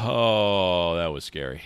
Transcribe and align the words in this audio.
Oh, 0.00 0.96
that 0.96 1.08
was 1.08 1.24
scary. 1.24 1.62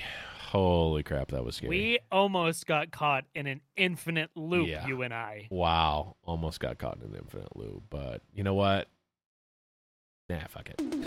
Holy 0.49 1.03
crap, 1.03 1.29
that 1.33 1.45
was 1.45 1.57
scary. 1.57 1.69
We 1.71 1.99
almost 2.11 2.67
got 2.67 2.91
caught 2.91 3.25
in 3.35 3.47
an 3.47 3.61
infinite 3.77 4.31
loop, 4.35 4.69
Yeah. 4.69 4.87
you 4.87 5.03
and 5.03 5.13
I. 5.15 5.49
wow, 5.51 6.17
almost 6.25 6.61
got 6.61 6.79
caught 6.79 6.97
in 6.99 7.03
an 7.03 7.15
infinite 7.17 7.57
loop, 7.57 7.85
but 7.91 8.23
you 8.35 8.43
know 8.43 8.55
what? 8.55 8.89
Nah, 10.29 10.47
fuck 10.49 10.69
it. 10.71 10.81
Meow, 10.81 10.99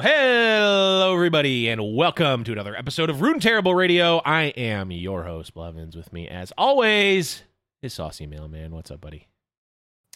Hello, 0.02 1.13
everybody, 1.13 1.70
and 1.70 1.95
welcome 1.95 2.44
to 2.44 2.52
another 2.52 2.76
episode 2.76 3.12
of 3.12 3.22
Rune 3.22 3.40
Terrible 3.40 3.76
Radio. 3.76 4.17
I 4.26 4.45
am 4.58 4.91
your 4.91 5.26
host, 5.26 5.54
Blevins. 5.54 5.95
With 5.95 6.12
me, 6.12 6.27
as 6.27 6.52
always, 6.58 7.44
is 7.84 7.94
Saucy 7.94 8.26
Mailman. 8.26 8.72
What's 8.72 8.90
up, 8.90 9.00
buddy? 9.00 9.27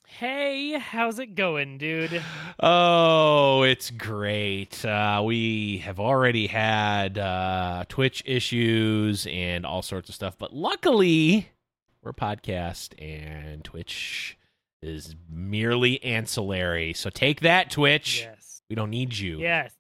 Hey, 0.08 0.80
how's 0.80 1.20
it 1.20 1.36
going, 1.36 1.78
dude? 1.78 2.20
Oh, 2.60 3.62
it's 3.62 3.92
great. 3.92 4.84
Uh, 4.84 5.22
we 5.24 5.78
have 5.80 6.00
already 6.00 6.48
had 6.48 7.20
uh, 7.20 7.84
Twitch 7.90 8.24
issues 8.26 9.28
and 9.28 9.66
all 9.68 9.84
sorts 9.84 10.10
of 10.10 10.16
stuff, 10.16 10.36
but 10.40 10.52
luckily, 10.52 11.50
we're 12.02 12.12
a 12.12 12.14
podcast 12.16 12.94
and 13.00 13.64
Twitch 13.64 14.36
is 14.84 15.16
merely 15.30 16.04
ancillary. 16.04 16.94
So 16.94 17.10
take 17.10 17.42
that, 17.42 17.70
Twitch. 17.72 18.22
Yes. 18.22 18.62
We 18.70 18.76
don't 18.76 18.90
need 18.90 19.18
you. 19.18 19.40
Yes. 19.40 19.74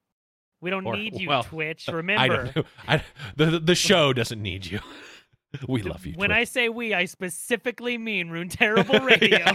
We 0.62 0.70
don't 0.70 0.86
Or- 0.86 0.96
need 0.96 1.20
you, 1.20 1.30
well, 1.30 1.44
Twitch. 1.44 1.86
I 1.90 1.92
Remember, 1.92 2.52
don't. 2.54 2.68
I, 2.88 3.04
the 3.36 3.60
the 3.60 3.76
show 3.76 4.14
doesn't 4.14 4.42
need 4.42 4.66
you. 4.66 4.80
we 5.68 5.82
love 5.82 6.06
you. 6.06 6.14
when 6.16 6.30
Twitch. 6.30 6.38
I 6.38 6.44
say 6.46 6.70
we, 6.70 6.94
I 6.94 7.06
specifically 7.06 7.98
mean 7.98 8.30
Rune 8.30 8.50
Terrible 8.50 9.00
Radio. 9.00 9.40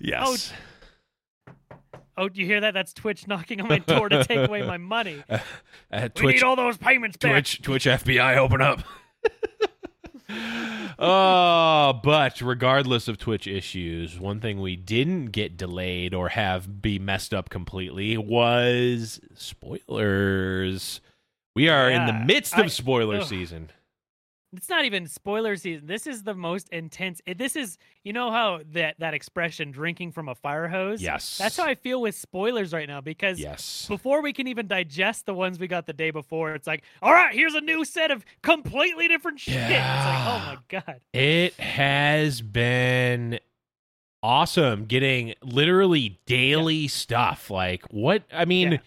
yes. 0.00 0.52
oh, 2.16 2.28
do 2.28 2.40
you 2.40 2.46
hear 2.46 2.60
that? 2.62 2.74
That's 2.74 2.92
Twitch 2.92 3.26
knocking 3.26 3.60
on 3.60 3.68
my 3.68 3.78
door 3.78 4.08
to 4.08 4.24
take 4.24 4.48
away 4.48 4.62
my 4.62 4.78
money. 4.78 5.22
Uh, 5.28 5.38
We 5.92 6.08
Twitch, 6.08 6.34
need 6.36 6.42
all 6.42 6.56
those 6.56 6.76
payments 6.76 7.16
back. 7.16 7.32
Twitch, 7.32 7.62
Twitch, 7.62 7.84
FBI, 7.86 8.36
open 8.36 8.60
up. 8.62 8.80
Oh, 10.98 12.00
but 12.02 12.40
regardless 12.40 13.08
of 13.08 13.18
Twitch 13.18 13.46
issues, 13.46 14.18
one 14.18 14.40
thing 14.40 14.60
we 14.60 14.76
didn't 14.76 15.26
get 15.26 15.56
delayed 15.56 16.14
or 16.14 16.30
have 16.30 16.80
be 16.82 16.98
messed 16.98 17.32
up 17.34 17.48
completely 17.50 18.16
was 18.16 19.20
spoilers. 19.34 21.00
We 21.54 21.68
are 21.68 21.90
in 21.90 22.06
the 22.06 22.12
Yeah, 22.12 22.24
midst 22.24 22.58
of 22.58 22.70
spoiler 22.72 23.22
season. 23.22 23.70
It's 24.56 24.68
not 24.68 24.84
even 24.84 25.06
spoiler 25.06 25.56
season. 25.56 25.86
This 25.86 26.06
is 26.06 26.22
the 26.22 26.34
most 26.34 26.68
intense. 26.70 27.20
This 27.36 27.56
is, 27.56 27.78
you 28.04 28.12
know 28.12 28.30
how 28.30 28.60
that 28.72 28.96
that 28.98 29.14
expression 29.14 29.70
"drinking 29.70 30.12
from 30.12 30.28
a 30.28 30.34
fire 30.34 30.68
hose." 30.68 31.02
Yes. 31.02 31.38
That's 31.38 31.56
how 31.56 31.64
I 31.64 31.74
feel 31.74 32.00
with 32.00 32.14
spoilers 32.14 32.72
right 32.72 32.88
now 32.88 33.00
because 33.00 33.38
Yes. 33.38 33.86
before 33.88 34.22
we 34.22 34.32
can 34.32 34.46
even 34.46 34.66
digest 34.66 35.26
the 35.26 35.34
ones 35.34 35.58
we 35.58 35.66
got 35.66 35.86
the 35.86 35.92
day 35.92 36.10
before, 36.10 36.54
it's 36.54 36.66
like, 36.66 36.82
all 37.02 37.12
right, 37.12 37.34
here's 37.34 37.54
a 37.54 37.60
new 37.60 37.84
set 37.84 38.10
of 38.10 38.24
completely 38.42 39.08
different 39.08 39.38
shit. 39.40 39.54
It's 39.56 39.70
like, 39.70 40.26
oh 40.26 40.42
my 40.46 40.58
god. 40.68 41.00
It 41.12 41.54
has 41.54 42.40
been 42.40 43.38
awesome 44.22 44.86
getting 44.86 45.34
literally 45.42 46.18
daily 46.26 46.88
stuff. 46.88 47.50
Like 47.50 47.84
what 47.90 48.22
I 48.32 48.44
mean, 48.44 48.72
Yeah. 48.72 48.78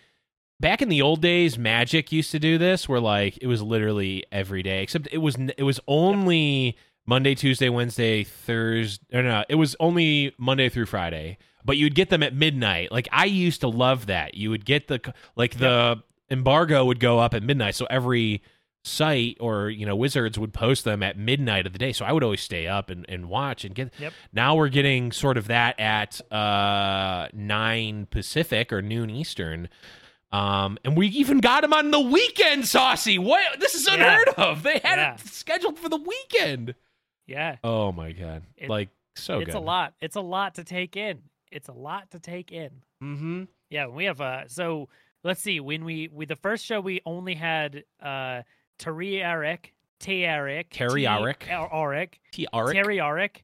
Back 0.60 0.82
in 0.82 0.90
the 0.90 1.02
old 1.02 1.22
days, 1.22 1.58
Magic 1.58 2.12
used 2.12 2.32
to 2.32 2.40
do 2.40 2.58
this 2.58 2.88
where 2.90 3.00
like 3.00 3.38
it 3.42 3.48
was 3.48 3.62
literally 3.62 4.24
every 4.32 4.64
day, 4.64 4.84
except 4.84 5.08
it 5.12 5.20
was 5.20 5.36
it 5.58 5.64
was 5.64 5.80
only 5.88 6.78
Monday, 7.06 7.36
Tuesday, 7.36 7.70
Wednesday, 7.70 8.24
Thursday. 8.24 9.04
No, 9.12 9.22
no, 9.22 9.44
it 9.50 9.56
was 9.56 9.76
only 9.80 10.34
Monday 10.38 10.70
through 10.70 10.86
Friday. 10.88 11.38
But 11.66 11.78
you'd 11.78 11.94
get 11.96 12.10
them 12.10 12.24
at 12.24 12.34
midnight. 12.34 12.92
Like 12.92 13.08
I 13.12 13.26
used 13.26 13.62
to 13.62 13.68
love 13.68 14.06
that. 14.08 14.36
You 14.36 14.50
would 14.50 14.66
get 14.66 14.88
the 14.88 15.14
like 15.36 15.58
the 15.58 16.02
embargo 16.32 16.86
would 16.86 17.00
go 17.00 17.20
up 17.20 17.34
at 17.34 17.44
midnight, 17.44 17.76
so 17.76 17.86
every 17.90 18.42
site 18.86 19.36
or 19.42 19.70
you 19.70 19.86
know 19.86 19.96
wizards 19.96 20.40
would 20.40 20.54
post 20.54 20.86
them 20.86 21.04
at 21.04 21.18
midnight 21.18 21.68
of 21.68 21.74
the 21.74 21.78
day 21.78 21.92
so 21.92 22.06
i 22.06 22.14
would 22.14 22.24
always 22.24 22.40
stay 22.40 22.66
up 22.66 22.90
and, 22.90 23.06
and 23.10 23.28
watch 23.28 23.66
and 23.66 23.76
get 23.76 23.94
Yep. 24.00 24.14
now 24.32 24.56
we're 24.56 24.70
getting 24.70 25.12
sort 25.12 25.38
of 25.38 25.48
that 25.48 25.78
at 25.82 26.22
uh 26.32 27.28
9 27.34 28.08
pacific 28.10 28.72
or 28.72 28.82
noon 28.82 29.10
eastern 29.10 29.68
um 30.32 30.78
and 30.86 30.96
we 30.96 31.08
even 31.08 31.40
got 31.40 31.62
them 31.62 31.74
on 31.74 31.90
the 31.92 32.00
weekend 32.00 32.68
saucy 32.68 33.18
what 33.18 33.60
this 33.60 33.74
is 33.76 33.88
Yeah. 33.88 33.96
unheard 33.96 34.30
of 34.38 34.64
they 34.64 34.80
had 34.80 34.98
Yeah. 35.00 35.14
it 35.16 35.20
scheduled 35.22 35.80
for 35.80 35.90
the 35.90 35.98
weekend 35.98 36.76
Yeah. 37.28 37.58
oh 37.64 37.92
my 37.92 38.12
god 38.12 38.44
It- 38.58 38.70
like 38.70 38.90
so 39.16 39.40
it's 39.40 39.48
good 39.48 39.56
a 39.56 39.60
lot. 39.60 39.94
It's 40.00 40.16
a 40.16 40.22
lot 40.22 40.56
to 40.56 40.64
take 40.64 40.96
in. 40.96 41.20
It's 41.52 41.68
a 41.68 41.74
lot 41.74 42.12
to 42.12 42.20
take 42.20 42.52
in. 42.54 42.70
mm-hmm 43.04 43.44
Yeah, 43.70 43.88
we 43.88 44.06
have 44.06 44.22
uh 44.22 44.48
so 44.48 44.88
let's 45.24 45.42
see, 45.42 45.60
when 45.60 45.84
we 45.84 46.08
we 46.14 46.26
the 46.26 46.36
first 46.38 46.64
show 46.66 46.80
we 46.80 47.02
only 47.06 47.34
had 47.36 47.84
uh 48.02 48.44
Tariarik, 48.80 49.72
Tariarik, 50.00 50.70
Tariarik. 50.70 51.40
Tariarik, 51.40 52.12
t 52.32 52.48
Arik? 52.54 52.76
Tariarik. 52.76 53.36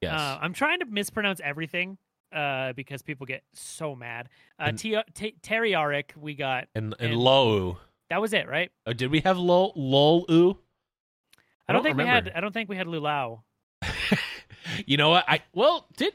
yes 0.00 0.12
Uh, 0.18 0.38
I'm 0.40 0.54
trying 0.54 0.78
to 0.80 0.86
mispronounce 0.86 1.40
everything 1.44 1.98
uh 2.32 2.72
because 2.74 3.02
people 3.02 3.26
get 3.26 3.42
so 3.52 3.94
mad. 3.94 4.28
Uh 4.58 4.64
And- 4.68 4.78
T- 4.78 4.98
T- 5.14 5.36
Tariarik 5.42 6.16
we 6.16 6.34
got. 6.34 6.68
and 6.74 6.94
and 6.98 7.12
and-. 7.12 7.76
That 8.10 8.20
was 8.20 8.32
it, 8.32 8.48
right? 8.48 8.70
Oh, 8.86 8.92
did 8.92 9.10
we 9.10 9.20
have 9.20 9.38
lol 9.38 9.72
lol 9.74 10.26
oo 10.30 10.58
I 11.68 11.72
don't, 11.72 11.82
think 11.82 11.96
we 11.96 12.06
had 12.06 12.30
I 12.34 12.40
don't 12.40 12.52
think 12.52 12.68
we 12.68 12.76
had 12.76 12.86
Lulau. 12.86 13.40
you 14.86 14.96
know 14.96 15.08
what? 15.10 15.24
I 15.26 15.42
well 15.54 15.86
did 15.96 16.14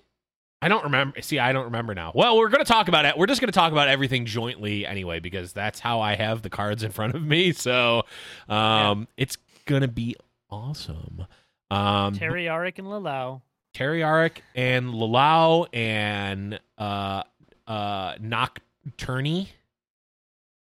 I 0.62 0.70
don't 0.70 0.84
remember. 0.86 1.22
See, 1.22 1.38
I 1.38 1.54
don't 1.54 1.66
remember 1.66 1.94
now. 1.94 2.12
Well, 2.16 2.36
we're 2.36 2.50
going 2.50 2.66
to 2.66 2.72
talk 2.72 2.88
about 2.88 3.06
it. 3.06 3.16
We're 3.16 3.28
just 3.28 3.42
going 3.42 3.50
to 3.50 3.58
talk 3.58 3.72
about 3.72 3.90
everything 3.90 4.26
jointly 4.26 4.88
anyway 4.88 5.20
because 5.20 5.54
that's 5.54 5.80
how 5.80 6.02
I 6.02 6.16
have 6.16 6.42
the 6.42 6.50
cards 6.50 6.82
in 6.82 6.92
front 6.92 7.14
of 7.14 7.22
me. 7.22 7.52
So, 7.54 8.04
um, 8.50 9.08
it's 9.18 9.38
going 9.66 9.84
to 9.84 9.88
be 9.88 10.16
awesome. 10.50 11.28
Um, 11.70 12.16
Tariarik 12.16 12.80
and 12.80 12.88
Lulau. 12.88 13.42
Terry 13.78 14.00
Arik 14.02 14.38
and 14.56 14.88
Lalau 14.88 15.68
and 15.72 16.60
uh 16.80 17.22
uh 17.68 18.16
Nocturne 18.20 19.46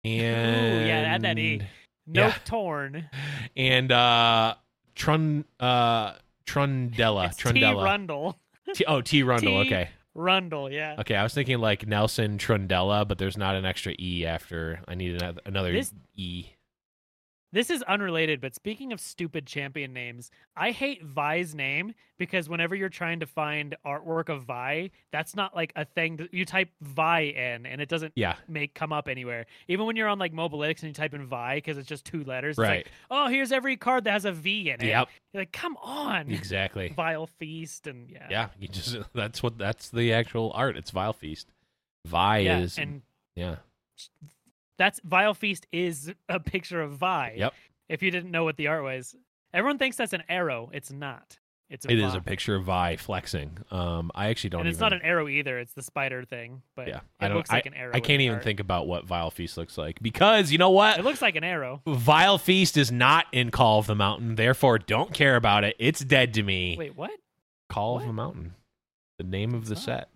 and 0.03 0.87
yeah, 0.87 1.13
add 1.15 1.21
that 1.21 1.39
E. 1.39 1.61
No 2.07 2.27
Yeah. 2.27 2.35
torn. 2.43 3.09
and 3.55 3.89
uh 3.89 4.55
Trun 4.95 5.45
uh 5.61 6.15
Trundella 6.45 7.27
It's 7.27 7.37
T 7.37 7.43
Trundella 7.43 7.83
Rundle. 7.85 8.37
T- 8.73 8.83
oh 8.85 8.99
T 8.99 9.23
Rundle 9.23 9.63
T- 9.63 9.67
okay 9.67 9.89
Rundle, 10.13 10.69
yeah. 10.69 10.95
okay 10.99 11.15
I 11.15 11.23
was 11.23 11.33
thinking 11.33 11.59
like 11.59 11.87
Nelson 11.87 12.37
Trundella 12.37 13.07
but 13.07 13.17
there's 13.17 13.37
not 13.37 13.55
an 13.55 13.63
extra 13.65 13.93
E 13.97 14.25
after 14.25 14.81
I 14.89 14.95
need 14.95 15.15
another, 15.21 15.39
another 15.45 15.71
This- 15.71 15.93
E 16.15 16.47
This 17.55 17.69
is 17.69 17.81
unrelated, 17.83 18.41
but 18.41 18.53
speaking 18.53 18.91
of 18.91 18.99
stupid 18.99 19.45
champion 19.45 19.93
names, 19.93 20.29
I 20.57 20.71
hate 20.71 21.01
Vi's 21.05 21.55
name 21.55 21.93
because 22.17 22.49
whenever 22.49 22.75
you're 22.75 22.89
trying 22.89 23.21
to 23.21 23.25
find 23.25 23.77
artwork 23.85 24.27
of 24.27 24.43
Vi, 24.43 24.91
that's 25.13 25.37
not 25.37 25.55
like 25.55 25.71
a 25.77 25.85
thing. 25.85 26.17
That, 26.17 26.33
you 26.33 26.43
type 26.43 26.67
Vi 26.81 27.21
in 27.21 27.65
and 27.65 27.79
it 27.79 27.87
doesn't 27.87 28.11
yeah. 28.17 28.35
make 28.49 28.73
come 28.73 28.91
up 28.91 29.07
anywhere. 29.07 29.45
Even 29.69 29.85
when 29.85 29.95
you're 29.95 30.09
on 30.09 30.19
like 30.19 30.33
Mobilex 30.33 30.81
and 30.81 30.89
you 30.89 30.93
type 30.93 31.13
in 31.13 31.27
Vi 31.27 31.55
because 31.55 31.77
it's 31.77 31.87
just 31.87 32.03
two 32.03 32.25
letters, 32.25 32.55
it's 32.55 32.59
right. 32.59 32.85
Like, 32.85 32.91
oh, 33.09 33.29
here's 33.29 33.53
every 33.53 33.77
card 33.77 34.03
that 34.03 34.11
has 34.11 34.25
a 34.25 34.33
V 34.33 34.71
in 34.71 34.81
it. 34.81 34.87
yep. 34.87 35.07
You're 35.31 35.43
like, 35.43 35.53
come 35.53 35.77
on, 35.77 36.29
exactly. 36.29 36.89
Vile 36.97 37.27
Feast 37.39 37.87
and 37.87 38.09
yeah, 38.09 38.27
yeah 38.29 38.47
you 38.59 38.67
just 38.67 38.97
that's 39.15 39.41
what 39.41 39.57
that's 39.57 39.87
the 39.87 40.11
actual 40.11 40.51
art. 40.53 40.75
It's 40.75 40.91
Vile 40.91 41.13
Feast. 41.13 41.47
Vi 42.05 42.37
Yeah, 42.39 42.59
is 42.59 42.77
and 42.77 43.01
yeah 43.33 43.55
that's 44.77 44.99
Vile 45.03 45.33
Feast 45.33 45.67
is 45.71 46.13
a 46.29 46.39
picture 46.39 46.81
of 46.81 46.93
Vi. 46.93 47.33
Yep. 47.37 47.53
If 47.89 48.01
you 48.03 48.11
didn't 48.11 48.31
know 48.31 48.43
what 48.43 48.57
the 48.57 48.67
art 48.67 48.83
was, 48.83 49.15
everyone 49.53 49.77
thinks 49.77 49.97
that's 49.97 50.13
an 50.13 50.23
arrow. 50.29 50.69
It's 50.73 50.91
not. 50.91 51.39
It's 51.69 51.83
a 51.85 51.91
It 51.91 51.99
is 51.99 52.13
a 52.13 52.21
picture 52.21 52.55
of 52.55 52.65
Vi 52.65 52.95
flexing. 52.97 53.57
Um, 53.71 54.11
I 54.13 54.27
actually 54.29 54.51
don't 54.51 54.61
and 54.61 54.69
it's 54.69 54.77
even. 54.77 54.85
not 54.85 54.93
an 54.93 55.01
arrow 55.01 55.27
either. 55.27 55.57
It's 55.57 55.73
the 55.73 55.81
spider 55.81 56.23
thing, 56.23 56.61
but 56.75 56.87
yeah, 56.87 56.97
it 56.97 57.01
I 57.21 57.27
don't. 57.27 57.37
looks 57.37 57.49
I, 57.49 57.55
like 57.55 57.65
an 57.65 57.73
arrow. 57.73 57.91
I 57.93 57.99
can't 58.01 58.21
even 58.21 58.35
art. 58.35 58.43
think 58.43 58.59
about 58.59 58.85
what 58.87 59.05
Vile 59.05 59.31
Feast 59.31 59.57
looks 59.57 59.75
like 59.77 59.99
because 60.01 60.51
you 60.51 60.59
know 60.59 60.69
what? 60.69 60.99
It 60.99 61.03
looks 61.03 61.23
like 61.23 61.35
an 61.35 61.43
arrow. 61.43 61.81
Vile 61.87 62.37
Feast 62.37 62.77
is 62.77 62.91
not 62.91 63.25
in 63.31 63.49
Call 63.49 63.79
of 63.79 63.87
the 63.87 63.95
Mountain, 63.95 64.35
therefore 64.35 64.77
don't 64.77 65.11
care 65.11 65.35
about 65.35 65.63
it. 65.63 65.75
It's 65.79 66.01
dead 66.01 66.35
to 66.35 66.43
me. 66.43 66.75
Wait, 66.77 66.95
what? 66.95 67.11
Call 67.67 67.95
what? 67.95 68.01
of 68.01 68.07
the 68.07 68.13
Mountain, 68.13 68.53
the 69.17 69.23
name 69.23 69.55
of 69.55 69.65
the 69.67 69.73
not? 69.73 69.83
set. 69.83 70.09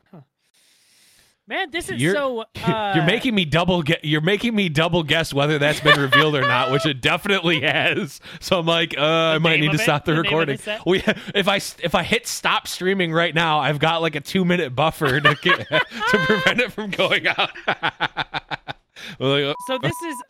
Man, 1.49 1.71
this 1.71 1.89
is 1.89 1.99
You're- 1.99 2.15
so. 2.15 2.45
Uh, 2.69 2.91
you're 2.95 3.05
making 3.05 3.33
me 3.33 3.45
double 3.45 3.81
get. 3.81 4.05
You're 4.05 4.21
making 4.21 4.53
me 4.53 4.69
double 4.69 5.01
guess 5.01 5.33
whether 5.33 5.57
that's 5.57 5.79
been 5.79 5.99
revealed 5.99 6.35
or 6.35 6.41
not, 6.41 6.71
which 6.71 6.85
it 6.85 7.01
definitely 7.01 7.61
has. 7.61 8.19
So 8.39 8.59
I'm 8.59 8.67
like, 8.67 8.95
uh, 8.95 9.01
I 9.01 9.37
might 9.39 9.59
need 9.59 9.69
to 9.69 9.75
it? 9.75 9.79
stop 9.79 10.05
the, 10.05 10.11
The 10.11 10.19
recording. 10.21 10.59
We, 10.85 11.01
if 11.33 11.47
I 11.47 11.55
if 11.55 11.95
I 11.95 12.03
hit 12.03 12.27
stop 12.27 12.67
streaming 12.67 13.11
right 13.11 13.33
now, 13.33 13.57
I've 13.59 13.79
got 13.79 14.03
like 14.03 14.13
a 14.15 14.19
two 14.19 14.45
minute 14.45 14.75
buffer 14.75 15.19
to 15.19 15.35
get, 15.41 15.67
to 15.69 16.17
prevent 16.25 16.59
it 16.59 16.71
from 16.71 16.91
going 16.91 17.27
out. 17.27 17.49
So 19.17 19.77
this 19.81 19.95
is. 20.05 20.21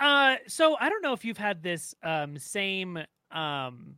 uh, 0.00 0.36
so 0.48 0.76
I 0.80 0.88
don't 0.88 1.02
know 1.02 1.12
if 1.12 1.24
you've 1.24 1.38
had 1.38 1.62
this 1.62 1.94
um 2.02 2.38
same 2.38 2.98
um 3.30 3.96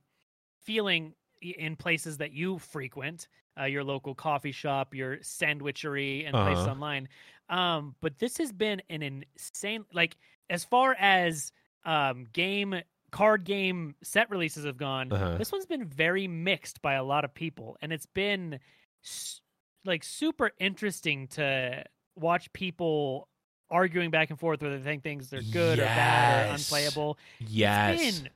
feeling 0.65 1.15
in 1.45 1.77
places 1.77 2.19
that 2.19 2.33
you 2.33 2.59
frequent, 2.59 3.29
uh, 3.61 3.65
your 3.65 3.85
local 3.85 4.15
coffee 4.15 4.53
shop, 4.53 4.95
your 4.95 5.19
sandwichery, 5.19 6.25
and 6.27 6.33
places 6.35 6.65
Uh-huh. 6.65 6.73
online. 6.73 7.09
Um, 7.49 7.95
but 8.01 8.19
this 8.19 8.39
has 8.39 8.53
been 8.53 8.81
an 8.91 9.03
insane, 9.03 9.85
like 9.93 10.17
as 10.51 10.65
far 10.65 10.95
as 10.99 11.53
um 11.85 12.25
game 12.33 12.75
card 13.11 13.45
game 13.45 13.95
set 14.03 14.29
releases 14.31 14.65
have 14.65 14.77
gone. 14.79 15.13
Uh-huh. 15.13 15.37
This 15.37 15.53
one's 15.53 15.67
been 15.67 15.85
very 15.85 16.27
mixed 16.27 16.81
by 16.83 16.95
a 16.95 17.05
lot 17.05 17.25
of 17.25 17.33
people, 17.35 17.77
and 17.83 17.93
it's 17.93 18.07
been 18.07 18.59
s- 19.05 19.41
like 19.85 20.03
super 20.03 20.51
interesting 20.59 21.29
to 21.29 21.85
watch 22.17 22.51
people 22.55 23.29
arguing 23.71 24.11
back 24.11 24.31
and 24.31 24.39
forth 24.41 24.63
whether 24.63 24.79
they 24.79 24.85
think 24.85 25.03
things 25.03 25.33
are 25.35 25.43
good 25.43 25.79
or 25.79 25.85
bad 25.85 26.49
or 26.51 26.55
unplayable. 26.55 27.19
yes. 27.41 28.01
It's 28.01 28.21
been 28.21 28.31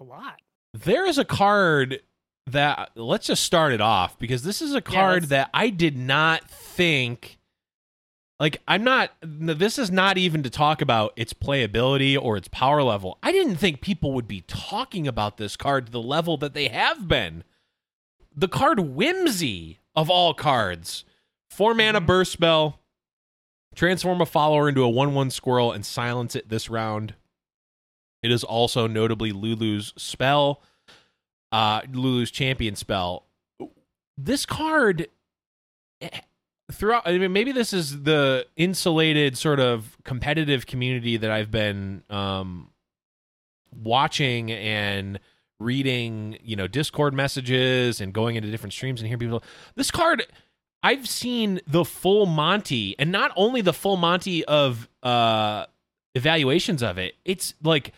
a 0.00 0.04
lot. 0.04 0.40
There 0.74 1.06
is 1.06 1.18
a 1.18 1.24
card 1.24 2.00
that 2.46 2.90
let's 2.96 3.26
just 3.26 3.44
start 3.44 3.72
it 3.72 3.80
off 3.80 4.18
because 4.18 4.42
this 4.42 4.60
is 4.62 4.74
a 4.74 4.80
card 4.80 5.24
that 5.24 5.50
I 5.54 5.68
did 5.70 5.96
not 5.96 6.48
think 6.50 7.38
like 8.40 8.60
I'm 8.66 8.82
not 8.82 9.12
this 9.22 9.78
is 9.78 9.90
not 9.92 10.18
even 10.18 10.42
to 10.42 10.50
talk 10.50 10.82
about 10.82 11.12
its 11.14 11.32
playability 11.32 12.18
or 12.20 12.36
its 12.36 12.48
power 12.48 12.82
level. 12.82 13.18
I 13.22 13.30
didn't 13.30 13.56
think 13.56 13.80
people 13.80 14.12
would 14.14 14.26
be 14.26 14.40
talking 14.42 15.06
about 15.06 15.36
this 15.36 15.56
card 15.56 15.86
to 15.86 15.92
the 15.92 16.02
level 16.02 16.36
that 16.38 16.54
they 16.54 16.68
have 16.68 17.06
been. 17.06 17.44
The 18.34 18.48
card 18.48 18.80
Whimsy 18.80 19.78
of 19.94 20.10
all 20.10 20.34
cards. 20.34 21.04
4 21.50 21.74
mana 21.74 22.00
Mhm. 22.00 22.06
burst 22.06 22.32
spell. 22.32 22.80
Transform 23.74 24.20
a 24.20 24.26
follower 24.26 24.68
into 24.68 24.82
a 24.82 24.88
1 24.88 25.14
1 25.14 25.30
squirrel 25.30 25.70
and 25.70 25.86
silence 25.86 26.34
it 26.34 26.48
this 26.48 26.68
round. 26.68 27.14
It 28.22 28.30
is 28.30 28.44
also 28.44 28.86
notably 28.86 29.32
Lulu's 29.32 29.92
spell, 29.96 30.62
uh, 31.50 31.82
Lulu's 31.90 32.30
champion 32.30 32.76
spell. 32.76 33.26
This 34.16 34.46
card, 34.46 35.08
eh, 36.00 36.08
throughout, 36.70 37.02
I 37.06 37.18
mean, 37.18 37.32
maybe 37.32 37.52
this 37.52 37.72
is 37.72 38.02
the 38.02 38.46
insulated 38.56 39.36
sort 39.36 39.58
of 39.58 39.96
competitive 40.04 40.66
community 40.66 41.16
that 41.16 41.30
I've 41.30 41.50
been 41.50 42.04
um, 42.10 42.70
watching 43.74 44.52
and 44.52 45.18
reading, 45.58 46.38
you 46.42 46.56
know, 46.56 46.66
Discord 46.66 47.14
messages 47.14 48.00
and 48.00 48.12
going 48.12 48.36
into 48.36 48.50
different 48.50 48.72
streams 48.72 49.00
and 49.00 49.08
hearing 49.08 49.20
people. 49.20 49.42
This 49.74 49.90
card, 49.90 50.26
I've 50.82 51.08
seen 51.08 51.60
the 51.66 51.84
full 51.84 52.26
Monty, 52.26 52.94
and 52.98 53.10
not 53.10 53.32
only 53.36 53.60
the 53.60 53.72
full 53.72 53.96
Monty 53.96 54.44
of 54.44 54.88
uh, 55.02 55.66
evaluations 56.14 56.82
of 56.82 56.98
it. 56.98 57.14
It's 57.24 57.54
like 57.62 57.92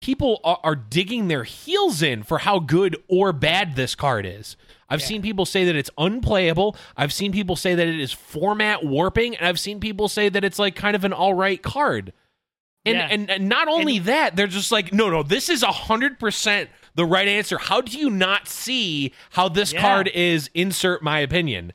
people 0.00 0.40
are, 0.44 0.58
are 0.64 0.74
digging 0.74 1.28
their 1.28 1.44
heels 1.44 2.02
in 2.02 2.22
for 2.22 2.38
how 2.38 2.58
good 2.58 2.96
or 3.08 3.32
bad 3.32 3.76
this 3.76 3.94
card 3.94 4.26
is. 4.26 4.56
I've 4.88 5.00
Yeah. 5.00 5.06
seen 5.06 5.22
people 5.22 5.46
say 5.46 5.64
that 5.64 5.76
it's 5.76 5.90
unplayable. 5.98 6.76
I've 6.96 7.12
seen 7.12 7.32
people 7.32 7.54
say 7.56 7.74
that 7.74 7.86
it 7.86 8.00
is 8.00 8.12
format 8.12 8.84
warping, 8.84 9.36
and 9.36 9.46
I've 9.46 9.60
seen 9.60 9.78
people 9.78 10.08
say 10.08 10.28
that 10.28 10.42
it's 10.42 10.58
like 10.58 10.74
kind 10.74 10.96
of 10.96 11.04
an 11.04 11.12
all 11.12 11.34
right 11.34 11.62
card. 11.62 12.12
And, 12.86 12.96
Yeah. 12.96 13.08
and 13.10 13.30
and 13.30 13.48
not 13.48 13.68
only 13.68 13.98
that, 14.00 14.36
they're 14.36 14.46
just 14.46 14.72
like, 14.72 14.92
no, 14.92 15.10
no, 15.10 15.22
this 15.22 15.48
is 15.50 15.62
hundred 15.62 16.18
percent 16.18 16.70
the 16.94 17.04
right 17.04 17.28
answer. 17.28 17.58
How 17.58 17.82
do 17.82 17.96
you 17.98 18.08
not 18.10 18.48
see 18.48 19.12
how 19.30 19.48
this 19.50 19.72
Yeah. 19.72 19.82
card 19.82 20.08
is? 20.08 20.48
Insert 20.54 21.02
my 21.02 21.20
opinion. 21.20 21.72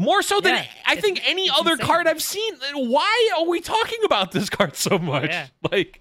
More 0.00 0.20
so 0.20 0.40
than 0.40 0.54
I 0.56 0.92
it's- 0.92 1.00
think 1.00 1.20
any 1.24 1.44
it's 1.44 1.58
other 1.58 1.72
insane. 1.72 1.86
card 1.86 2.08
I've 2.08 2.22
seen. 2.22 2.54
Why 2.74 3.30
are 3.38 3.46
we 3.46 3.60
talking 3.60 4.00
about 4.04 4.32
this 4.32 4.50
card 4.50 4.74
so 4.74 4.98
much? 4.98 5.32
Like, 5.70 6.00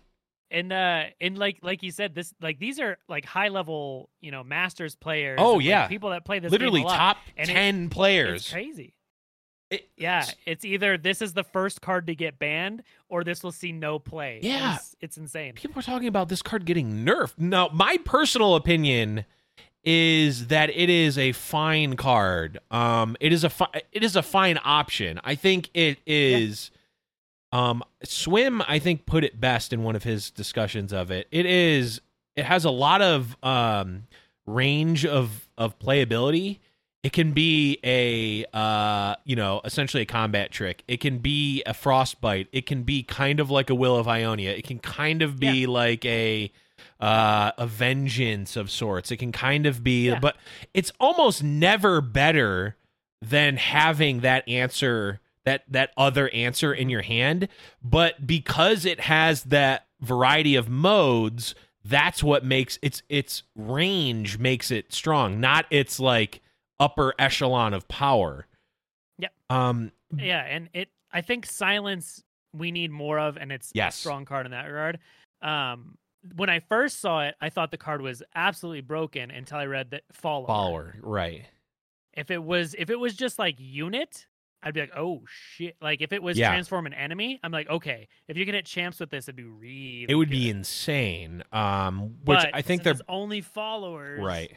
And 0.52 0.74
uh 0.74 1.04
and 1.22 1.38
like 1.38 1.60
like 1.64 1.82
you 1.82 1.92
said, 1.92 2.14
this 2.14 2.34
like 2.42 2.60
these 2.60 2.80
are 2.80 2.98
like 3.08 3.26
high 3.26 3.48
level, 3.48 4.10
you 4.20 4.32
know, 4.32 4.44
masters 4.44 4.96
players. 4.96 5.38
Oh, 5.42 5.54
and, 5.54 5.58
like, 5.60 5.66
yeah. 5.66 5.88
people 5.88 6.10
that 6.10 6.26
play 6.26 6.40
this 6.40 6.52
literally 6.52 6.82
game 6.82 6.88
a 6.88 6.90
lot. 6.90 6.98
top 6.98 7.18
And 7.38 7.50
it- 7.50 7.54
ten 7.54 7.86
It's 7.86 7.94
players. 7.94 8.52
crazy. 8.52 8.94
It- 9.70 9.90
Yeah, 9.96 10.26
it's 10.46 10.66
either 10.66 10.98
this 10.98 11.22
is 11.22 11.32
the 11.34 11.46
first 11.46 11.80
card 11.80 12.08
to 12.08 12.16
get 12.16 12.38
banned 12.38 12.84
or 13.08 13.24
this 13.24 13.42
will 13.44 13.54
see 13.54 13.72
no 13.72 13.98
play. 14.00 14.42
Yeah. 14.44 14.76
It's, 14.76 14.96
it's 15.00 15.18
insane. 15.18 15.54
people 15.54 15.80
are 15.80 15.84
talking 15.84 16.10
about 16.10 16.28
this 16.28 16.42
card 16.42 16.66
getting 16.66 17.06
nerfed. 17.06 17.36
Now, 17.38 17.70
my 17.72 17.96
personal 18.04 18.56
opinion 18.56 19.24
is 19.86 20.48
that 20.48 20.70
it 20.70 20.90
is 20.90 21.18
a 21.18 21.32
fine 21.32 21.96
card. 21.96 22.60
Um, 22.70 23.16
it 23.22 23.32
is 23.32 23.44
a 23.46 23.50
fi- 23.50 23.82
it 23.94 24.04
is 24.04 24.16
a 24.18 24.22
fine 24.22 24.60
option. 24.64 25.20
I 25.24 25.36
think 25.36 25.70
it 25.74 26.00
is. 26.06 26.72
Um, 27.52 27.84
Swim, 28.04 28.62
I 28.68 28.80
think, 28.80 29.06
put 29.06 29.24
it 29.24 29.40
best 29.40 29.74
in 29.74 29.84
one 29.84 29.96
of 29.96 30.04
his 30.04 30.32
discussions 30.32 30.94
of 30.94 31.12
it. 31.12 31.28
It 31.32 31.46
is. 31.46 32.02
It 32.36 32.46
has 32.46 32.64
a 32.66 32.72
lot 32.72 33.02
of 33.02 33.36
um 33.44 34.04
range 34.46 35.06
of 35.06 35.48
of 35.58 35.78
playability. 35.80 36.60
It 37.04 37.14
can 37.14 37.32
be 37.32 37.80
a 37.84 38.46
uh, 38.56 39.16
you 39.26 39.36
know, 39.36 39.60
essentially 39.66 40.04
a 40.04 40.06
combat 40.06 40.52
trick. 40.52 40.84
It 40.88 40.98
can 40.98 41.18
be 41.18 41.64
a 41.66 41.74
frostbite. 41.74 42.48
It 42.52 42.66
can 42.68 42.84
be 42.84 43.02
kind 43.04 43.40
of 43.40 43.50
like 43.50 43.70
a 43.70 43.76
Will 43.76 43.98
of 43.98 44.08
Ionia. 44.08 44.52
It 44.52 44.66
can 44.66 44.78
kind 44.80 45.22
of 45.22 45.40
be 45.40 45.66
like 45.66 46.06
a 46.06 46.52
uh 47.00 47.52
a 47.58 47.66
vengeance 47.68 48.56
of 48.56 48.70
sorts. 48.72 49.12
It 49.12 49.18
can 49.18 49.32
kind 49.32 49.66
of 49.66 49.84
be 49.84 50.10
Yeah. 50.10 50.20
but 50.20 50.38
it's 50.74 50.92
almost 51.00 51.44
never 51.44 52.02
better 52.02 52.78
than 53.22 53.58
having 53.58 54.22
that 54.22 54.48
answer 54.48 55.20
that 55.52 55.64
that 55.68 55.92
other 55.98 56.30
answer 56.30 56.74
in 56.74 56.90
your 56.90 57.02
hand, 57.02 57.48
but 57.84 58.26
because 58.26 58.86
it 58.86 59.02
has 59.02 59.44
that 59.44 59.88
variety 60.00 60.56
of 60.56 60.70
modes, 60.70 61.54
that's 61.84 62.24
what 62.24 62.46
makes 62.46 62.80
its 62.82 63.04
its 63.10 63.44
range 63.56 64.38
makes 64.38 64.72
it 64.72 64.94
strong, 64.94 65.40
not 65.40 65.66
its 65.70 66.00
like 66.00 66.42
upper 66.80 67.14
echelon 67.20 67.74
of 67.74 67.88
power. 67.88 68.48
Yep. 69.20 69.34
Um 69.50 69.92
Yeah, 70.18 70.42
and 70.44 70.70
it 70.74 70.90
I 71.12 71.22
think 71.22 71.46
silence 71.46 72.24
we 72.54 72.72
need 72.72 72.92
more 72.92 73.20
of 73.20 73.38
and 73.38 73.52
it's 73.52 73.72
Yes. 73.74 73.96
a 73.98 74.00
strong 74.00 74.26
card 74.26 74.46
in 74.46 74.52
that 74.52 74.66
regard. 74.66 75.00
Um 75.42 75.98
when 76.36 76.50
I 76.52 76.60
first 76.60 77.00
saw 77.00 77.24
it, 77.24 77.36
I 77.42 77.50
thought 77.50 77.72
the 77.72 77.78
card 77.78 78.02
was 78.02 78.22
absolutely 78.36 78.82
broken 78.82 79.32
until 79.32 79.58
I 79.58 79.66
read 79.66 79.90
that 79.92 80.04
follower. 80.12 80.46
follower, 80.48 80.96
right. 81.02 81.46
If 82.14 82.30
it 82.30 82.44
was 82.44 82.76
if 82.78 82.90
it 82.90 83.00
was 83.00 83.16
just 83.16 83.40
like 83.40 83.56
unit, 83.60 84.28
I'd 84.64 84.74
be 84.74 84.80
like, 84.82 84.92
oh 84.96 85.24
shit. 85.28 85.76
Like 85.82 86.02
if 86.02 86.14
it 86.14 86.22
was 86.22 86.38
Yeah. 86.38 86.50
transform 86.50 86.86
an 86.86 86.94
enemy, 86.94 87.40
I'm 87.44 87.52
like, 87.52 87.70
okay. 87.70 88.08
If 88.28 88.38
you 88.38 88.46
can 88.46 88.54
hit 88.56 88.66
champs 88.66 89.00
with 89.00 89.10
this, 89.10 89.26
it'd 89.26 89.36
be 89.36 89.44
really 89.44 90.06
It 90.08 90.16
would 90.16 90.30
be 90.30 90.50
insane. 90.50 91.44
Um 91.52 92.16
which 92.26 92.38
But 92.40 92.50
I 92.54 92.62
think 92.62 92.84
they're 92.84 92.96
only 93.10 93.42
followers. 93.42 94.22
Right. 94.24 94.54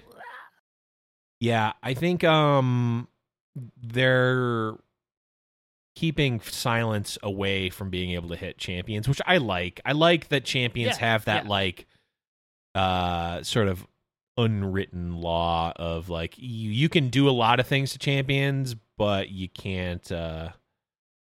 Yeah, 1.40 1.72
I 1.82 1.94
think 1.94 2.24
um 2.24 3.08
they're 3.82 4.74
keeping 5.94 6.40
silence 6.40 7.16
away 7.22 7.70
from 7.70 7.88
being 7.88 8.10
able 8.12 8.28
to 8.30 8.36
hit 8.36 8.58
champions, 8.58 9.08
which 9.08 9.20
I 9.26 9.36
like. 9.38 9.80
I 9.84 9.92
like 9.92 10.28
that 10.28 10.44
champions 10.44 10.96
Yeah, 10.98 11.06
have 11.06 11.24
that 11.26 11.44
yeah. 11.44 11.50
like 11.50 11.86
uh 12.74 13.42
sort 13.42 13.68
of 13.68 13.86
unwritten 14.36 15.12
law 15.18 15.72
of 15.76 16.08
like 16.08 16.34
you 16.36 16.70
you 16.70 16.88
can 16.88 17.08
do 17.08 17.28
a 17.28 17.30
lot 17.30 17.60
of 17.60 17.66
things 17.68 17.92
to 17.92 17.98
champions, 17.98 18.74
but 18.98 19.30
you 19.30 19.48
can't 19.48 20.10
uh 20.12 20.50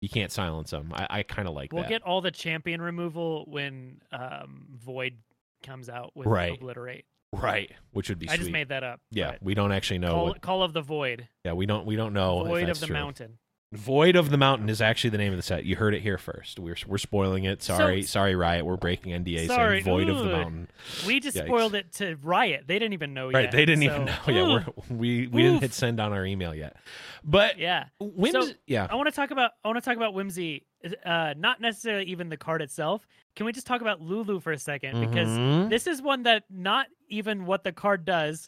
you 0.01 0.09
can't 0.09 0.31
silence 0.31 0.71
them. 0.71 0.91
I, 0.93 1.07
I 1.09 1.23
kind 1.23 1.47
of 1.47 1.53
like 1.55 1.73
We'll 1.73 1.83
that. 1.83 1.89
get 1.89 2.03
all 2.03 2.21
the 2.21 2.31
champion 2.31 2.81
removal 2.81 3.45
when 3.47 4.01
um 4.11 4.67
Void 4.75 5.15
comes 5.63 5.89
out 5.89 6.11
with 6.15 6.27
Right. 6.27 6.53
Obliterate. 6.53 7.05
right, 7.33 7.71
which 7.91 8.09
would 8.09 8.19
be 8.19 8.29
I 8.29 8.33
sweet. 8.35 8.39
just 8.43 8.51
made 8.51 8.69
that 8.69 8.83
up. 8.83 8.99
yeah, 9.11 9.35
we 9.41 9.53
don't 9.55 9.71
actually 9.71 9.97
know. 9.99 10.11
Call, 10.13 10.25
what, 10.27 10.41
Call 10.41 10.63
of 10.63 10.73
the 10.73 10.81
Void. 10.81 11.27
yeah, 11.43 11.53
we 11.53 11.65
don't 11.65 11.85
we 11.85 11.95
don't 11.95 12.13
know. 12.13 12.41
if 12.41 12.47
Void 12.47 12.69
of 12.69 12.79
the 12.79 12.85
true. 12.87 12.93
Mountain. 12.93 13.37
Void 13.73 14.15
of 14.15 14.29
the 14.29 14.37
Mountain 14.37 14.69
is 14.69 14.81
actually 14.81 15.09
the 15.09 15.17
name 15.17 15.33
of 15.33 15.37
the 15.37 15.43
set. 15.43 15.65
You 15.65 15.75
heard 15.75 15.93
it 15.93 16.01
here 16.01 16.17
first. 16.17 16.57
We're 16.57 16.77
we're 16.87 16.97
spoiling 16.97 17.43
it. 17.43 17.61
Sorry, 17.61 18.01
So- 18.03 18.07
sorry, 18.11 18.33
Riot. 18.33 18.65
We're 18.65 18.77
breaking 18.77 19.11
NDA 19.11 19.47
Sorry, 19.47 19.83
saying 19.83 19.83
Void 19.83 20.07
of 20.07 20.19
the. 20.19 20.23
Mountain. 20.25 20.69
We 21.05 21.19
just 21.19 21.35
Yikes. 21.35 21.47
spoiled 21.47 21.75
it 21.75 21.91
to 21.95 22.15
Riot. 22.23 22.63
They 22.65 22.79
didn't 22.79 22.93
even 22.93 23.13
know 23.13 23.29
Right? 23.29 23.43
yet. 23.43 23.51
They 23.51 23.65
didn't 23.65 23.83
even 23.83 24.05
know. 24.05 24.15
so- 24.25 24.31
Yeah, 24.31 24.43
we're, 24.43 24.65
we 24.89 25.27
we 25.27 25.41
didn't 25.43 25.59
hit 25.59 25.73
send 25.73 25.99
on 25.99 26.13
our 26.13 26.25
email 26.25 26.55
yet. 26.55 26.77
But 27.25 27.59
yeah. 27.59 27.85
Whims, 27.99 28.33
So, 28.47 28.53
yeah, 28.67 28.87
I 28.89 28.95
want 28.95 29.07
to 29.09 29.15
talk 29.15 29.31
about. 29.31 29.51
I 29.65 29.67
want 29.67 29.77
to 29.83 29.87
talk 29.87 29.97
about 29.97 30.13
Whimsy. 30.13 30.65
Uh, 31.05 31.33
not 31.35 31.59
necessarily 31.59 32.05
even 32.05 32.29
the 32.29 32.37
card 32.37 32.61
itself. 32.61 33.05
Can 33.35 33.45
we 33.45 33.51
just 33.51 33.67
talk 33.67 33.81
about 33.81 33.99
Lulu 33.99 34.39
for 34.39 34.53
a 34.53 34.57
second? 34.57 35.01
Because 35.01 35.27
Mhm. 35.27 35.69
this 35.69 35.87
is 35.87 36.01
one 36.01 36.23
that 36.23 36.43
not 36.49 36.87
even 37.09 37.45
what 37.45 37.65
the 37.65 37.73
card 37.73 38.05
does 38.05 38.47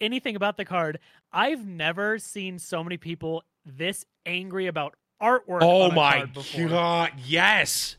anything 0.00 0.36
about 0.36 0.56
the 0.56 0.64
card, 0.64 0.98
I've 1.32 1.66
never 1.66 2.18
seen 2.18 2.58
so 2.58 2.82
many 2.84 2.96
people 2.96 3.42
this 3.64 4.04
angry 4.26 4.66
about 4.66 4.94
artwork. 5.22 5.60
Oh 5.62 5.82
on 5.82 5.90
a 5.92 5.94
my 5.94 6.16
card 6.18 6.34
before. 6.34 6.68
god, 6.68 7.12
yes. 7.24 7.96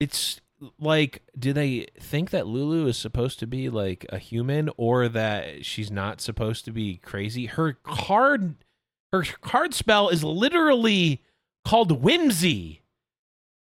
It's 0.00 0.40
like 0.78 1.22
do 1.38 1.52
they 1.52 1.86
think 2.00 2.30
that 2.30 2.46
Lulu 2.46 2.86
is 2.86 2.96
supposed 2.96 3.38
to 3.40 3.46
be 3.46 3.68
like 3.68 4.04
a 4.08 4.18
human 4.18 4.70
or 4.76 5.08
that 5.08 5.64
she's 5.64 5.90
not 5.90 6.20
supposed 6.20 6.64
to 6.66 6.72
be 6.72 6.96
crazy? 6.96 7.46
Her 7.46 7.74
card 7.74 8.56
her 9.12 9.24
card 9.40 9.74
spell 9.74 10.08
is 10.08 10.22
literally 10.22 11.22
called 11.64 12.02
Whimsy. 12.02 12.82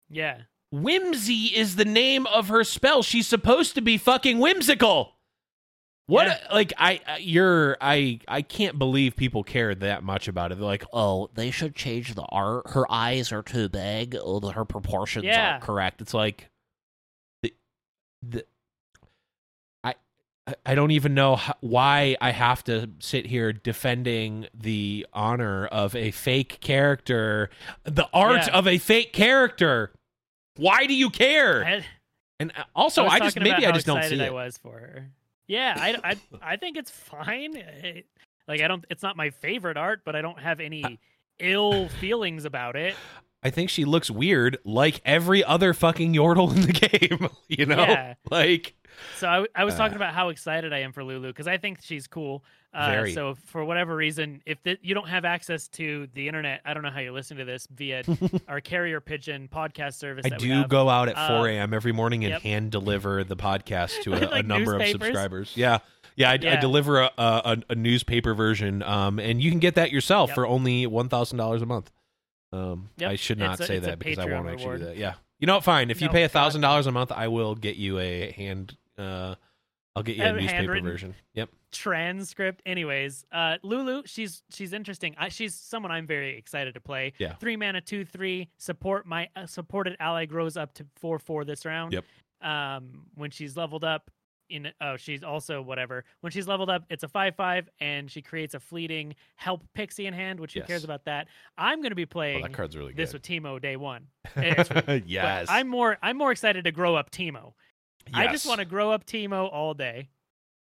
Yeah. 0.09 0.41
Whimsy 0.71 1.55
is 1.55 1.75
the 1.75 1.85
name 1.85 2.25
of 2.27 2.50
her 2.50 2.63
spell. 2.63 3.01
She's 3.01 3.27
supposed 3.27 3.75
to 3.75 3.81
be 3.81 3.97
fucking 3.97 4.39
whimsical. 4.39 5.14
What 6.07 6.27
Yeah. 6.27 6.39
like 6.53 6.71
I 6.77 7.01
I- 7.07 7.17
you're 7.17 7.77
I 7.81 8.19
I 8.27 8.41
can't 8.43 8.77
believe 8.77 9.15
people 9.15 9.43
care 9.43 9.74
that 9.74 10.03
much 10.03 10.27
about 10.27 10.51
it. 10.51 10.55
They're 10.59 10.65
like, 10.65 10.85
"Oh, 10.93 11.29
they 11.33 11.50
should 11.50 11.75
change 11.75 12.13
the 12.13 12.25
art. 12.29 12.69
Her 12.71 12.89
eyes 12.91 13.31
are 13.31 13.41
too 13.41 13.69
big. 13.69 14.15
Oh, 14.19 14.39
her 14.51 14.65
proportions 14.65 15.25
Yeah. 15.25 15.53
aren't 15.53 15.63
correct." 15.63 16.01
It's 16.01 16.13
like 16.13 16.50
the, 17.41 17.53
the 18.21 18.45
I 19.83 19.95
I- 20.45 20.55
I 20.63 20.75
don't 20.75 20.91
even 20.91 21.15
know 21.15 21.38
how, 21.38 21.55
why 21.62 22.15
I 22.21 22.29
have 22.31 22.63
to 22.65 22.91
sit 23.00 23.25
here 23.25 23.51
defending 23.51 24.47
the 24.53 25.07
honor 25.12 25.65
of 25.65 25.95
a 25.95 26.12
fake 26.12 26.59
character, 26.62 27.50
the 27.83 28.07
art 28.13 28.45
Yeah. 28.45 28.55
of 28.59 28.67
a 28.67 28.77
fake 28.77 29.12
character. 29.12 29.91
Why 30.57 30.85
do 30.85 30.93
you 30.93 31.09
care? 31.09 31.65
I, 31.65 31.85
And 32.39 32.51
uh, 32.55 32.63
also, 32.75 33.05
was 33.05 33.13
I, 33.13 33.19
just 33.19 33.39
maybe 33.39 33.65
I 33.65 33.71
just 33.71 33.88
don't 33.88 34.03
see 34.03 34.13
excited 34.13 34.21
I 34.21 34.27
it. 34.27 34.33
was 34.33 34.57
for 34.59 34.77
her. 34.77 35.09
Yeah, 35.47 35.75
I, 35.77 36.11
I, 36.11 36.17
I 36.53 36.55
think 36.57 36.77
it's 36.77 36.91
fine. 36.91 37.55
It- 37.55 38.05
like 38.47 38.61
I 38.61 38.67
don't, 38.67 38.85
it's 38.91 39.01
not 39.01 39.17
my 39.17 39.31
favorite 39.31 39.75
art, 39.75 40.01
but 40.05 40.15
I 40.15 40.21
don't 40.21 40.39
have 40.39 40.59
any 40.59 40.99
ill 41.39 41.89
feelings 41.99 42.45
about 42.45 42.75
it. 42.75 42.95
I 43.41 43.49
think 43.49 43.71
she 43.71 43.85
looks 43.85 44.11
weird, 44.11 44.57
like 44.63 45.01
every 45.03 45.43
other 45.43 45.73
fucking 45.73 46.13
Yordle 46.13 46.55
in 46.55 46.61
the 46.61 46.71
game. 47.19 47.27
you 47.47 47.65
know, 47.65 47.77
Yeah. 47.81 48.13
like 48.29 48.75
So 49.17 49.27
I, 49.27 49.45
I 49.55 49.63
was 49.65 49.73
talking 49.75 49.95
Uh, 49.95 49.97
about 49.97 50.13
how 50.13 50.29
excited 50.29 50.73
I 50.73 50.79
am 50.81 50.93
for 50.93 51.03
Lulu 51.03 51.27
because 51.29 51.47
I 51.47 51.57
think 51.57 51.79
she's 51.81 52.05
cool. 52.05 52.43
Uh. 52.75 53.08
So 53.13 53.36
for 53.46 53.63
whatever 53.63 53.96
reason, 53.96 54.41
if 54.46 54.62
th- 54.63 54.79
you 54.82 54.94
don't 54.94 55.08
have 55.08 55.25
access 55.25 55.67
to 55.70 56.08
the 56.13 56.27
internet, 56.27 56.62
I 56.65 56.74
don't 56.74 56.84
know 56.84 56.89
how 56.91 57.00
you're 57.00 57.13
listening 57.13 57.39
to 57.39 57.46
this 57.46 57.67
via 57.74 58.03
our 58.48 58.62
carrier 58.62 59.00
pigeon 59.01 59.48
podcast 59.51 59.94
service. 59.96 60.25
I 60.25 60.36
do 60.38 60.65
go 60.67 60.89
out 60.89 61.08
at 61.10 61.17
Uh, 61.17 61.27
4 61.39 61.48
a.m. 61.50 61.74
every 61.74 61.91
morning 61.94 62.24
and 62.25 62.34
yep. 62.34 62.41
hand 62.41 62.72
deliver 62.72 63.24
the 63.24 63.36
podcast 63.38 64.01
to 64.03 64.13
a, 64.34 64.39
a 64.39 64.44
number 64.44 64.75
of 64.75 64.86
subscribers. 64.88 65.53
Yeah. 65.55 65.79
Yeah, 66.17 66.29
I, 66.29 66.34
I 66.36 66.55
deliver 66.62 67.01
a, 67.01 67.12
a, 67.17 67.58
a 67.72 67.75
newspaper 67.75 68.34
version, 68.34 68.82
um, 68.84 69.20
and 69.20 69.41
you 69.44 69.50
can 69.51 69.60
get 69.60 69.75
that 69.75 69.91
yourself 69.91 70.29
Yep. 70.29 70.36
for 70.36 70.48
only 70.48 70.88
one 70.88 71.10
thousand 71.10 71.38
dollars 71.39 71.62
a 71.62 71.65
month. 71.65 71.91
Um, 72.53 72.89
Yep. 72.98 73.12
I 73.12 73.15
should 73.17 73.38
not 73.38 73.60
a- 73.60 73.65
say 73.65 73.79
that 73.79 74.00
because 74.00 74.20
I 74.20 74.25
Patreon 74.27 74.32
won't 74.32 74.48
actually 74.50 74.63
reward. 74.65 74.79
do 74.79 74.86
that. 74.86 74.98
Yeah, 74.98 75.13
you 75.39 75.48
know? 75.48 75.60
Fine. 75.60 75.91
If 75.91 76.01
you 76.01 76.08
pay 76.08 76.24
a 76.24 76.29
thousand 76.29 76.62
dollars 76.62 76.88
a 76.88 76.91
month, 76.94 77.12
I 77.12 77.27
will 77.27 77.53
get 77.55 77.75
you 77.75 78.00
a 78.00 78.32
hand. 78.32 78.77
Uh, 78.98 79.36
I'll 79.94 80.03
get 80.03 80.15
you 80.15 80.24
a 80.24 80.27
A 80.27 80.39
newspaper 80.39 80.79
version. 80.79 81.15
Yep. 81.34 81.50
Transcript. 81.75 82.62
Anyways, 82.65 83.25
uh, 83.32 83.58
Lulu, 83.63 84.03
she's 84.05 84.41
she's 84.51 84.74
interesting. 84.74 85.15
I, 85.17 85.29
she's 85.29 85.53
someone 85.55 85.91
I'm 85.91 86.08
very 86.08 86.38
excited 86.38 86.74
to 86.74 86.82
play. 86.82 87.13
Yeah. 87.20 87.36
Three 87.36 87.55
mana, 87.55 87.82
two 87.82 88.05
three. 88.05 88.50
Support 88.58 89.05
my 89.05 89.29
uh, 89.36 89.46
supported 89.46 89.96
ally 90.00 90.25
grows 90.25 90.58
up 90.58 90.74
to 90.75 90.86
four 90.96 91.20
four 91.20 91.46
this 91.46 91.65
round. 91.65 91.94
Yep. 91.94 92.05
Um, 92.41 93.08
when 93.15 93.32
she's 93.32 93.55
leveled 93.58 93.84
up, 93.84 94.10
in 94.50 94.72
oh 94.82 94.96
she's 94.98 95.24
also 95.24 95.62
whatever. 95.62 96.05
When 96.22 96.32
she's 96.32 96.48
leveled 96.48 96.70
up, 96.70 96.84
it's 96.89 97.03
a 97.03 97.08
five 97.08 97.36
five, 97.36 97.67
and 97.79 98.10
she 98.12 98.22
creates 98.22 98.53
a 98.53 98.60
fleeting 98.60 99.15
help 99.36 99.63
pixie 99.74 100.05
in 100.05 100.13
hand. 100.13 100.39
Which 100.39 100.53
who 100.53 100.60
Yes. 100.60 100.67
cares 100.67 100.84
about 100.84 101.05
that? 101.05 101.27
I'm 101.58 101.79
going 101.82 101.91
to 101.91 101.96
be 101.96 102.05
playing 102.05 102.44
that 102.44 102.53
card's 102.53 102.77
really 102.77 102.94
this 102.94 103.12
good. 103.12 103.22
with 103.22 103.44
Teemo 103.44 103.62
day 103.62 103.75
one. 103.75 104.08
It's 104.36 104.70
really- 104.70 104.82
But 104.86 105.08
yes. 105.10 105.48
I'm 105.50 105.67
more 105.67 105.98
I'm 106.03 106.17
more 106.17 106.32
excited 106.32 106.65
to 106.65 106.72
grow 106.72 106.96
up 106.96 107.10
Teemo. 107.12 107.53
I 108.13 108.27
just 108.27 108.46
want 108.46 108.60
to 108.60 108.65
grow 108.65 108.91
up 108.91 109.05
Teemo 109.05 109.51
all 109.51 109.74
day. 109.74 110.10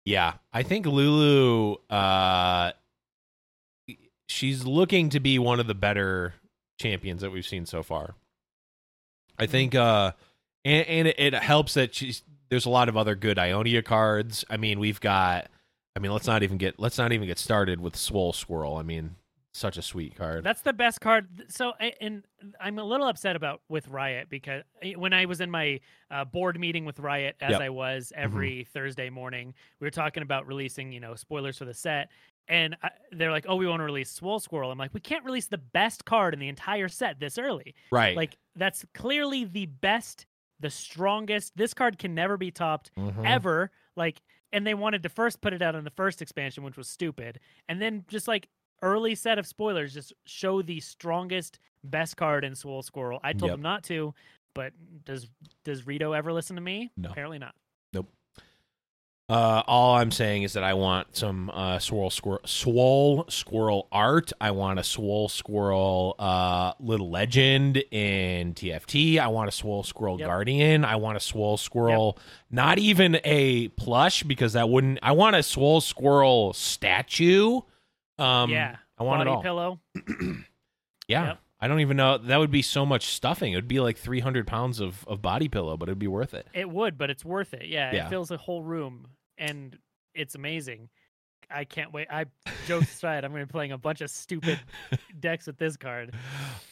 Yeah, 0.05 0.33
I 0.51 0.63
think 0.63 0.85
Lulu. 0.85 1.77
Uh, 1.89 2.71
she's 4.27 4.65
looking 4.65 5.09
to 5.09 5.19
be 5.19 5.39
one 5.39 5.59
of 5.59 5.67
the 5.67 5.75
better 5.75 6.33
champions 6.79 7.21
that 7.21 7.31
we've 7.31 7.45
seen 7.45 7.65
so 7.65 7.83
far. 7.83 8.15
I 9.37 9.45
think, 9.45 9.75
uh, 9.75 10.11
and, 10.65 10.87
and 10.87 11.07
it, 11.07 11.19
it 11.19 11.33
helps 11.33 11.75
that 11.75 11.95
she's. 11.95 12.23
There's 12.49 12.65
a 12.65 12.69
lot 12.69 12.89
of 12.89 12.97
other 12.97 13.15
good 13.15 13.39
Ionia 13.39 13.81
cards. 13.81 14.45
I 14.49 14.57
mean, 14.57 14.79
we've 14.79 14.99
got. 14.99 15.47
I 15.95 15.99
mean, 15.99 16.11
let's 16.11 16.27
not 16.27 16.43
even 16.43 16.57
get 16.57 16.79
let's 16.79 16.97
not 16.97 17.11
even 17.11 17.27
get 17.27 17.39
started 17.39 17.79
with 17.79 17.95
Swole 17.95 18.33
Squirrel. 18.33 18.77
I 18.77 18.83
mean, 18.83 19.15
such 19.53 19.77
a 19.77 19.81
sweet 19.81 20.15
card. 20.15 20.43
That's 20.43 20.61
the 20.61 20.73
best 20.73 20.99
card. 20.99 21.45
So, 21.49 21.73
and 22.01 22.25
I'm 22.59 22.79
a 22.79 22.83
little 22.83 23.07
upset 23.07 23.35
about 23.35 23.61
with 23.69 23.87
Riot 23.87 24.27
because 24.29 24.63
eh, 24.81 24.93
when 24.93 25.13
I 25.13 25.25
was 25.25 25.41
in 25.41 25.51
my 25.51 25.79
uh, 26.09 26.25
board 26.25 26.59
meeting 26.59 26.85
with 26.85 26.99
Riot, 26.99 27.35
as 27.39 27.51
Yep. 27.51 27.61
I 27.61 27.69
was 27.69 28.11
every 28.15 28.63
Thursday 28.73 29.09
morning, 29.11 29.53
we 29.79 29.85
were 29.85 29.91
talking 29.91 30.23
about 30.23 30.47
releasing, 30.47 30.91
you 30.91 30.99
know, 30.99 31.13
spoilers 31.15 31.57
for 31.59 31.65
the 31.65 31.73
set. 31.73 32.09
And 32.47 32.75
I, 32.83 32.89
they're 33.11 33.31
like, 33.31 33.45
"Oh, 33.47 33.55
we 33.55 33.67
want 33.67 33.79
to 33.79 33.85
release 33.85 34.09
Swole 34.09 34.39
Squirrel." 34.39 34.69
I'm 34.71 34.77
like, 34.77 34.93
"We 34.93 34.99
can't 34.99 35.23
release 35.23 35.47
the 35.47 35.59
best 35.59 36.03
card 36.03 36.33
in 36.33 36.39
the 36.41 36.49
entire 36.49 36.89
set 36.89 37.19
this 37.19 37.37
early. 37.37 37.73
right. 37.91 38.17
Like, 38.17 38.37
that's 38.55 38.83
clearly 38.93 39.45
the 39.45 39.67
best, 39.67 40.25
the 40.59 40.69
strongest. 40.69 41.55
This 41.55 41.73
card 41.73 41.97
can 41.99 42.13
never 42.13 42.35
be 42.37 42.51
topped 42.51 42.91
Mhm. 42.97 43.25
ever. 43.25 43.71
Like, 43.95 44.21
and 44.51 44.67
they 44.67 44.73
wanted 44.73 45.03
to 45.03 45.09
first 45.09 45.39
put 45.41 45.53
it 45.53 45.61
out 45.61 45.73
in 45.75 45.83
the 45.85 45.89
first 45.91 46.21
expansion, 46.21 46.63
which 46.63 46.75
was 46.75 46.89
stupid, 46.89 47.39
and 47.69 47.81
then 47.81 48.03
just 48.09 48.27
like 48.27 48.49
early 48.83 49.15
set 49.15 49.39
of 49.39 49.47
spoilers, 49.47 49.93
just 49.95 50.13
show 50.25 50.61
the 50.61 50.79
strongest, 50.79 51.57
best 51.83 52.15
card 52.17 52.43
in 52.45 52.53
Swole 52.53 52.83
Squirrel. 52.83 53.19
I 53.23 53.33
told 53.33 53.49
Yep. 53.49 53.53
them 53.55 53.61
not 53.63 53.83
to, 53.85 54.13
but 54.53 54.73
does 55.05 55.27
does 55.63 55.87
Rito 55.87 56.11
ever 56.11 56.31
listen 56.31 56.55
to 56.57 56.61
me? 56.61 56.91
No. 56.95 57.09
apparently 57.09 57.39
not. 57.39 57.55
Uh, 59.29 59.63
all 59.67 59.95
I'm 59.95 60.11
saying 60.11 60.43
is 60.43 60.51
that 60.53 60.65
I 60.65 60.73
want 60.73 61.15
some 61.15 61.49
uh, 61.49 61.79
swirl 61.79 62.09
squirrel, 62.09 62.41
swole 62.45 63.25
squirrel 63.29 63.87
art. 63.89 64.33
I 64.41 64.51
want 64.51 64.79
a 64.79 64.83
swole 64.83 65.29
squirrel 65.29 66.15
uh, 66.19 66.73
little 66.81 67.09
legend 67.09 67.77
in 67.89 68.53
TFT. 68.53 69.19
I 69.19 69.27
want 69.27 69.47
a 69.47 69.51
swole 69.51 69.83
squirrel 69.83 70.19
Yep. 70.19 70.27
guardian. 70.27 70.83
I 70.83 70.97
want 70.97 71.15
a 71.15 71.21
swole 71.21 71.55
squirrel, 71.55 72.19
not 72.51 72.79
even 72.79 73.17
a 73.23 73.69
plush 73.69 74.23
because 74.23 74.53
that 74.53 74.67
wouldn't. 74.69 74.99
I 75.01 75.13
want 75.13 75.37
a 75.37 75.41
swole 75.41 75.79
squirrel 75.79 76.51
statue. 76.51 77.61
Um, 78.19 78.49
yeah, 78.49 78.77
I 78.97 79.03
want 79.03 79.19
body 79.19 79.29
it 79.29 79.33
all. 79.33 79.41
pillow. 79.41 79.79
Yeah. 81.07 81.25
Yep. 81.27 81.39
I 81.59 81.67
don't 81.67 81.79
even 81.81 81.97
know. 81.97 82.17
That 82.17 82.37
would 82.37 82.51
be 82.51 82.61
so 82.61 82.85
much 82.85 83.07
stuffing. 83.07 83.51
It 83.53 83.55
would 83.57 83.67
be 83.67 83.79
like 83.81 83.97
300 83.97 84.47
pounds 84.47 84.79
of, 84.79 85.05
of 85.07 85.21
body 85.21 85.47
pillow, 85.49 85.75
but 85.77 85.89
it'd 85.89 85.99
be 85.99 86.07
worth 86.07 86.33
it. 86.33 86.47
It 86.53 86.69
would, 86.69 86.97
but 86.97 87.09
it's 87.09 87.25
worth 87.25 87.53
it. 87.53 87.67
Yeah, 87.67 87.93
Yeah. 87.93 88.05
it 88.05 88.09
fills 88.09 88.31
a 88.31 88.37
whole 88.37 88.63
room, 88.63 89.07
and 89.37 89.77
it's 90.13 90.35
amazing. 90.35 90.89
I 91.51 91.65
can't 91.65 91.91
wait. 91.93 92.07
I 92.09 92.25
jokes 92.67 92.93
aside, 92.95 93.25
I'm 93.25 93.31
going 93.31 93.41
to 93.43 93.47
be 93.47 93.51
playing 93.51 93.71
a 93.73 93.77
bunch 93.77 93.99
of 94.01 94.09
stupid 94.09 94.59
decks 95.19 95.45
with 95.47 95.57
this 95.57 95.75
card. 95.77 96.13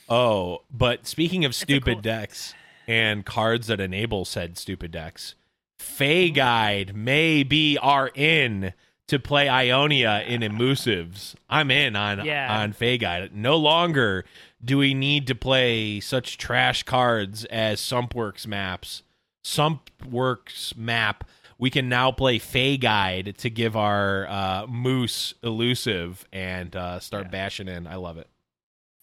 Oh, 0.10 0.60
but 0.72 1.06
speaking 1.08 1.44
of 1.46 1.54
stupid 1.54 1.96
cool- 1.96 2.02
decks 2.02 2.54
and 2.88 3.26
cards 3.26 3.68
that 3.68 3.80
enable 3.82 4.24
said 4.26 4.58
stupid 4.58 4.92
decks, 4.92 5.36
Fae 5.78 6.30
Guide 6.30 6.96
may 6.96 7.44
be 7.44 7.78
our 7.78 8.10
in 8.16 8.74
to 9.08 9.20
play 9.20 9.50
Ionia 9.50 10.24
in 10.26 10.42
elusives. 10.42 11.36
I'm 11.50 11.70
in 11.72 11.96
on 11.96 12.26
Yeah. 12.26 12.62
on 12.62 12.72
Fae 12.74 12.98
Guide. 12.98 13.36
No 13.36 13.58
longer 13.58 14.26
do 14.64 14.78
we 14.78 14.94
need 14.94 15.28
to 15.28 15.36
play 15.36 16.00
such 16.00 16.38
trash 16.38 16.84
cards 16.84 17.46
as 17.46 17.82
Sumpworks 17.82 18.48
maps. 18.48 19.04
Sumpworks 19.44 20.76
map. 20.78 21.24
We 21.58 21.70
can 21.70 21.90
now 21.90 22.12
play 22.12 22.40
Fae 22.40 22.76
Guide 22.78 23.36
to 23.38 23.50
give 23.50 23.76
our 23.76 24.28
uh, 24.28 24.66
moose 24.68 25.34
elusive 25.44 26.26
and 26.32 26.76
uh, 26.76 27.00
start 27.00 27.26
Yeah. 27.26 27.32
bashing 27.32 27.68
in. 27.68 27.86
I 27.88 27.96
love 27.96 28.18
it. 28.18 28.28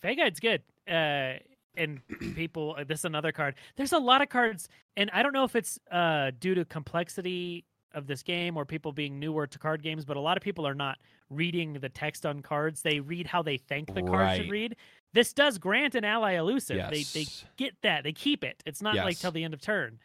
Fae 0.02 0.14
Guide's 0.14 0.40
good. 0.40 0.62
Uh, 0.88 1.34
and 1.76 2.00
people, 2.34 2.76
this 2.88 3.00
is 3.00 3.04
another 3.04 3.30
card. 3.30 3.54
There's 3.76 3.92
a 3.92 3.98
lot 3.98 4.22
of 4.22 4.28
cards, 4.28 4.68
and 4.96 5.10
I 5.12 5.22
don't 5.22 5.32
know 5.32 5.44
if 5.44 5.54
it's 5.54 5.78
uh, 5.90 6.32
due 6.40 6.54
to 6.56 6.64
complexity 6.64 7.64
of 7.98 8.06
this 8.06 8.22
game 8.22 8.56
or 8.56 8.64
people 8.64 8.92
being 8.92 9.18
newer 9.18 9.46
to 9.46 9.58
card 9.58 9.82
games, 9.82 10.06
but 10.06 10.16
a 10.16 10.20
lot 10.20 10.38
of 10.38 10.42
people 10.42 10.66
are 10.66 10.74
not 10.74 10.96
reading 11.28 11.74
the 11.74 11.90
text 11.90 12.24
on 12.24 12.40
cards. 12.40 12.80
They 12.80 13.00
read 13.00 13.26
how 13.26 13.42
they 13.42 13.58
think 13.58 13.92
the 13.92 14.02
card 14.02 14.36
should 14.38 14.50
read. 14.50 14.76
This 15.12 15.34
does 15.34 15.58
grant 15.58 15.94
an 15.94 16.04
ally 16.04 16.32
elusive. 16.34 16.78
They 16.90 17.02
they 17.02 17.26
get 17.58 17.74
that. 17.82 18.04
They 18.04 18.12
keep 18.12 18.42
it. 18.44 18.62
It's 18.64 18.80
not 18.80 18.94
like 18.96 19.18
till 19.18 19.32
the 19.32 19.44
end 19.44 19.52
of 19.52 19.60
turn. 19.60 19.98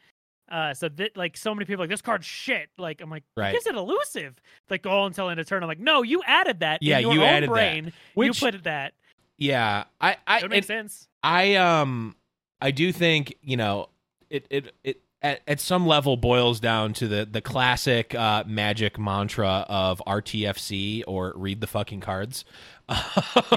Uh, 0.52 0.74
so 0.74 0.90
that 0.90 1.16
like 1.16 1.38
so 1.38 1.56
many 1.56 1.66
people 1.66 1.82
are 1.82 1.86
like 1.86 1.90
this 1.90 2.02
card's 2.02 2.26
shit. 2.26 2.70
Like 2.78 3.00
I'm 3.02 3.10
like, 3.10 3.24
Right. 3.38 3.54
gives 3.54 3.66
it 3.66 3.76
elusive? 3.76 4.36
Like 4.70 4.82
go 4.84 5.06
until 5.06 5.30
end 5.30 5.40
of 5.40 5.48
turn. 5.48 5.64
I'm 5.64 5.70
like, 5.70 5.80
no, 5.80 6.02
you 6.04 6.22
added 6.26 6.60
that. 6.60 6.84
Yeah, 6.84 6.98
in 6.98 7.04
your 7.04 7.14
you 7.14 7.22
own 7.22 7.28
added 7.28 7.50
that. 7.50 7.54
brain. 7.54 7.94
Which- 8.14 8.42
you 8.42 8.52
put 8.52 8.64
that. 8.66 8.94
Yeah, 9.38 9.86
I, 10.00 10.18
I, 10.28 10.40
It 10.42 10.50
makes 10.50 10.68
sense. 10.68 11.08
I, 11.24 11.56
um, 11.56 12.16
I 12.62 12.72
do 12.72 12.92
think 12.92 13.36
you 13.42 13.58
know, 13.58 13.90
it, 14.30 14.46
it, 14.50 14.74
it. 14.84 15.02
At, 15.24 15.42
at 15.48 15.60
some 15.60 15.88
level 15.88 16.18
boils 16.18 16.60
down 16.60 16.94
to 16.94 17.08
the 17.08 17.26
the 17.26 17.42
classic 17.42 18.14
uh, 18.14 18.44
magic 18.46 19.00
mantra 19.00 19.66
of 19.70 20.02
RTFC 20.06 21.04
or 21.08 21.34
read 21.36 21.62
the 21.62 21.68
fucking 21.68 22.02
cards. 22.02 22.46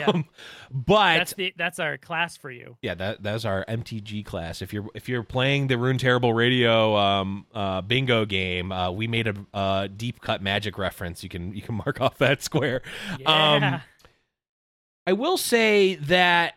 Um, 0.06 0.26
but 0.70 1.16
That's 1.18 1.34
the 1.34 1.52
that's 1.56 1.78
our 1.80 1.98
class 1.98 2.36
for 2.36 2.50
you. 2.50 2.76
yeah, 2.80 2.94
that 2.94 3.22
that's 3.24 3.44
our 3.44 3.64
MTG 3.66 4.24
class. 4.24 4.62
If 4.62 4.72
you're 4.72 4.86
if 4.94 5.08
you're 5.08 5.24
playing 5.24 5.66
the 5.66 5.76
Rune 5.76 5.98
Terrible 5.98 6.32
Radio 6.32 6.96
um, 6.96 7.44
uh, 7.52 7.80
bingo 7.82 8.24
game, 8.24 8.70
uh, 8.70 8.90
we 8.92 9.08
made 9.08 9.26
a 9.26 9.34
uh, 9.52 9.88
deep 9.94 10.20
cut 10.20 10.42
magic 10.42 10.78
reference. 10.78 11.22
You 11.24 11.28
can 11.28 11.52
you 11.54 11.60
can 11.62 11.74
mark 11.86 12.00
off 12.00 12.18
that 12.18 12.42
square. 12.42 12.82
Um, 13.26 13.62
Yeah. 13.62 13.80
I 15.08 15.12
will 15.12 15.36
say 15.38 15.96
that 15.96 16.54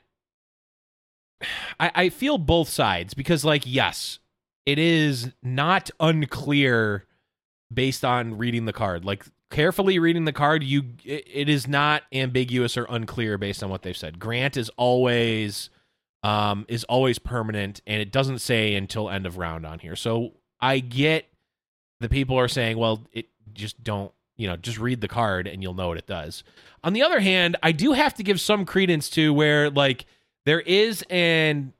I, 1.80 1.92
I 1.96 2.10
feel 2.10 2.38
both 2.38 2.70
sides 2.70 3.14
because, 3.14 3.44
like, 3.46 3.64
yes, 3.66 4.20
it 4.66 4.80
is 4.80 5.32
not 5.42 5.90
unclear 6.00 7.06
based 7.74 8.04
on 8.04 8.38
reading 8.38 8.66
the 8.66 8.74
card. 8.74 9.06
Like, 9.06 9.26
carefully 9.50 10.00
reading 10.00 10.26
the 10.26 10.34
card, 10.34 10.64
you 10.64 10.84
it, 11.04 11.50
is 11.50 11.68
not 11.68 12.04
ambiguous 12.14 12.78
or 12.78 12.86
unclear 12.90 13.38
based 13.38 13.64
on 13.64 13.70
what 13.70 13.82
they've 13.82 13.98
said. 13.98 14.20
Grant 14.20 14.58
is 14.58 14.70
always 14.78 15.70
um 16.24 16.66
is 16.68 16.84
always 16.86 17.20
permanent, 17.20 17.82
and 17.88 18.02
it 18.02 18.12
doesn't 18.12 18.40
say 18.40 18.76
until 18.76 19.10
end 19.10 19.26
of 19.26 19.38
round 19.38 19.66
on 19.66 19.80
here. 19.80 19.96
So 19.96 20.34
I 20.60 20.80
get 20.80 21.28
the 22.00 22.10
people 22.10 22.38
are 22.38 22.48
saying, 22.48 22.78
well, 22.78 23.06
it 23.12 23.28
just 23.54 23.84
don't 23.84 24.12
you 24.38 24.48
know 24.48 24.56
just 24.56 24.80
read 24.80 25.02
the 25.02 25.08
card 25.08 25.48
and 25.48 25.62
you'll 25.62 25.74
know 25.74 25.90
what 25.90 25.98
it 25.98 26.08
does. 26.08 26.44
On 26.84 26.94
the 26.94 27.02
other 27.02 27.20
hand, 27.20 27.58
I 27.64 27.72
do 27.72 27.94
have 27.94 28.14
to 28.16 28.24
give 28.24 28.40
some 28.40 28.66
credence 28.66 29.10
to 29.12 29.34
where 29.34 29.70
like 29.70 30.06
there 30.46 30.62
is 30.62 31.04
an 31.10 31.74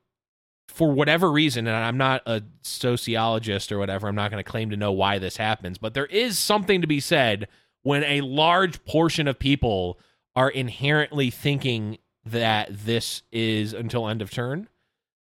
for 0.80 0.90
whatever 0.92 1.30
reason, 1.30 1.68
and 1.68 1.76
I'm 1.76 1.98
not 1.98 2.22
a 2.26 2.42
sociologist 2.62 3.70
or 3.72 3.78
whatever, 3.78 4.08
I'm 4.08 4.16
not 4.16 4.32
going 4.32 4.42
to 4.42 4.50
claim 4.50 4.70
to 4.70 4.78
know 4.78 4.94
why 4.94 5.20
this 5.20 5.36
happens, 5.36 5.78
but 5.78 5.94
there 5.94 6.06
is 6.06 6.40
something 6.40 6.80
to 6.80 6.88
be 6.88 7.02
said 7.02 7.50
when 7.84 8.04
a 8.06 8.22
large 8.22 8.84
portion 8.86 9.28
of 9.28 9.38
people 9.38 10.00
are 10.38 10.50
inherently 10.50 11.30
thinking 11.30 11.98
that 12.26 12.70
this 12.72 13.24
is 13.30 13.74
until 13.74 14.08
end 14.08 14.22
of 14.22 14.32
turn 14.32 14.70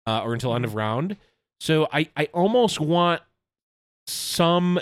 uh, 0.07 0.23
or 0.23 0.35
until 0.35 0.55
end 0.55 0.65
of 0.65 0.77
round. 0.77 1.17
So 1.59 1.89
I, 1.93 2.09
I 2.17 2.27
almost 2.33 2.79
want 2.79 3.21
some 4.07 4.79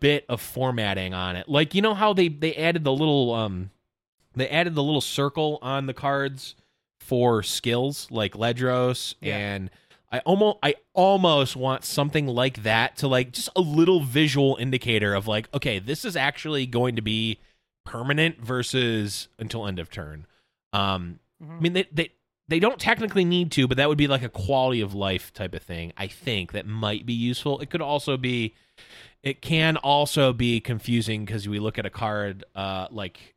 bit 0.00 0.24
of 0.28 0.40
formatting 0.40 1.12
on 1.12 1.36
it. 1.36 1.46
Like 1.48 1.74
you 1.74 1.82
know 1.82 1.94
how 1.94 2.12
they 2.12 2.28
they 2.28 2.54
added 2.54 2.84
the 2.84 2.92
little 2.92 3.32
um 3.34 3.70
they 4.34 4.48
added 4.48 4.74
the 4.74 4.82
little 4.82 5.00
circle 5.00 5.58
on 5.62 5.86
the 5.86 5.94
cards 5.94 6.54
for 7.00 7.42
skills 7.42 8.08
like 8.10 8.32
Ledros 8.32 9.14
Yeah. 9.20 9.36
and 9.36 9.70
I 10.12 10.20
almost 10.20 10.58
I 10.62 10.74
almost 10.94 11.56
want 11.56 11.84
something 11.84 12.26
like 12.26 12.62
that 12.62 12.96
to 12.98 13.08
like 13.08 13.32
just 13.32 13.48
a 13.56 13.60
little 13.60 14.00
visual 14.00 14.56
indicator 14.60 15.14
of 15.14 15.26
like 15.26 15.48
okay 15.54 15.78
this 15.78 16.04
is 16.04 16.16
actually 16.16 16.66
going 16.66 16.96
to 16.96 17.02
be 17.02 17.38
permanent 17.84 18.40
versus 18.40 19.28
until 19.38 19.66
end 19.66 19.78
of 19.78 19.90
turn. 19.90 20.26
Um 20.72 21.20
Mhm. 21.42 21.56
I 21.56 21.60
mean, 21.60 21.72
they, 21.74 21.84
they 21.92 22.10
they 22.48 22.60
don't 22.60 22.78
technically 22.78 23.24
need 23.24 23.50
to, 23.52 23.66
but 23.66 23.76
that 23.76 23.88
would 23.88 23.98
be 23.98 24.06
like 24.06 24.22
a 24.22 24.28
quality 24.28 24.80
of 24.80 24.94
life 24.94 25.32
type 25.32 25.54
of 25.54 25.62
thing. 25.62 25.92
I 25.96 26.06
think 26.06 26.52
that 26.52 26.66
might 26.66 27.04
be 27.04 27.12
useful. 27.12 27.58
It 27.58 27.70
could 27.70 27.82
also 27.82 28.16
be, 28.16 28.54
it 29.22 29.42
can 29.42 29.76
also 29.76 30.32
be 30.32 30.60
confusing 30.60 31.24
because 31.24 31.48
we 31.48 31.58
look 31.58 31.76
at 31.76 31.84
a 31.84 31.90
card 31.90 32.44
uh, 32.54 32.86
like 32.90 33.34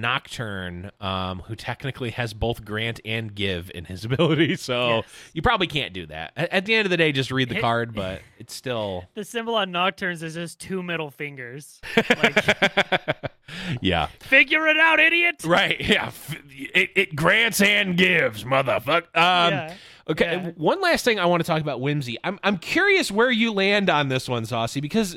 Nocturne, 0.00 0.90
um, 1.00 1.40
who 1.46 1.54
technically 1.56 2.10
has 2.10 2.34
both 2.34 2.64
grant 2.64 3.00
and 3.04 3.34
give 3.34 3.70
in 3.74 3.84
his 3.86 4.04
ability. 4.06 4.56
So 4.56 4.96
Yes. 4.96 5.04
you 5.32 5.42
probably 5.42 5.66
can't 5.66 5.92
do 5.92 6.06
that. 6.06 6.32
At, 6.36 6.66
the 6.66 6.74
end 6.74 6.86
of 6.86 6.90
the 6.90 6.96
day, 6.96 7.12
just 7.12 7.30
read 7.30 7.48
the 7.48 7.60
card, 7.60 7.94
but 7.96 8.20
it's 8.38 8.54
still. 8.54 9.04
The 9.14 9.24
symbol 9.24 9.54
on 9.54 9.70
Nocturnes 9.72 10.22
is 10.22 10.34
just 10.34 10.58
two 10.58 10.82
middle 10.82 11.10
fingers. 11.10 11.80
Like... 11.96 13.30
yeah. 13.80 14.06
Figure 14.20 14.66
it 14.66 14.78
out, 14.78 15.00
idiot. 15.00 15.42
Right. 15.44 15.80
Yeah. 15.80 16.10
It, 16.50 16.90
it 16.94 17.16
grants 17.16 17.60
and 17.60 17.96
gives, 17.96 18.44
motherfucker. 18.44 19.04
Um, 19.16 19.52
yeah. 19.52 19.74
Okay, 20.08 20.24
Yeah. 20.32 20.50
one 20.56 20.80
last 20.82 21.04
thing 21.04 21.18
I 21.18 21.26
want 21.26 21.40
to 21.42 21.46
talk 21.46 21.62
about 21.62 21.80
Whimsy. 21.80 22.18
I'm 22.22 22.38
I'm 22.42 22.58
curious 22.58 23.10
where 23.10 23.30
you 23.30 23.52
land 23.52 23.88
on 23.88 24.08
this 24.08 24.28
one, 24.28 24.44
Saucy, 24.44 24.82
because 24.82 25.16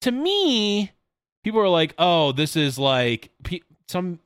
to 0.00 0.10
me, 0.10 0.90
people 1.44 1.60
are 1.60 1.68
like, 1.68 1.94
"Oh, 1.98 2.32
this 2.32 2.56
is 2.56 2.78
like 2.78 3.30
some." 3.92 4.18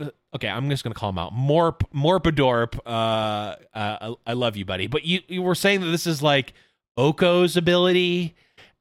uh, 0.00 0.10
Okay, 0.34 0.48
I'm 0.48 0.68
just 0.70 0.84
gonna 0.84 0.94
call 0.94 1.10
him 1.10 1.18
out. 1.18 1.34
Morp, 1.34 1.80
Morpadorp. 1.94 2.78
Uh, 2.86 3.56
uh, 3.76 4.14
I, 4.26 4.30
I 4.30 4.32
love 4.34 4.56
you, 4.56 4.64
buddy, 4.64 4.86
but 4.86 5.04
you 5.04 5.20
you 5.28 5.42
were 5.42 5.54
saying 5.54 5.80
that 5.80 5.86
this 5.88 6.06
is 6.06 6.22
like 6.22 6.54
Oko's 6.96 7.56
ability, 7.56 8.34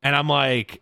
and 0.03 0.15
I'm 0.15 0.27
like, 0.29 0.81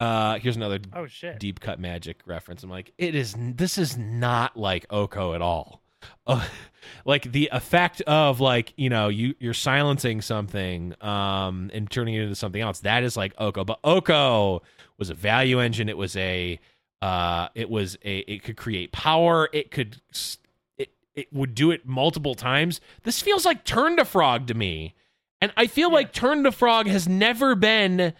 uh, 0.00 0.38
here's 0.38 0.56
another 0.56 0.78
Oh 0.94 1.06
shit. 1.06 1.38
deep 1.38 1.60
cut 1.60 1.78
magic 1.78 2.20
reference. 2.26 2.62
I'm 2.62 2.70
like, 2.70 2.92
it 2.98 3.14
is. 3.14 3.34
This 3.38 3.76
is 3.78 3.96
not 3.98 4.56
like 4.56 4.86
Oko 4.90 5.34
at 5.34 5.42
all. 5.42 5.82
Uh, 6.26 6.44
like 7.04 7.30
the 7.30 7.50
effect 7.52 8.00
of 8.02 8.40
like 8.40 8.72
you 8.76 8.88
know 8.88 9.08
you 9.08 9.34
you're 9.38 9.52
silencing 9.54 10.22
something 10.22 10.94
um 11.02 11.70
and 11.74 11.90
turning 11.90 12.14
it 12.14 12.22
into 12.22 12.34
something 12.34 12.62
else. 12.62 12.80
That 12.80 13.02
is 13.04 13.16
like 13.18 13.34
Oko, 13.38 13.64
but 13.64 13.78
Oko 13.84 14.62
was 14.98 15.10
a 15.10 15.14
value 15.14 15.60
engine. 15.60 15.88
It 15.90 15.98
was 15.98 16.16
a 16.16 16.58
uh 17.02 17.48
it 17.54 17.70
was 17.70 17.96
a 18.04 18.18
it 18.20 18.42
could 18.42 18.56
create 18.56 18.92
power. 18.92 19.48
It 19.52 19.70
could 19.70 20.00
it 20.78 20.90
it 21.14 21.32
would 21.32 21.54
do 21.54 21.70
it 21.70 21.86
multiple 21.86 22.34
times. 22.34 22.80
This 23.04 23.20
feels 23.22 23.44
like 23.44 23.64
Turn 23.64 23.96
to 23.96 24.04
Frog 24.04 24.46
to 24.48 24.54
me. 24.54 24.94
And 25.40 25.52
I 25.56 25.66
feel 25.66 25.88
Yeah. 25.88 25.94
like 25.96 26.12
Turn 26.12 26.42
to 26.44 26.52
Frog 26.52 26.86
has 26.86 27.08
never 27.08 27.54
been 27.54 28.12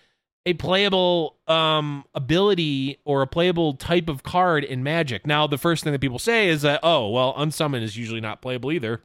a 0.47 0.55
playable 0.55 1.37
um 1.47 2.05
ability 2.15 2.99
or 3.05 3.21
a 3.21 3.27
playable 3.27 3.75
type 3.75 4.09
of 4.09 4.23
card 4.23 4.65
in 4.65 4.83
Magic. 4.83 5.27
Now, 5.27 5.47
the 5.47 5.59
first 5.59 5.85
thing 5.85 5.93
that 5.93 6.01
people 6.01 6.19
say 6.19 6.49
is 6.49 6.63
that, 6.63 6.81
oh, 6.83 7.11
well, 7.11 7.35
Unsummon 7.35 7.83
is 7.83 7.97
usually 7.99 8.21
not 8.23 8.41
playable 8.41 8.73
either. 8.73 9.03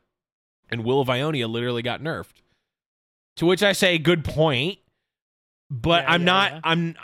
And 0.69 0.85
Will 0.85 1.01
of 1.01 1.09
Ionia 1.09 1.47
literally 1.49 1.81
got 1.81 2.01
nerfed. 2.01 2.41
To 3.35 3.45
which 3.45 3.61
I 3.61 3.73
say, 3.73 3.97
good 3.97 4.23
point. 4.23 4.79
But 5.69 6.03
Yeah, 6.05 6.11
I'm 6.13 6.21
yeah, 6.21 6.25
not. 6.25 6.59
I'm 6.63 6.95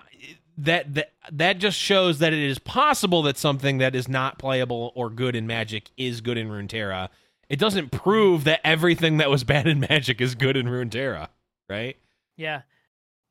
that 0.58 0.94
that 0.94 1.12
that 1.32 1.58
just 1.60 1.78
shows 1.78 2.20
that 2.20 2.34
it 2.34 2.40
is 2.40 2.60
possible 2.60 3.22
that 3.24 3.38
something 3.38 3.78
that 3.80 3.96
is 3.96 4.08
not 4.08 4.38
playable 4.38 4.92
or 4.96 5.10
good 5.10 5.36
in 5.36 5.48
Magic 5.48 5.90
is 5.98 6.22
good 6.22 6.38
in 6.38 6.50
Runeterra. 6.50 7.10
It 7.50 7.60
doesn't 7.60 7.92
prove 7.92 8.44
that 8.46 8.62
everything 8.64 9.18
that 9.18 9.30
was 9.30 9.44
bad 9.44 9.68
in 9.68 9.80
Magic 9.80 10.22
is 10.22 10.36
good 10.36 10.56
in 10.56 10.68
Runeterra, 10.68 11.28
right? 11.70 11.98
Yeah. 12.38 12.62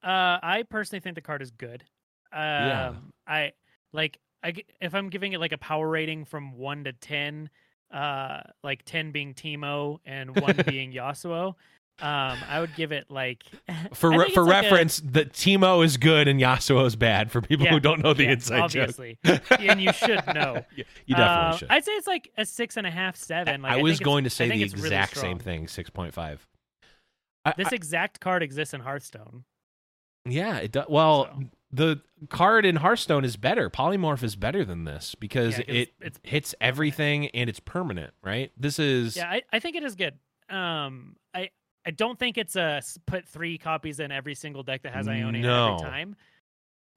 Uh, 0.02 0.38
I 0.42 0.64
personally 0.68 1.00
think 1.00 1.14
the 1.14 1.20
card 1.20 1.42
is 1.42 1.50
good. 1.50 1.85
Um, 2.33 2.40
Yeah. 2.40 2.92
I 3.26 3.52
like 3.92 4.18
I 4.42 4.54
if 4.80 4.94
I'm 4.94 5.11
giving 5.11 5.33
it 5.33 5.40
like 5.40 5.52
a 5.52 5.59
power 5.59 5.88
rating 5.88 6.24
from 6.24 6.56
one 6.56 6.85
to 6.85 6.92
ten, 6.92 7.50
uh, 7.92 8.40
like 8.64 8.83
ten 8.85 9.11
being 9.11 9.35
Teemo 9.35 9.98
and 10.04 10.38
one 10.40 10.56
being 10.66 10.92
Yasuo, 10.92 11.54
um, 12.02 12.38
I 12.48 12.60
would 12.60 12.74
give 12.76 12.92
it 12.92 13.10
like 13.10 13.44
For 13.94 14.10
re- 14.10 14.30
for 14.32 14.42
like 14.44 14.62
a- 14.62 14.62
reference, 14.62 15.00
the 15.00 15.24
Teemo 15.26 15.84
is 15.84 15.96
good 15.96 16.28
and 16.28 16.40
Yasuo 16.40 16.86
is 16.86 16.96
bad. 16.96 17.30
For 17.30 17.40
people 17.40 17.66
Yeah, 17.66 17.72
who 17.72 17.80
don't 17.80 18.02
know 18.02 18.14
the 18.14 18.24
yeah, 18.24 18.32
inside 18.32 18.60
obviously, 18.60 19.18
joke, 19.24 19.42
and 19.58 19.80
you 19.80 19.92
should 19.92 20.22
know. 20.34 20.64
Yeah, 20.76 20.84
you 21.06 21.14
definitely 21.16 21.54
Uh, 21.54 21.56
should. 21.56 21.70
I'd 21.70 21.84
say 21.84 21.92
it's 21.92 22.06
like 22.06 22.30
a 22.38 22.44
six 22.46 22.76
and 22.76 22.86
a 22.86 22.90
half, 22.90 23.16
seven. 23.16 23.62
Like, 23.62 23.72
I 23.72 23.74
think 23.76 23.84
was 23.84 24.00
going 24.00 24.24
to 24.24 24.30
say 24.30 24.48
the 24.48 24.62
it's 24.62 24.74
really 24.74 24.86
exact 24.88 25.16
same 25.16 25.38
thing. 25.38 25.68
Six 25.68 25.90
point 25.90 26.14
five. 26.14 26.46
This 27.56 27.72
exact 27.72 28.20
card 28.20 28.42
exists 28.42 28.74
in 28.74 28.80
Hearthstone. 28.80 29.44
Yeah, 30.26 30.58
it 30.58 30.72
does. 30.72 30.84
Well, 30.88 31.24
So. 31.32 31.44
the 31.72 32.00
card 32.28 32.66
in 32.66 32.76
Hearthstone 32.76 33.24
is 33.24 33.36
better. 33.36 33.70
Polymorph 33.70 34.22
is 34.22 34.36
better 34.36 34.64
than 34.64 34.84
this 34.84 35.14
because 35.14 35.58
it 35.60 35.68
it's- 36.00 36.20
hits 36.22 36.54
everything 36.60 37.28
and 37.28 37.48
it's 37.48 37.60
permanent. 37.60 38.12
Right? 38.22 38.52
This 38.58 38.78
is 38.78 39.16
Yeah, 39.16 39.30
I, 39.30 39.42
I 39.52 39.58
think 39.60 39.76
it 39.76 39.82
is 39.82 39.94
good. 39.94 40.18
Um, 40.50 41.16
I 41.34 41.50
I 41.86 41.90
don't 41.90 42.18
think 42.18 42.36
it's 42.38 42.56
a 42.56 42.82
put 43.06 43.26
three 43.26 43.56
copies 43.58 44.00
in 44.00 44.12
every 44.12 44.34
single 44.34 44.62
deck 44.62 44.82
that 44.82 44.92
has 44.94 45.08
Ionia 45.08 45.42
No. 45.42 45.74
every 45.76 45.88
time. 45.90 46.16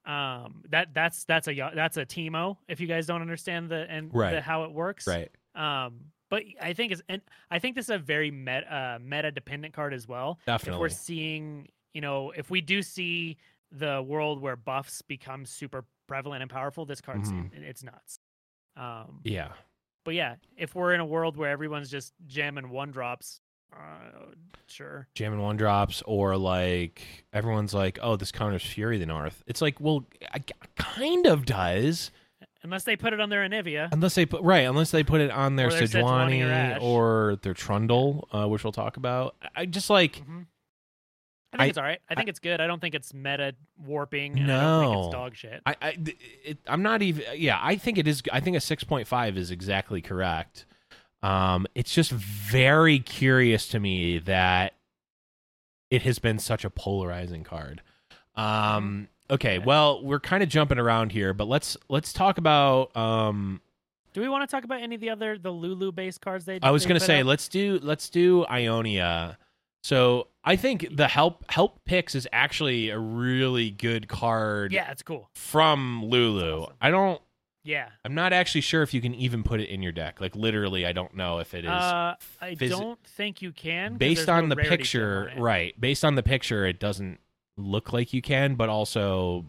Um, 0.05 0.63
that 0.69 0.93
that's 0.93 1.23
that's 1.23 1.47
a 1.47 1.53
that's 1.73 1.95
a 1.97 2.05
Teemo. 2.05 2.57
If 2.67 2.81
you 2.81 2.87
guys 2.87 3.05
don't 3.05 3.21
understand 3.21 3.69
the 3.69 3.89
and 3.89 4.13
Right. 4.13 4.33
the, 4.33 4.41
how 4.41 4.63
it 4.65 4.71
works, 4.73 5.07
right. 5.07 5.29
Um, 5.55 6.11
but 6.29 6.43
I 6.61 6.73
think 6.73 6.91
it's 6.91 7.01
and 7.07 7.21
I 7.49 7.59
think 7.59 7.75
this 7.75 7.85
is 7.85 7.89
a 7.91 7.97
very 7.99 8.29
meta 8.29 8.75
uh, 8.75 8.99
meta 9.01 9.31
dependent 9.31 9.73
card 9.73 9.93
as 9.93 10.05
well. 10.07 10.39
Definitely, 10.45 10.77
If 10.77 10.79
we're 10.81 10.89
seeing, 10.89 11.69
you 11.93 12.01
know, 12.01 12.31
if 12.31 12.49
we 12.49 12.59
do 12.59 12.81
see 12.81 13.37
the 13.71 14.03
world 14.05 14.41
where 14.41 14.57
buffs 14.57 15.01
become 15.01 15.45
super 15.45 15.85
prevalent 16.07 16.41
and 16.41 16.51
powerful, 16.51 16.85
this 16.85 16.99
card's 16.99 17.31
Mhm. 17.31 17.53
it's 17.63 17.81
nuts. 17.83 18.19
Um, 18.75 19.21
Yeah. 19.23 19.53
but 20.03 20.15
yeah, 20.15 20.35
if 20.57 20.75
we're 20.75 20.93
in 20.93 20.99
a 20.99 21.05
world 21.05 21.37
where 21.37 21.49
everyone's 21.49 21.89
just 21.89 22.13
jamming 22.27 22.69
one 22.71 22.91
drops, 22.91 23.39
uh, 23.75 24.25
sure. 24.67 25.07
Jamming 25.15 25.41
one 25.41 25.57
drops, 25.57 26.01
or 26.05 26.37
like 26.37 27.01
everyone's 27.33 27.73
like, 27.73 27.99
"Oh, 28.01 28.15
this 28.15 28.31
counters 28.31 28.63
Fury 28.63 28.97
the 28.97 29.05
North." 29.05 29.43
It's 29.47 29.61
like, 29.61 29.79
well, 29.79 30.05
I, 30.33 30.39
kind 30.75 31.25
of 31.27 31.45
does, 31.45 32.11
Unless 32.65 32.85
they 32.85 32.95
put 32.95 33.11
it 33.11 33.19
on 33.19 33.29
their 33.29 33.47
Anivia. 33.47 33.89
unless 33.91 34.15
they 34.15 34.25
put 34.25 34.41
right, 34.41 34.61
unless 34.61 34.91
they 34.91 35.03
put 35.03 35.19
it 35.19 35.29
on 35.31 35.57
their 35.57 35.67
Or 35.67 35.71
their 35.71 35.81
Sejuani 35.81 36.41
or 36.43 36.47
Sejuani 36.47 36.49
Ashe. 36.75 36.81
or 36.81 37.39
their 37.41 37.53
Trundle, 37.53 38.27
uh, 38.31 38.47
which 38.47 38.63
we'll 38.63 38.71
talk 38.71 38.95
about. 38.97 39.35
I 39.41 39.47
I 39.61 39.65
just 39.65 39.89
like 39.89 40.15
Mhm. 40.25 40.45
I 41.51 41.57
think 41.57 41.61
I- 41.61 41.65
it's 41.67 41.77
all 41.77 41.83
right. 41.83 41.99
I 42.09 42.15
think 42.15 42.29
it's 42.29 42.39
good. 42.39 42.61
I 42.61 42.65
don't 42.67 42.79
think 42.79 42.95
it's 42.95 43.13
meta 43.13 43.53
warping. 43.77 44.39
and 44.39 44.51
I 44.51 44.61
don't 44.61 44.81
think 44.81 44.93
No. 44.93 45.03
it's 45.07 45.13
dog 45.13 45.35
shit. 45.35 45.61
I, 45.65 45.75
I 45.81 45.97
it, 46.45 46.57
I'm 46.65 46.81
not 46.81 47.01
even. 47.01 47.23
Yeah, 47.35 47.59
I 47.61 47.75
think 47.75 47.97
it 47.97 48.07
is. 48.07 48.23
I 48.31 48.39
think 48.39 48.55
a 48.55 48.59
6.5 48.61 49.35
is 49.37 49.51
exactly 49.51 50.01
correct. 50.01 50.65
Um, 51.23 51.65
it's 51.73 51.93
just 51.93 52.11
very 52.11 52.99
curious 52.99 53.67
to 53.69 53.79
me 53.79 54.19
that 54.19 54.73
it 55.89 56.01
has 56.03 56.19
been 56.19 56.37
such 56.37 56.65
a 56.65 56.69
polarizing 56.69 57.43
card. 57.43 57.81
Um, 58.35 59.07
okay, 59.29 59.57
well, 59.59 60.03
we're 60.03 60.19
kind 60.19 60.43
of 60.43 60.49
jumping 60.49 60.77
around 60.79 61.11
here, 61.11 61.33
but 61.33 61.47
let's 61.47 61.77
let's 61.89 62.13
talk 62.13 62.37
about. 62.37 62.95
Um, 62.97 63.61
Do 64.13 64.21
we 64.21 64.27
want 64.29 64.47
to 64.47 64.53
talk 64.53 64.63
about 64.63 64.81
any 64.81 64.95
of 64.95 65.01
the 65.01 65.09
other 65.11 65.37
the 65.37 65.51
Lulu 65.51 65.91
based 65.91 66.19
cards 66.21 66.45
they? 66.45 66.59
I 66.61 66.71
was 66.71 66.85
gonna 66.85 66.99
say 66.99 67.21
out? 67.21 67.25
let's 67.25 67.47
do 67.47 67.79
let's 67.81 68.09
do 68.09 68.45
Ionia. 68.45 69.37
So 69.83 70.27
I 70.45 70.55
think 70.55 70.87
the 70.95 71.07
help 71.07 71.49
help 71.49 71.83
Pix 71.85 72.15
is 72.15 72.27
actually 72.31 72.89
a 72.89 72.97
really 72.99 73.69
good 73.69 74.07
card 74.07 74.71
Yeah, 74.71 74.89
it's 74.91 75.03
cool. 75.03 75.29
from 75.35 76.05
Lulu. 76.05 76.63
awesome. 76.63 76.73
I 76.81 76.89
don't 76.89 77.21
Yeah. 77.63 77.89
I'm 78.03 78.13
not 78.13 78.33
actually 78.33 78.61
sure 78.61 78.81
if 78.83 78.93
you 78.93 79.01
can 79.01 79.15
even 79.15 79.41
put 79.43 79.59
it 79.61 79.69
in 79.69 79.81
your 79.81 79.91
deck. 79.93 80.19
Like 80.19 80.35
literally, 80.35 80.85
I 80.85 80.91
don't 80.91 81.15
know 81.15 81.39
if 81.39 81.53
it 81.53 81.63
is 81.65 81.71
Uh, 81.71 82.15
I 82.41 82.55
phys- 82.55 82.69
don't 82.69 82.99
think 83.05 83.41
you 83.41 83.51
can. 83.51 83.95
based 83.95 84.27
on 84.29 84.49
no 84.49 84.55
the 84.55 84.61
picture. 84.61 85.31
on. 85.35 85.41
Right, 85.41 85.79
based 85.79 86.03
on 86.03 86.15
the 86.15 86.23
picture, 86.23 86.65
it 86.65 86.79
doesn't 86.79 87.19
look 87.57 87.93
like 87.93 88.13
you 88.13 88.21
can, 88.21 88.55
but 88.55 88.67
also 88.69 89.45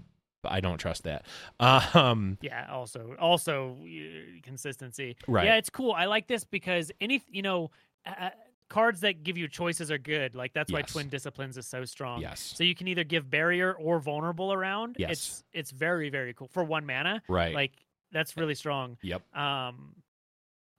I 0.46 0.60
don't 0.60 0.78
trust 0.78 1.04
that. 1.04 1.24
Um, 1.94 2.38
Yeah. 2.40 2.66
Also, 2.70 3.16
also 3.18 3.76
uh, 3.82 4.40
consistency. 4.42 5.16
right, 5.26 5.46
Yeah, 5.46 5.56
it's 5.56 5.70
cool. 5.70 5.92
I 5.92 6.04
like 6.06 6.26
this 6.28 6.44
because 6.44 6.92
any 7.00 7.22
you 7.28 7.42
know 7.42 7.70
uh, 8.06 8.30
cards 8.68 9.00
that 9.00 9.22
give 9.24 9.36
you 9.38 9.48
choices 9.48 9.90
are 9.90 9.98
good. 9.98 10.34
Like 10.34 10.52
that's 10.52 10.70
why 10.70 10.82
Twin 10.82 11.08
Disciplines 11.08 11.56
is 11.56 11.66
so 11.66 11.84
strong. 11.84 12.20
yes, 12.20 12.40
So 12.56 12.62
you 12.64 12.74
can 12.74 12.88
either 12.88 13.04
give 13.04 13.28
barrier 13.30 13.72
or 13.72 13.98
vulnerable 14.00 14.52
around. 14.52 14.96
Yes. 14.98 15.10
It's 15.10 15.44
it's 15.52 15.70
very 15.70 16.10
very 16.10 16.32
cool 16.34 16.48
for 16.48 16.62
one 16.62 16.84
mana. 16.86 17.22
right, 17.28 17.54
Like 17.54 17.72
that's 18.14 18.36
really 18.38 18.54
strong. 18.54 18.96
yep, 19.02 19.20
Um, 19.36 19.96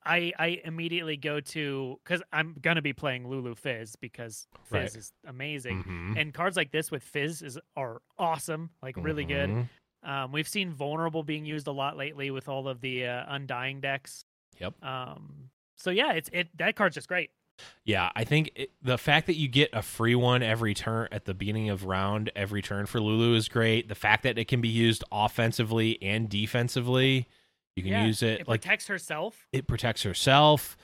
I 0.07 0.33
I 0.37 0.61
immediately 0.63 1.17
go 1.17 1.39
to 1.39 1.99
because 2.03 2.21
I'm 2.31 2.55
gonna 2.61 2.81
be 2.81 2.93
playing 2.93 3.27
Lulu 3.27 3.55
Fizz 3.55 3.95
because 3.97 4.47
Fizz 4.65 4.71
Right. 4.71 4.95
is 4.95 5.13
amazing. 5.25 5.83
Mhm. 5.83 6.19
And 6.21 6.33
cards 6.33 6.55
like 6.57 6.71
this 6.71 6.89
with 6.91 7.03
Fizz 7.03 7.41
is 7.41 7.59
are 7.75 8.01
awesome, 8.17 8.69
like 8.81 8.95
really 8.97 9.25
good. 9.25 9.49
Mhm. 9.49 9.69
Um, 10.03 10.31
we've 10.31 10.47
seen 10.47 10.71
vulnerable 10.71 11.23
being 11.23 11.45
used 11.45 11.65
a 11.67 11.71
lot 11.71 11.97
lately 11.97 12.29
with 12.29 12.47
all 12.47 12.67
of 12.67 12.81
the 12.81 13.07
uh, 13.07 13.25
undying 13.27 13.81
decks. 13.81 14.25
Yep. 14.59 14.81
Um. 14.83 15.49
So 15.75 15.89
yeah, 15.89 16.13
it's 16.13 16.29
it 16.31 16.55
that 16.57 16.75
card's 16.75 16.93
just 16.95 17.07
great. 17.07 17.31
Yeah, 17.83 18.09
I 18.15 18.23
think 18.23 18.51
it, 18.55 18.71
the 18.81 18.97
fact 18.97 19.27
that 19.27 19.35
you 19.35 19.47
get 19.47 19.69
a 19.73 19.81
free 19.81 20.15
one 20.15 20.43
every 20.43 20.73
turn 20.73 21.07
at 21.11 21.25
the 21.25 21.33
beginning 21.33 21.69
of 21.69 21.85
round 21.85 22.31
every 22.35 22.61
turn 22.61 22.85
for 22.85 22.99
Lulu 22.99 23.35
is 23.35 23.47
great. 23.47 23.87
The 23.87 23.95
fact 23.95 24.23
that 24.23 24.37
it 24.37 24.47
can 24.47 24.61
be 24.61 24.67
used 24.69 25.03
offensively 25.11 25.97
and 26.01 26.27
defensively, 26.29 27.27
you 27.75 27.83
can 27.83 27.91
yeah. 27.91 28.05
use 28.05 28.21
it, 28.23 28.41
It 28.41 28.47
like 28.47 28.61
protects 28.61 28.87
herself. 28.87 29.47
it 29.53 29.67
protects 29.67 30.03
herself. 30.03 30.75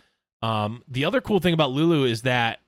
Um, 0.41 0.83
the 0.87 1.05
other 1.05 1.21
cool 1.21 1.39
thing 1.39 1.53
about 1.53 1.71
Lulu 1.71 2.03
is 2.05 2.21
that 2.23 2.59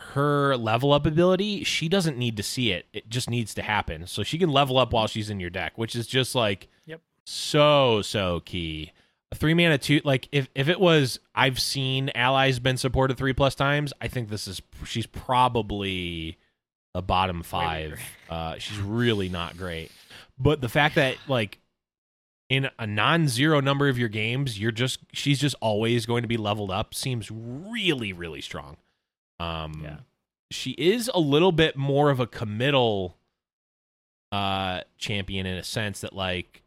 her 0.00 0.56
level 0.56 0.92
up 0.92 1.06
ability, 1.06 1.64
she 1.64 1.88
doesn't 1.88 2.18
need 2.18 2.36
to 2.36 2.42
see 2.42 2.72
it. 2.72 2.86
It 2.92 3.08
just 3.08 3.30
needs 3.30 3.54
to 3.54 3.62
happen. 3.62 4.06
So 4.06 4.22
she 4.22 4.38
can 4.38 4.50
level 4.50 4.78
up 4.78 4.92
while 4.92 5.06
she's 5.06 5.30
in 5.30 5.40
your 5.40 5.50
deck, 5.50 5.78
which 5.78 5.94
is 5.96 6.06
just 6.06 6.34
like 6.34 6.68
Yep. 6.86 7.00
so 7.24 8.02
so 8.02 8.40
key. 8.44 8.92
A 9.32 9.34
three 9.36 9.54
mana 9.54 9.78
two 9.78 10.00
like 10.04 10.28
if 10.32 10.48
if 10.54 10.68
it 10.68 10.78
was 10.78 11.18
I've 11.34 11.58
seen 11.60 12.10
allies 12.14 12.58
been 12.58 12.76
supported 12.76 13.16
three 13.16 13.32
plus 13.32 13.54
times, 13.54 13.92
I 14.00 14.08
think 14.08 14.28
this 14.28 14.46
is 14.46 14.62
she's 14.84 15.06
probably 15.06 16.38
a 16.94 17.02
bottom 17.02 17.42
five. 17.42 18.00
Uh 18.30 18.58
she's 18.58 18.78
really 18.78 19.28
not 19.28 19.56
great. 19.56 19.90
But 20.38 20.60
the 20.60 20.68
fact 20.68 20.94
that 20.96 21.16
like 21.26 21.58
in 22.50 22.68
a 22.78 22.86
non-zero 22.86 23.60
number 23.60 23.88
of 23.88 23.98
your 23.98 24.08
games, 24.10 24.58
you're 24.60 24.70
just 24.70 25.00
she's 25.12 25.40
just 25.40 25.56
always 25.60 26.06
going 26.06 26.22
to 26.22 26.28
be 26.28 26.36
leveled 26.36 26.70
up 26.70 26.94
seems 26.94 27.30
really 27.30 28.12
really 28.12 28.40
strong. 28.40 28.76
Um 29.40 29.80
Yeah. 29.82 29.96
she 30.52 30.72
is 30.72 31.10
a 31.12 31.18
little 31.18 31.52
bit 31.52 31.76
more 31.76 32.10
of 32.10 32.20
a 32.20 32.26
committal 32.26 33.16
uh 34.30 34.80
champion 34.98 35.46
in 35.46 35.56
a 35.56 35.64
sense 35.64 36.00
that 36.02 36.12
like 36.12 36.62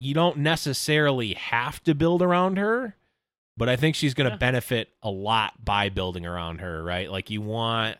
you 0.00 0.14
don't 0.14 0.38
necessarily 0.38 1.34
have 1.34 1.82
to 1.84 1.94
build 1.94 2.22
around 2.22 2.58
her, 2.58 2.96
but 3.56 3.68
I 3.68 3.76
think 3.76 3.94
she's 3.96 4.14
going 4.14 4.28
to 4.28 4.34
Yeah. 4.34 4.38
benefit 4.38 4.88
a 5.02 5.10
lot 5.10 5.64
by 5.64 5.88
building 5.88 6.26
around 6.26 6.60
her, 6.60 6.82
right? 6.82 7.10
Like 7.10 7.30
you 7.30 7.40
want 7.40 7.98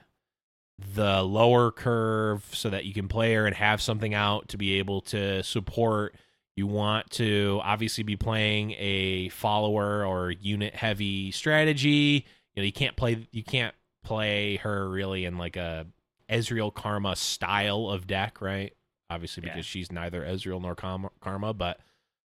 the 0.79 1.23
lower 1.23 1.71
curve 1.71 2.45
so 2.53 2.69
that 2.71 2.85
you 2.85 2.93
can 2.93 3.07
play 3.09 3.35
her 3.35 3.47
and 3.47 3.55
have 3.55 3.81
something 3.81 4.13
out 4.13 4.49
to 4.49 4.57
be 4.57 4.79
able 4.79 5.01
to 5.03 5.43
support. 5.45 6.17
You 6.57 6.67
want 6.67 7.11
to 7.13 7.61
obviously 7.63 8.03
be 8.05 8.17
playing 8.17 8.73
a 8.79 9.29
follower 9.31 10.05
or 10.05 10.31
unit 10.33 10.75
heavy 10.75 11.31
strategy. 11.31 12.27
You 12.55 12.63
know, 12.63 12.67
you 12.67 12.73
can't 12.73 12.97
play 12.97 13.27
you 13.31 13.43
can't 13.45 13.75
play 14.05 14.57
her 14.57 14.89
really 14.89 15.25
in 15.25 15.39
like 15.39 15.57
a 15.57 15.87
Ezreal 16.29 16.73
Karma 16.75 17.17
style 17.17 17.89
of 17.89 18.07
deck, 18.07 18.41
right? 18.41 18.73
Obviously 19.15 19.45
Yeah. 19.45 19.53
because 19.53 19.67
she's 19.67 19.91
neither 19.93 20.23
Ezreal 20.23 20.61
nor 20.61 20.75
Karma, 20.75 21.55
but 21.55 21.79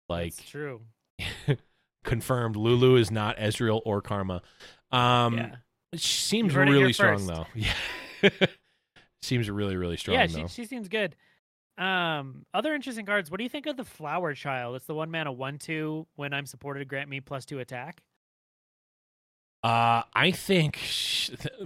like 0.08 0.28
It's 0.28 0.48
true. 0.48 0.82
confirmed 2.04 2.56
Lulu 2.56 2.96
is 2.96 3.10
not 3.10 3.36
Ezreal 3.38 3.80
or 3.84 4.00
Karma. 4.02 4.42
Um 4.92 5.36
yeah. 5.38 5.56
she 5.94 6.20
seems 6.20 6.52
heard 6.52 6.68
it 6.68 6.72
here 6.72 6.80
really 6.80 6.92
strong 6.92 7.26
though. 7.26 7.46
Yeah. 7.54 8.30
seems 9.22 9.50
really 9.50 9.76
really 9.76 9.96
strong 9.96 10.16
yeah, 10.16 10.26
though. 10.26 10.46
she, 10.46 10.62
she 10.62 10.64
seems 10.66 10.88
good. 10.88 11.16
Um, 11.78 12.46
other 12.54 12.74
interesting 12.74 13.04
cards. 13.04 13.30
What 13.30 13.36
do 13.36 13.44
you 13.44 13.50
think 13.50 13.66
of 13.66 13.76
the 13.76 13.84
Flower 13.84 14.32
Child? 14.32 14.76
It's 14.76 14.86
the 14.86 14.94
one 14.94 15.10
mana 15.10 15.30
one 15.30 15.58
two. 15.58 16.06
When 16.16 16.32
I'm 16.32 16.46
supported, 16.46 16.88
grant 16.88 17.10
me 17.10 17.20
plus 17.20 17.44
two 17.44 17.58
attack. 17.58 18.02
Uh, 19.66 20.04
I 20.14 20.30
think 20.30 20.76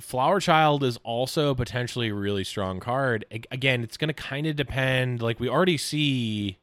Flower 0.00 0.40
Child 0.40 0.82
is 0.84 0.96
also 1.04 1.54
potentially 1.54 2.08
a 2.08 2.14
really 2.14 2.44
strong 2.44 2.80
card. 2.80 3.26
A- 3.30 3.42
again, 3.50 3.84
it's 3.84 3.98
going 3.98 4.08
to 4.08 4.14
kind 4.14 4.46
of 4.46 4.56
depend. 4.56 5.20
Like 5.20 5.38
we 5.38 5.50
already 5.50 5.76
see 5.76 6.56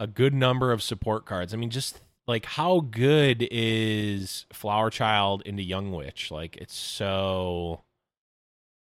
a 0.00 0.08
good 0.08 0.34
number 0.34 0.72
of 0.72 0.82
support 0.82 1.26
cards. 1.26 1.54
I 1.54 1.58
mean, 1.58 1.70
just 1.70 2.00
like 2.26 2.44
how 2.44 2.80
good 2.80 3.46
is 3.52 4.46
Flower 4.52 4.90
Child 4.90 5.42
into 5.46 5.62
Young 5.62 5.92
Witch? 5.92 6.32
Like 6.32 6.56
it's 6.56 6.74
so, 6.74 7.82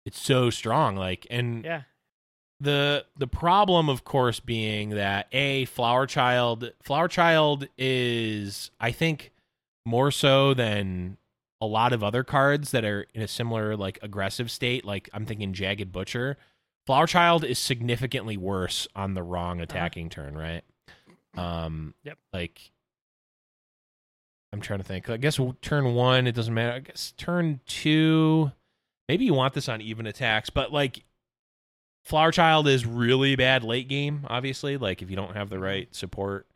it's 0.06 0.20
so 0.20 0.50
strong. 0.50 0.94
Like 0.94 1.26
and 1.28 1.64
Yeah, 1.64 1.82
the 2.60 3.04
the 3.16 3.26
problem 3.26 3.88
of 3.88 4.04
course 4.04 4.38
being 4.38 4.90
that 4.90 5.26
a 5.32 5.64
flower 5.64 6.06
child 6.06 6.72
flower 6.84 7.08
child 7.08 7.66
is 7.76 8.70
i 8.78 8.92
think 8.92 9.32
more 9.84 10.12
so 10.12 10.54
than 10.54 11.16
a 11.64 11.66
lot 11.66 11.92
of 11.92 12.02
other 12.04 12.22
cards 12.22 12.70
that 12.72 12.84
are 12.84 13.06
in 13.14 13.22
a 13.22 13.28
similar 13.28 13.76
like 13.76 13.98
aggressive 14.02 14.50
state 14.50 14.84
like 14.84 15.08
i'm 15.12 15.24
thinking 15.26 15.52
jagged 15.52 15.90
butcher. 15.92 16.36
Flower 16.86 17.06
child 17.06 17.44
is 17.44 17.58
significantly 17.58 18.36
worse 18.36 18.86
on 18.94 19.14
the 19.14 19.22
wrong 19.22 19.60
attacking 19.60 20.10
turn 20.10 20.36
right? 20.36 20.62
Um 21.36 21.94
Yep. 22.04 22.18
like 22.32 22.70
i'm 24.52 24.60
trying 24.60 24.78
to 24.80 24.84
think. 24.84 25.08
I 25.08 25.16
guess 25.16 25.40
turn 25.62 25.94
one 25.94 26.26
it 26.26 26.32
doesn't 26.34 26.52
matter. 26.54 26.72
I 26.72 26.80
guess 26.80 27.12
turn 27.16 27.60
two 27.66 28.52
maybe 29.08 29.24
you 29.24 29.34
want 29.34 29.54
this 29.54 29.68
on 29.68 29.80
even 29.80 30.06
attacks 30.06 30.50
but 30.50 30.72
like 30.72 31.04
Flower 32.04 32.30
Child 32.32 32.68
is 32.68 32.84
really 32.84 33.34
bad 33.34 33.64
late 33.64 33.88
game, 33.88 34.26
obviously. 34.28 34.76
Like 34.76 35.00
if 35.00 35.08
you 35.08 35.16
don't 35.16 35.34
have 35.34 35.48
the 35.48 35.58
right 35.58 35.88
support, 35.94 36.46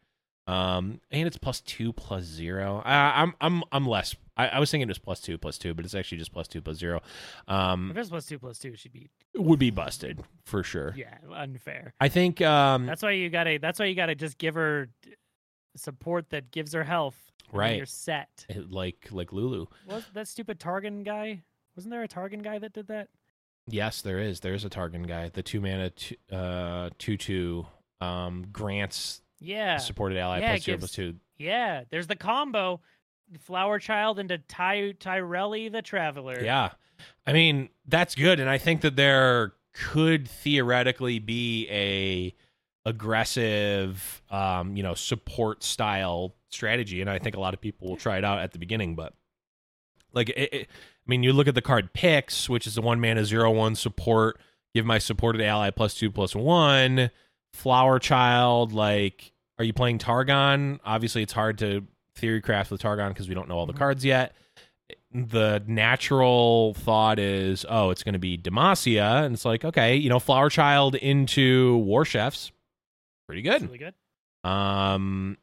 um, 0.49 1.01
and 1.11 1.27
it's 1.27 1.37
plus 1.37 1.61
two 1.61 1.93
plus 1.93 2.25
zero. 2.25 2.83
I, 2.85 3.23
I'm 3.23 3.35
I'm 3.41 3.63
I'm 3.71 3.87
less. 3.87 4.17
I, 4.37 4.49
I 4.49 4.59
was 4.61 4.71
thinking 4.71 4.89
it 4.89 4.91
was 4.91 4.99
plus 4.99 5.21
two 5.21 5.37
plus 5.37 5.59
two, 5.59 5.75
but 5.75 5.85
it's 5.85 5.95
actually 5.95 6.19
just 6.19 6.33
plus 6.33 6.49
two 6.49 6.63
plus 6.63 6.79
zero. 6.79 7.03
Um, 7.47 7.91
if 7.91 7.99
it's 7.99 8.09
plus 8.09 8.25
two 8.27 8.39
plus 8.39 8.59
two, 8.59 8.75
she'd 8.75 8.93
be 8.93 9.11
would 9.37 9.59
be 9.59 9.71
busted 9.71 10.21
for 10.45 10.63
sure. 10.63 10.95
yeah 10.97 11.19
unfair. 11.35 11.93
I 12.01 12.09
think. 12.09 12.41
Um, 12.41 12.87
That's 12.87 13.03
why 13.03 13.11
you 13.13 13.29
gotta. 13.29 13.59
That's 13.61 13.79
why 13.79 13.87
you 13.87 13.95
gotta 13.95 14.15
just 14.15 14.39
give 14.39 14.55
her 14.55 14.89
support 15.77 16.31
that 16.31 16.51
gives 16.51 16.73
her 16.73 16.85
health. 16.85 17.17
Right. 17.53 17.77
You're 17.77 17.87
set. 17.87 18.47
like 18.71 19.09
like 19.11 19.33
Lulu. 19.33 19.67
Was 19.87 20.05
that 20.15 20.29
stupid 20.29 20.59
Targon 20.59 21.03
guy? 21.05 21.43
Wasn't 21.77 21.91
there 21.91 22.03
a 22.03 22.09
Targon 22.09 22.43
guy 22.43 22.59
that 22.59 22.73
did 22.73 22.89
that? 22.89 23.09
Yes, 23.69 24.01
there 24.01 24.19
is. 24.19 24.41
There's 24.41 24.65
a 24.65 24.71
Targon 24.71 25.07
guy. 25.07 25.29
The 25.29 25.43
two 25.43 25.61
mana 25.61 25.91
two, 25.91 26.17
uh 26.33 26.89
two 26.99 27.19
two 27.19 27.67
um 28.01 28.47
grants 28.51 29.21
Yeah. 29.40 29.77
supported 29.79 30.18
ally 30.18 30.40
Yeah, 30.40 30.51
plus 30.53 30.64
gives- 30.64 30.81
plus 30.81 30.92
two. 30.92 31.14
Yeah. 31.38 31.85
There's 31.90 32.07
the 32.07 32.16
combo. 32.16 32.81
Flower 33.40 33.79
Child 33.79 34.18
into 34.18 34.38
Ty 34.38 34.94
Tyrelli 34.98 35.70
the 35.70 35.83
Traveler. 35.83 36.40
Yeah. 36.42 36.70
I 37.27 37.33
mean, 37.33 37.68
that's 37.87 38.14
good. 38.14 38.40
And 38.40 38.48
I 38.48 38.57
think 38.59 38.81
that 38.81 38.96
there 38.96 39.53
could 39.74 40.27
theoretically 40.29 41.18
be 41.18 41.68
a 41.70 42.35
aggressive 42.88 44.22
um, 44.31 44.77
you 44.77 44.83
know, 44.83 44.94
support 44.94 45.62
style 45.62 46.35
strategy. 46.48 47.01
And 47.01 47.11
I 47.11 47.18
think 47.18 47.37
a 47.37 47.40
lot 47.40 47.55
of 47.55 47.61
people 47.61 47.88
will 47.88 47.96
try 47.96 48.18
it 48.18 48.24
out 48.24 48.38
at 48.40 48.53
the 48.53 48.59
beginning, 48.59 48.94
but 48.96 49.14
like 50.12 50.31
it, 50.31 50.53
it- 50.53 50.68
I 50.70 51.11
mean, 51.11 51.22
you 51.22 51.33
look 51.33 51.48
at 51.48 51.55
the 51.55 51.62
card 51.62 51.94
picks, 51.94 52.51
which 52.51 52.66
is 52.66 52.77
a 52.77 52.83
one 52.83 53.01
mana 53.01 53.24
zero 53.24 53.51
one 53.51 53.74
support, 53.77 54.38
give 54.74 54.85
my 54.85 54.98
supported 54.98 55.40
ally 55.40 55.70
plus 55.70 55.94
two 55.94 56.11
plus 56.11 56.35
one. 56.35 57.11
Flower 57.53 57.99
Child, 57.99 58.73
like, 58.73 59.33
are 59.59 59.65
you 59.65 59.73
playing 59.73 59.99
Targon? 59.99 60.79
Obviously, 60.85 61.23
it's 61.23 61.33
hard 61.33 61.59
to 61.59 61.85
theory 62.15 62.41
craft 62.41 62.71
with 62.71 62.81
Targon 62.83 63.09
because 63.09 63.29
we 63.29 63.35
don't 63.35 63.49
know 63.49 63.57
all 63.59 63.67
the 63.67 63.73
Mhm. 63.73 63.79
cards 63.79 64.05
yet. 64.05 64.35
The 65.13 65.63
natural 65.67 66.75
thought 66.75 67.19
is, 67.19 67.65
oh, 67.69 67.91
it's 67.91 68.03
going 68.03 68.13
to 68.15 68.19
be 68.19 68.37
Demacia, 68.39 69.25
and 69.25 69.35
it's 69.35 69.45
like, 69.45 69.65
okay, 69.65 69.97
you 69.97 70.09
know, 70.09 70.19
Flower 70.19 70.51
Child 70.51 70.95
into 70.97 71.77
War 71.79 72.05
Chefs, 72.05 72.53
pretty 73.27 73.43
good. 73.43 73.63
really 73.63 73.79
good. 73.79 73.95
Um, 74.49 75.39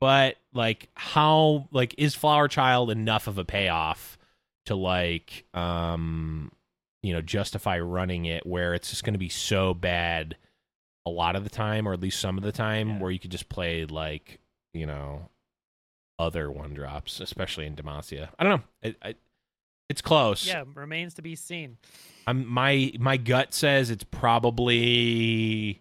but 0.00 0.36
like, 0.52 0.88
how 0.94 1.68
like 1.72 1.94
is 1.98 2.14
Flower 2.14 2.48
Child 2.48 2.90
enough 2.90 3.26
of 3.26 3.38
a 3.38 3.44
payoff 3.44 4.18
to 4.66 4.74
like, 4.74 5.44
um, 5.54 6.52
you 7.02 7.12
know, 7.12 7.20
justify 7.20 7.78
running 7.78 8.24
it 8.26 8.44
where 8.46 8.74
it's 8.74 8.90
just 8.90 9.04
going 9.04 9.14
to 9.14 9.18
be 9.18 9.28
so 9.28 9.74
bad 9.74 10.36
a 11.08 11.10
lot 11.10 11.34
of 11.36 11.44
the 11.44 11.50
time, 11.50 11.86
or 11.88 11.92
at 11.92 12.00
least 12.00 12.20
some 12.20 12.36
of 12.38 12.44
the 12.44 12.52
time, 12.52 12.88
Yeah. 12.88 12.98
where 13.00 13.10
you 13.10 13.18
could 13.18 13.30
just 13.30 13.48
play 13.48 13.84
like, 13.86 14.38
you 14.74 14.86
know, 14.86 15.28
other 16.18 16.50
one 16.50 16.74
drops, 16.74 17.20
especially 17.20 17.66
in 17.66 17.74
Demacia. 17.76 18.28
I 18.38 18.44
don't 18.44 18.58
know. 18.60 18.64
It, 18.82 18.96
I, 19.02 19.14
it's 19.88 20.02
close. 20.02 20.46
Yeah, 20.46 20.64
remains 20.74 21.14
to 21.14 21.22
be 21.22 21.34
seen. 21.36 21.78
I'm 22.26 22.46
my 22.46 22.92
my 22.98 23.16
gut 23.16 23.54
says 23.54 23.90
it's 23.90 24.04
probably 24.78 25.80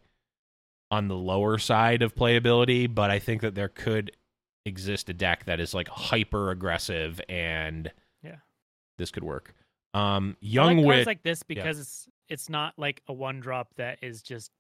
on 0.90 1.08
the 1.10 1.16
lower 1.16 1.58
side 1.58 2.02
of 2.02 2.16
playability, 2.16 2.94
but 2.94 3.12
I 3.12 3.20
think 3.20 3.42
that 3.42 3.56
there 3.56 3.68
could 3.68 4.12
exist 4.66 5.10
a 5.10 5.14
deck 5.14 5.46
that 5.46 5.60
is 5.60 5.74
like 5.74 5.88
hyper 5.88 6.52
aggressive 6.52 7.20
and 7.30 7.92
Yeah. 8.24 8.38
this 8.98 9.12
could 9.12 9.24
work. 9.24 9.54
Um 9.94 10.38
I 10.42 10.46
Young 10.46 10.78
like 10.78 10.86
cards 10.86 10.98
Wit 11.00 11.08
like 11.08 11.24
this 11.24 11.44
because 11.44 11.80
it's 11.80 12.08
it's 12.30 12.50
not 12.50 12.74
like 12.78 13.02
a 13.08 13.14
one 13.14 13.40
drop 13.40 13.74
that 13.76 14.00
is 14.02 14.22
just 14.22 14.52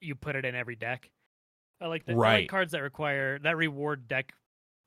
you 0.00 0.14
put 0.14 0.36
it 0.36 0.44
in 0.44 0.54
every 0.54 0.76
deck. 0.76 1.10
I 1.80 1.86
like 1.86 2.04
the 2.06 2.12
I 2.12 2.16
like 2.16 2.48
cards 2.48 2.72
that 2.72 2.82
require 2.82 3.38
that 3.40 3.56
reward 3.56 4.08
deck, 4.08 4.32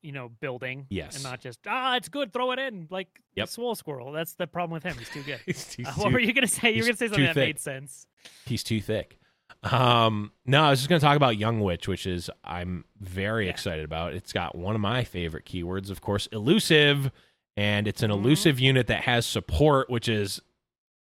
you 0.02 0.12
know, 0.12 0.30
building. 0.30 0.88
Yes. 0.90 1.16
And 1.16 1.24
not 1.24 1.40
just 1.40 1.60
ah, 1.68 1.96
it's 1.98 2.10
good, 2.10 2.34
throw 2.34 2.52
it 2.52 2.60
in 2.60 2.88
like 2.90 3.08
Yep. 3.36 3.48
the 3.48 3.52
Swole 3.52 3.76
Squirrel. 3.76 4.12
That's 4.12 4.34
the 4.34 4.48
problem 4.48 4.72
with 4.74 4.84
him. 4.84 4.98
He's 4.98 5.10
too 5.10 5.24
good. 5.24 5.40
he's, 5.46 5.72
he's 5.74 5.88
Uh, 5.88 5.94
too, 5.94 6.02
what 6.02 6.14
were 6.14 6.20
you 6.20 6.34
gonna 6.34 6.48
say? 6.48 6.72
You 6.72 6.82
were 6.82 6.88
gonna 6.88 6.98
say 6.98 7.08
something 7.08 7.26
that 7.26 7.36
made 7.36 7.60
sense. 7.60 8.08
he's 8.46 8.64
too 8.64 8.82
thick. 8.82 9.20
Um 9.64 10.32
no, 10.46 10.64
I 10.64 10.70
was 10.70 10.80
just 10.80 10.90
gonna 10.90 11.00
talk 11.00 11.16
about 11.18 11.38
Young 11.38 11.60
Witch, 11.60 11.88
which 11.88 12.06
is 12.08 12.30
I'm 12.44 12.86
very 13.00 13.46
Yeah. 13.46 13.52
excited 13.52 13.84
about. 13.86 14.14
It's 14.14 14.32
got 14.34 14.56
one 14.56 14.74
of 14.76 14.82
my 14.82 15.04
favorite 15.04 15.46
keywords, 15.46 15.90
of 15.92 16.02
course, 16.02 16.28
elusive, 16.32 17.12
and 17.58 17.88
it's 17.88 18.02
an 18.02 18.10
Mhm. 18.10 18.16
elusive 18.16 18.60
unit 18.60 18.88
that 18.88 19.04
has 19.04 19.26
support, 19.26 19.90
which 19.90 20.08
is 20.08 20.42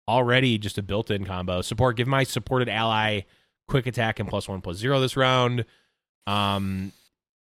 already 0.07 0.57
just 0.57 0.77
a 0.77 0.83
built-in 0.83 1.23
combo. 1.25 1.61
Support, 1.61 1.95
give 1.97 2.07
my 2.07 2.23
supported 2.23 2.67
ally 2.67 3.21
quick 3.69 3.87
attack 3.87 4.19
and 4.19 4.27
plus 4.27 4.47
one 4.49 4.61
plus 4.61 4.77
zero 4.77 4.99
this 4.99 5.15
round. 5.15 5.63
Um, 6.27 6.91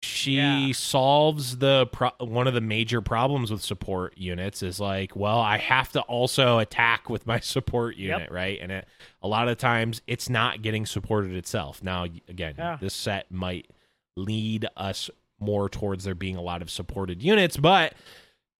she 0.02 0.38
Yeah. 0.38 0.72
solves 0.72 1.58
the 1.58 1.88
pro- 1.92 2.12
one 2.20 2.48
of 2.48 2.54
the 2.54 2.62
major 2.62 3.02
problems 3.02 3.52
with 3.52 3.62
support 3.62 4.18
units 4.18 4.64
is 4.64 4.80
like, 4.80 5.16
well, 5.16 5.40
I 5.40 5.58
have 5.58 5.92
to 5.94 6.02
also 6.02 6.60
attack 6.60 7.10
with 7.10 7.28
my 7.28 7.40
support 7.42 7.98
Yep. 7.98 8.20
unit, 8.20 8.32
right? 8.32 8.60
And 8.62 8.72
it, 8.72 8.88
a 9.22 9.28
lot 9.28 9.50
of 9.50 9.58
times 9.58 10.02
it's 10.08 10.30
not 10.30 10.62
getting 10.62 10.86
supported 10.86 11.34
itself. 11.34 11.84
Now, 11.84 12.04
again, 12.04 12.56
Yeah. 12.58 12.78
this 12.80 12.94
set 12.94 13.30
might 13.32 13.70
lead 14.16 14.68
us 14.78 15.10
more 15.40 15.68
towards 15.70 16.04
there 16.06 16.16
being 16.16 16.36
a 16.38 16.42
lot 16.42 16.62
of 16.62 16.70
supported 16.70 17.22
units, 17.22 17.58
but 17.58 17.94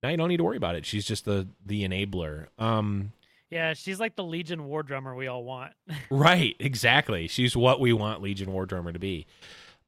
now 0.04 0.10
you 0.10 0.18
don't 0.18 0.30
need 0.30 0.38
to 0.38 0.44
worry 0.44 0.58
about 0.58 0.76
it. 0.76 0.86
She's 0.86 1.06
just 1.06 1.24
the 1.26 1.48
the 1.66 1.88
enabler. 1.88 2.48
Um, 2.58 3.12
Yeah, 3.50 3.74
she's 3.74 4.00
like 4.00 4.16
the 4.16 4.24
Legion 4.24 4.66
War 4.66 4.84
Drummer 4.84 5.16
we 5.16 5.28
all 5.28 5.44
want. 5.44 5.74
Right, 6.12 6.56
exactly. 6.60 7.28
She's 7.28 7.56
what 7.58 7.80
we 7.80 7.94
want 7.94 8.22
Legion 8.22 8.52
War 8.52 8.66
Drummer 8.66 8.92
to 8.94 9.00
be. 9.00 9.26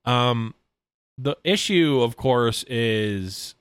Um 0.05 0.53
the 1.17 1.35
issue 1.43 2.01
of 2.01 2.15
course 2.17 2.63
is 2.67 3.53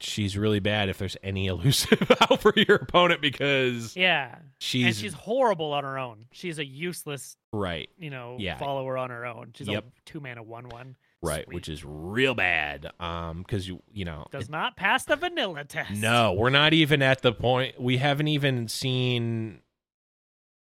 she's 0.00 0.36
really 0.36 0.60
bad 0.60 0.88
if 0.88 0.98
there's 0.98 1.16
any 1.22 1.46
elusive 1.48 2.10
out 2.30 2.40
for 2.40 2.52
your 2.56 2.76
opponent 2.76 3.20
because 3.20 3.96
yeah. 3.96 4.36
she's, 4.58 4.86
and 4.86 4.94
she's 4.96 5.12
horrible 5.14 5.72
on 5.72 5.84
her 5.84 5.98
own. 5.98 6.26
She's 6.32 6.58
a 6.58 6.64
useless, 6.64 7.36
right, 7.52 7.88
you 7.98 8.10
know, 8.10 8.36
Yeah. 8.38 8.58
follower 8.58 8.96
on 8.98 9.10
her 9.10 9.24
own. 9.26 9.52
She's 9.54 9.68
Yep. 9.68 9.84
a 9.84 10.10
two 10.10 10.20
mana 10.20 10.42
one 10.42 10.68
one. 10.68 10.96
Right, 11.22 11.44
Sweet. 11.44 11.54
which 11.54 11.68
is 11.68 11.84
real 11.84 12.34
bad 12.34 12.90
um 13.00 13.44
cuz 13.44 13.68
you 13.68 13.82
you 13.92 14.04
know 14.04 14.26
Does 14.30 14.48
not 14.48 14.76
pass 14.76 15.04
the 15.04 15.16
vanilla 15.16 15.64
test. 15.64 15.92
No, 16.00 16.32
we're 16.32 16.50
not 16.50 16.72
even 16.72 17.02
at 17.02 17.22
the 17.22 17.32
point. 17.32 17.80
We 17.80 17.98
haven't 17.98 18.28
even 18.28 18.68
seen 18.68 19.60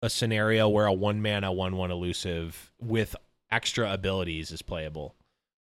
a 0.02 0.10
scenario 0.10 0.68
where 0.68 0.86
a 0.86 0.92
one 0.92 1.22
mana 1.22 1.50
one 1.52 1.76
one 1.76 1.90
elusive 1.90 2.72
with 2.80 3.16
extra 3.50 3.92
abilities 3.92 4.50
is 4.50 4.60
playable. 4.62 5.14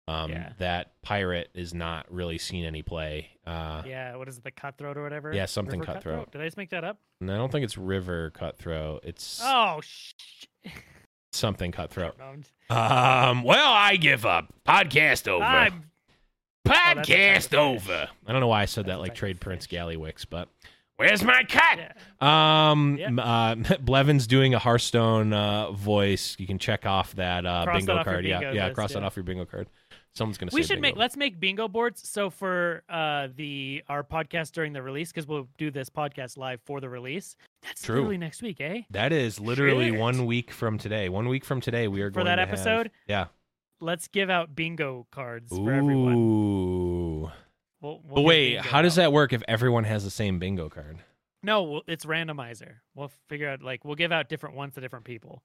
Um, 0.07 0.31
Yeah. 0.31 0.53
That 0.57 1.01
pirate 1.03 1.49
is 1.53 1.73
not 1.73 2.11
really 2.11 2.37
seen 2.39 2.65
any 2.65 2.81
play. 2.81 3.29
Uh, 3.45 3.83
Yeah, 3.85 4.15
what 4.15 4.27
is 4.27 4.37
it, 4.37 4.43
the 4.43 4.49
cutthroat 4.51 4.97
or 4.97 5.03
whatever? 5.03 5.33
Yeah, 5.33 5.45
something 5.45 5.79
River 5.81 5.93
cutthroat. 5.93 6.31
Did 6.31 6.41
I 6.41 6.45
just 6.45 6.57
make 6.57 6.69
that 6.71 6.83
up? 6.83 6.99
and 7.21 7.29
I 7.29 7.35
don't 7.35 7.51
think 7.51 7.63
it's 7.65 7.77
river 7.77 8.29
cutthroat. 8.31 9.01
It's 9.03 9.41
Oh, 9.43 9.81
sh- 9.83 10.13
something 11.31 11.71
cutthroat. 11.71 12.15
Um, 12.69 13.43
well, 13.43 13.71
I 13.71 13.95
give 13.99 14.25
up. 14.25 14.53
Podcast 14.67 15.27
over. 15.27 15.43
I'm- 15.43 15.85
Podcast 16.67 17.49
type 17.49 17.53
of 17.53 17.59
over. 17.59 18.09
I 18.27 18.31
don't 18.31 18.41
know 18.41 18.47
why 18.47 18.61
I 18.61 18.65
said 18.65 18.85
That's 18.85 18.97
that 18.97 19.01
like 19.01 19.15
Trade 19.15 19.39
Prince. 19.39 19.65
Gallywix, 19.65 20.25
but 20.29 20.49
where's 20.97 21.23
my 21.23 21.43
cut? 21.45 21.79
yeah. 22.21 22.69
Um, 22.71 22.97
Yeah. 22.99 23.09
uh, 23.15 23.55
Blevins 23.81 24.27
doing 24.27 24.53
a 24.53 24.59
Hearthstone 24.59 25.33
uh, 25.33 25.71
voice. 25.71 26.35
You 26.37 26.45
can 26.45 26.59
check 26.59 26.85
off 26.85 27.15
that 27.15 27.45
uh, 27.45 27.65
that 27.65 27.73
bingo 27.73 27.95
off 27.97 28.05
card. 28.05 28.25
yeah, 28.25 28.39
bingo 28.39 28.53
yeah, 28.53 28.65
list, 28.65 28.75
cross 28.75 28.93
that 28.93 29.03
off 29.03 29.15
your 29.15 29.23
bingo 29.23 29.45
card. 29.45 29.67
Someone's 30.19 30.37
gonna. 30.37 30.51
We 30.53 30.61
say 30.63 30.73
should 30.75 30.81
make 30.81 30.97
let's 30.97 31.15
make 31.17 31.39
bingo 31.39 31.67
boards. 31.69 32.07
So 32.07 32.29
for 32.29 32.83
uh 32.89 33.29
the 33.35 33.83
our 33.87 34.03
podcast 34.03 34.51
during 34.51 34.73
the 34.73 34.81
release, 34.83 35.11
because 35.13 35.25
we'll 35.25 35.47
do 35.57 35.71
this 35.71 35.89
podcast 35.89 36.37
live 36.37 36.59
for 36.65 36.81
the 36.81 36.89
release. 36.89 37.37
That's 37.63 37.81
True. 37.81 37.95
literally 37.95 38.17
next 38.17 38.41
week, 38.41 38.59
eh? 38.59 38.81
That 38.91 39.13
is 39.13 39.39
literally 39.39 39.91
Shit. 39.91 39.99
one 39.99 40.25
week 40.25 40.51
from 40.51 40.77
today. 40.77 41.07
One 41.07 41.29
week 41.29 41.45
from 41.45 41.61
today, 41.61 41.87
we 41.87 42.01
are 42.01 42.09
For 42.09 42.15
going 42.15 42.25
that 42.25 42.35
to 42.35 42.41
have- 42.41 42.49
episode? 42.49 42.91
yeah. 43.07 43.27
Let's 43.79 44.09
give 44.09 44.29
out 44.29 44.55
bingo 44.55 45.07
cards 45.09 45.55
for 45.55 45.71
everyone. 45.71 46.13
Ooh. 46.15 47.31
We'll, 47.81 48.01
we'll 48.03 48.15
But 48.15 48.21
wait, 48.23 48.55
bingo 48.55 48.69
how 48.69 48.81
does 48.81 48.95
that 48.95 49.13
work 49.13 49.31
if 49.31 49.41
everyone 49.47 49.85
has 49.85 50.03
the 50.03 50.11
same 50.11 50.37
bingo 50.37 50.67
card? 50.67 50.97
No, 51.43 51.81
it's 51.87 52.03
randomizer. 52.05 52.75
We'll 52.93 53.11
figure 53.29 53.47
out 53.49 53.61
like 53.61 53.85
we'll 53.85 53.95
give 53.95 54.11
out 54.11 54.27
different 54.27 54.55
ones 54.57 54.75
to 54.75 54.81
different 54.81 55.05
people. 55.05 55.41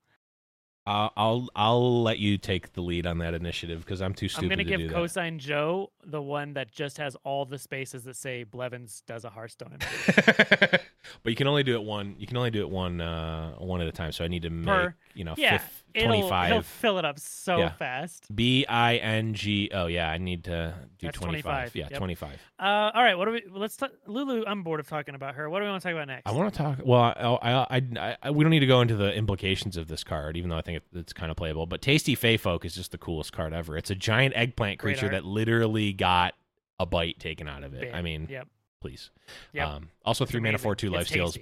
I'll 0.86 1.12
I'll, 1.16 1.48
I'll 1.56 2.02
let 2.02 2.18
you 2.18 2.36
take 2.36 2.74
the 2.74 2.82
lead 2.82 3.06
on 3.06 3.18
that 3.18 3.32
initiative 3.32 3.80
because 3.84 4.02
I'm 4.02 4.12
too 4.12 4.28
stupid 4.28 4.52
I'm 4.52 4.58
gonna 4.66 4.76
to 4.76 4.84
give. 4.84 4.92
Cosine 4.92 5.38
Joe 5.38 5.90
the 6.04 6.20
one 6.20 6.54
that 6.54 6.70
just 6.70 6.98
has 6.98 7.16
all 7.24 7.46
the 7.46 7.58
spaces 7.58 8.04
that 8.04 8.16
say 8.16 8.44
Blevins 8.44 9.02
does 9.06 9.24
a 9.24 9.30
Hearthstone. 9.30 9.78
but 10.16 10.82
you 11.24 11.34
can 11.34 11.46
only 11.46 11.62
do 11.62 11.74
it 11.74 11.82
one. 11.82 12.14
You 12.18 12.26
can 12.26 12.36
only 12.36 12.50
do 12.50 12.60
it 12.60 12.68
one 12.68 13.00
uh, 13.00 13.52
one 13.52 13.80
at 13.80 13.88
a 13.88 13.92
time. 13.92 14.12
So 14.12 14.24
I 14.24 14.28
need 14.28 14.42
to 14.42 14.50
make 14.50 14.66
Per- 14.66 14.94
you 15.14 15.24
know 15.24 15.34
yeah, 15.38 15.62
fif- 15.94 16.02
It'll, 16.04 16.44
he'll 16.46 16.62
fill 16.62 16.98
it 16.98 17.04
up 17.04 17.18
so 17.18 17.58
Yeah. 17.58 17.70
fast. 17.70 18.26
B 18.34 18.66
I 18.68 18.96
N 18.96 19.34
G. 19.34 19.70
Oh 19.72 19.86
yeah, 19.86 20.10
I 20.10 20.18
need 20.18 20.44
to 20.44 20.74
do 20.98 21.06
That's 21.06 21.18
25. 21.18 21.42
25, 21.72 21.76
Yeah, 21.76 21.88
yep. 21.90 21.98
25. 21.98 22.40
Uh, 22.58 22.62
all 22.94 23.02
right, 23.02 23.16
what 23.16 23.26
do 23.26 23.32
we? 23.32 23.42
Let's 23.50 23.76
talk. 23.76 23.92
Lulu, 24.06 24.44
I'm 24.46 24.62
bored 24.62 24.80
of 24.80 24.88
talking 24.88 25.14
about 25.14 25.34
her. 25.36 25.48
What 25.48 25.60
do 25.60 25.64
we 25.64 25.70
want 25.70 25.82
to 25.82 25.88
talk 25.88 25.94
about 25.94 26.08
next? 26.08 26.26
I 26.26 26.32
want 26.32 26.52
to 26.52 26.58
talk. 26.58 26.78
Well, 26.84 27.00
I, 27.42 27.58
I, 27.78 27.82
I, 27.98 28.16
I, 28.22 28.30
we 28.30 28.44
don't 28.44 28.50
need 28.50 28.60
to 28.60 28.66
go 28.66 28.80
into 28.80 28.96
the 28.96 29.14
implications 29.14 29.76
of 29.76 29.86
this 29.88 30.02
card, 30.04 30.36
even 30.36 30.50
though 30.50 30.58
I 30.58 30.62
think 30.62 30.78
it, 30.78 30.98
it's 30.98 31.12
kind 31.12 31.30
of 31.30 31.36
playable. 31.36 31.66
But 31.66 31.82
Tasty 31.82 32.16
Faefolk 32.16 32.64
is 32.64 32.74
just 32.74 32.90
the 32.90 32.98
coolest 32.98 33.32
card 33.32 33.52
ever. 33.52 33.76
It's 33.76 33.90
a 33.90 33.94
giant 33.94 34.34
eggplant 34.36 34.78
Great 34.78 34.94
creature 34.98 35.06
art. 35.06 35.12
that 35.12 35.24
literally 35.24 35.92
got 35.92 36.34
a 36.80 36.86
bite 36.86 37.18
taken 37.20 37.48
out 37.48 37.62
of 37.64 37.74
it. 37.74 37.82
Big. 37.82 37.94
I 37.94 38.02
mean, 38.02 38.26
yep, 38.30 38.48
please. 38.80 39.10
yep. 39.52 39.68
Um, 39.68 39.88
also, 40.04 40.24
It's 40.24 40.30
three 40.32 40.40
mana 40.40 40.50
amazing. 40.50 40.62
four 40.62 40.74
two 40.74 40.90
life 40.90 41.02
It's 41.02 41.10
steals. 41.10 41.38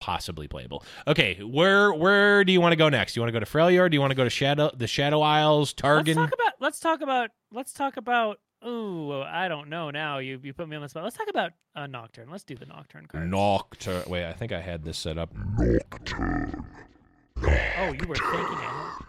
Possibly 0.00 0.48
playable. 0.48 0.82
Okay, 1.06 1.34
where 1.42 1.92
where 1.92 2.42
do 2.42 2.52
you 2.52 2.60
want 2.60 2.72
to 2.72 2.76
go 2.76 2.88
next? 2.88 3.12
Do 3.12 3.18
you 3.18 3.22
want 3.22 3.28
to 3.28 3.38
go 3.38 3.44
to 3.44 3.50
Freljord? 3.50 3.90
Do 3.90 3.96
you 3.96 4.00
want 4.00 4.12
to 4.12 4.16
go 4.16 4.24
to 4.24 4.30
Shadow 4.30 4.70
the 4.74 4.86
Shadow 4.86 5.20
Isles, 5.20 5.74
Targon? 5.74 6.16
Let's 6.16 6.30
talk 6.30 6.32
about. 6.32 6.52
Let's 6.60 6.80
talk 6.80 7.00
about. 7.02 7.30
Let's 7.52 7.72
talk 7.72 7.96
about. 7.96 8.40
Ooh, 8.66 9.22
I 9.22 9.48
don't 9.48 9.68
know. 9.68 9.90
Now 9.90 10.18
you 10.18 10.40
you 10.42 10.52
put 10.54 10.68
me 10.68 10.76
on 10.76 10.82
the 10.82 10.88
spot. 10.88 11.04
Let's 11.04 11.16
talk 11.16 11.28
about 11.28 11.52
uh, 11.76 11.86
Nocturne. 11.86 12.30
Let's 12.30 12.44
do 12.44 12.56
the 12.56 12.66
Nocturne 12.66 13.06
card. 13.06 13.30
Nocturne. 13.30 14.04
Wait, 14.06 14.26
I 14.26 14.32
think 14.32 14.52
I 14.52 14.60
had 14.60 14.84
this 14.84 14.96
set 14.98 15.18
up. 15.18 15.30
Nocturne. 15.58 16.66
Oh, 17.42 17.92
you 17.92 18.06
were 18.06 18.16
thinking 18.16 18.58
it. 18.58 19.06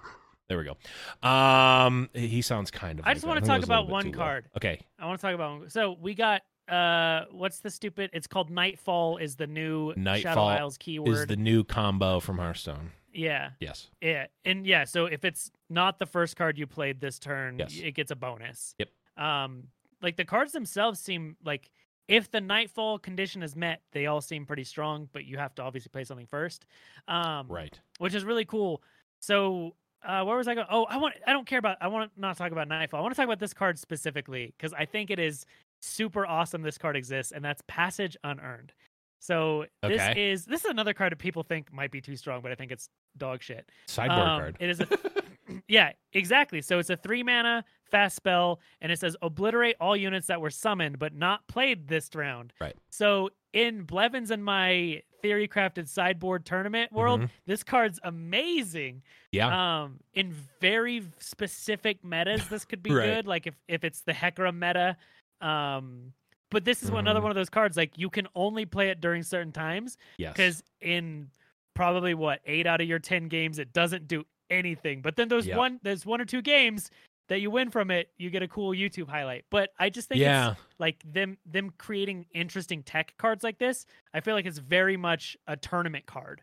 There 0.48 0.58
we 0.58 0.66
go. 0.66 1.28
Um, 1.28 2.10
he 2.14 2.42
sounds 2.42 2.72
kind 2.72 3.00
of. 3.00 3.06
I 3.06 3.10
like 3.10 3.16
just 3.16 3.26
talk 3.26 3.40
was 3.40 3.48
a 3.48 3.52
little 3.54 3.64
about 3.64 3.88
one 3.88 4.12
card. 4.12 4.50
Okay. 4.58 4.82
I 5.00 5.06
want 5.06 5.22
to 5.22 5.26
talk 5.26 5.34
about. 5.34 5.72
So 5.72 5.96
we 6.00 6.14
got. 6.14 6.42
Uh, 6.72 7.26
what's 7.32 7.60
the 7.60 7.70
stupid? 7.70 8.10
It's 8.14 8.28
called 8.28 8.50
Nightfall. 8.50 9.18
Is 9.18 9.36
the 9.36 9.48
new 9.48 9.90
Shadow 9.94 10.02
Nightfall 10.02 10.48
Isles 10.48 10.78
keyword? 10.78 11.10
Is 11.10 11.26
the 11.28 11.36
new 11.36 11.64
combo 11.64 12.20
from 12.20 12.38
Hearthstone? 12.38 12.92
yeah. 13.14 13.50
Yes. 13.60 13.90
Yeah, 14.02 14.28
and 14.46 14.66
yeah, 14.66 14.86
so 14.86 15.06
if 15.06 15.26
it's 15.26 15.52
not 15.70 16.00
the 16.00 16.06
first 16.06 16.38
card 16.38 16.58
you 16.58 16.66
played 16.66 17.02
this 17.02 17.20
turn, 17.20 17.60
Yes. 17.60 17.78
it 17.78 17.92
gets 17.94 18.10
a 18.12 18.16
bonus. 18.16 18.74
Yep. 18.80 18.90
Um, 19.18 19.64
like 20.02 20.16
the 20.16 20.24
cards 20.24 20.54
themselves 20.54 21.00
seem 21.00 21.36
like 21.44 21.70
if 22.08 22.32
the 22.32 22.40
nightfall 22.42 22.98
condition 23.00 23.44
is 23.44 23.54
met, 23.56 23.82
they 23.92 24.06
all 24.06 24.22
seem 24.22 24.46
pretty 24.46 24.64
strong, 24.64 25.10
but 25.12 25.26
you 25.26 25.38
have 25.38 25.54
to 25.56 25.62
obviously 25.62 25.90
play 25.90 26.06
something 26.06 26.26
first. 26.26 26.66
Um, 27.10 27.48
Right. 27.50 27.78
which 28.00 28.16
is 28.16 28.24
really 28.24 28.46
cool. 28.46 28.82
So 29.20 29.76
uh, 30.04 30.24
where 30.24 30.38
was 30.38 30.48
I 30.48 30.56
going? 30.56 30.68
Oh, 30.72 30.86
I 30.86 30.98
want. 30.98 31.14
I 31.28 31.34
don't 31.34 31.46
care 31.46 31.60
about. 31.60 31.78
I 31.82 31.88
want 31.90 32.12
to 32.16 32.20
not 32.20 32.36
talk 32.38 32.52
about 32.52 32.68
Nightfall. 32.68 33.00
I 33.00 33.04
want 33.04 33.14
to 33.14 33.18
talk 33.18 33.26
about 33.26 33.40
this 33.40 33.54
card 33.54 33.78
specifically 33.78 34.54
because 34.58 34.74
I 34.74 34.86
think 34.86 35.12
it 35.12 35.20
is 35.20 35.46
super 35.82 36.26
awesome. 36.26 36.62
This 36.62 36.78
card 36.78 36.96
exists, 36.96 37.32
and 37.32 37.44
that's 37.44 37.62
Passage 37.67 38.15
Unearned. 38.24 38.74
So 39.20 39.65
this 39.84 40.02
Okay. 40.02 40.32
is 40.32 40.46
this 40.46 40.65
is 40.65 40.72
another 40.72 40.94
card 40.94 41.12
that 41.12 41.17
people 41.20 41.44
think 41.44 41.72
might 41.72 41.91
be 41.91 42.02
too 42.02 42.15
strong, 42.15 42.41
but 42.41 42.52
I 42.52 42.56
think 42.56 42.72
it's 42.72 42.89
dog 43.17 43.44
shit. 43.44 43.70
Sideboard 43.88 44.20
Um, 44.28 44.39
card. 44.39 44.58
It 44.60 44.70
is 44.70 44.80
a 44.80 44.88
yeah, 45.67 45.91
exactly. 46.13 46.62
So 46.62 46.80
it's 46.80 46.89
a 46.89 46.98
three 46.98 47.22
mana 47.24 47.63
fast 47.91 48.15
spell, 48.15 48.60
and 48.80 48.91
it 48.91 49.00
says 49.00 49.15
obliterate 49.22 49.76
all 49.80 49.96
units 49.96 50.28
that 50.28 50.41
were 50.41 50.50
summoned 50.50 50.98
but 50.98 51.13
not 51.13 51.46
played 51.48 51.88
this 51.88 52.10
round. 52.15 52.54
Right. 52.60 52.76
So 52.89 53.30
in 53.54 53.84
Blevins 53.84 54.32
and 54.32 54.44
my 54.44 55.04
theory 55.22 55.48
crafted 55.48 55.88
sideboard 55.88 56.44
tournament 56.46 56.91
world, 56.91 57.22
Mhm. 57.22 57.30
this 57.46 57.62
card's 57.63 58.00
amazing. 58.04 59.04
Yeah. 59.32 59.84
Um, 59.84 60.00
in 60.15 60.34
very 60.62 61.04
specific 61.20 62.04
metas, 62.04 62.48
this 62.50 62.65
could 62.65 62.82
be 62.82 62.89
Right. 62.96 63.06
good. 63.06 63.28
Like 63.28 63.46
if 63.46 63.54
if 63.67 63.84
it's 63.84 64.02
the 64.02 64.13
Hecarim 64.13 64.56
meta. 64.56 64.98
Um, 65.42 66.14
but 66.50 66.66
this 66.66 66.84
is 66.84 66.92
one 66.92 67.00
another 67.06 67.22
one 67.22 67.32
of 67.32 67.36
those 67.36 67.50
cards. 67.50 67.78
Like 67.78 67.98
you 67.98 68.10
can 68.10 68.28
only 68.36 68.66
play 68.66 68.90
it 68.90 69.00
during 69.02 69.24
certain 69.24 69.52
times 69.54 69.98
yes. 70.18 70.34
because 70.34 70.64
in 70.82 71.30
probably 71.74 72.14
what 72.14 72.42
eight 72.46 72.68
out 72.68 72.82
of 72.82 72.88
your 72.88 73.00
ten 73.00 73.28
games 73.30 73.58
it 73.60 73.72
doesn't 73.72 74.08
do 74.08 74.26
anything 74.50 75.02
but 75.02 75.16
then 75.16 75.30
there's 75.30 75.48
Yep. 75.48 75.58
one 75.58 75.80
there's 75.84 76.06
one 76.06 76.20
or 76.20 76.26
two 76.26 76.42
games 76.42 76.92
that 77.30 77.40
you 77.40 77.50
win 77.50 77.70
from 77.72 77.90
it 77.90 78.10
you 78.18 78.30
get 78.30 78.44
a 78.44 78.48
cool 78.50 78.72
youtube 78.72 79.08
highlight 79.08 79.46
but 79.50 79.70
i 79.80 79.90
just 79.90 80.10
think 80.10 80.20
Yeah. 80.20 80.52
it's 80.52 80.60
like 80.78 81.02
them 81.10 81.38
them 81.46 81.72
creating 81.78 82.26
interesting 82.34 82.84
tech 82.84 83.14
cards 83.18 83.46
like 83.46 83.58
this 83.58 83.86
i 84.14 84.20
feel 84.20 84.36
like 84.36 84.46
it's 84.46 84.58
very 84.58 84.98
much 84.98 85.38
a 85.48 85.56
tournament 85.56 86.06
card 86.06 86.42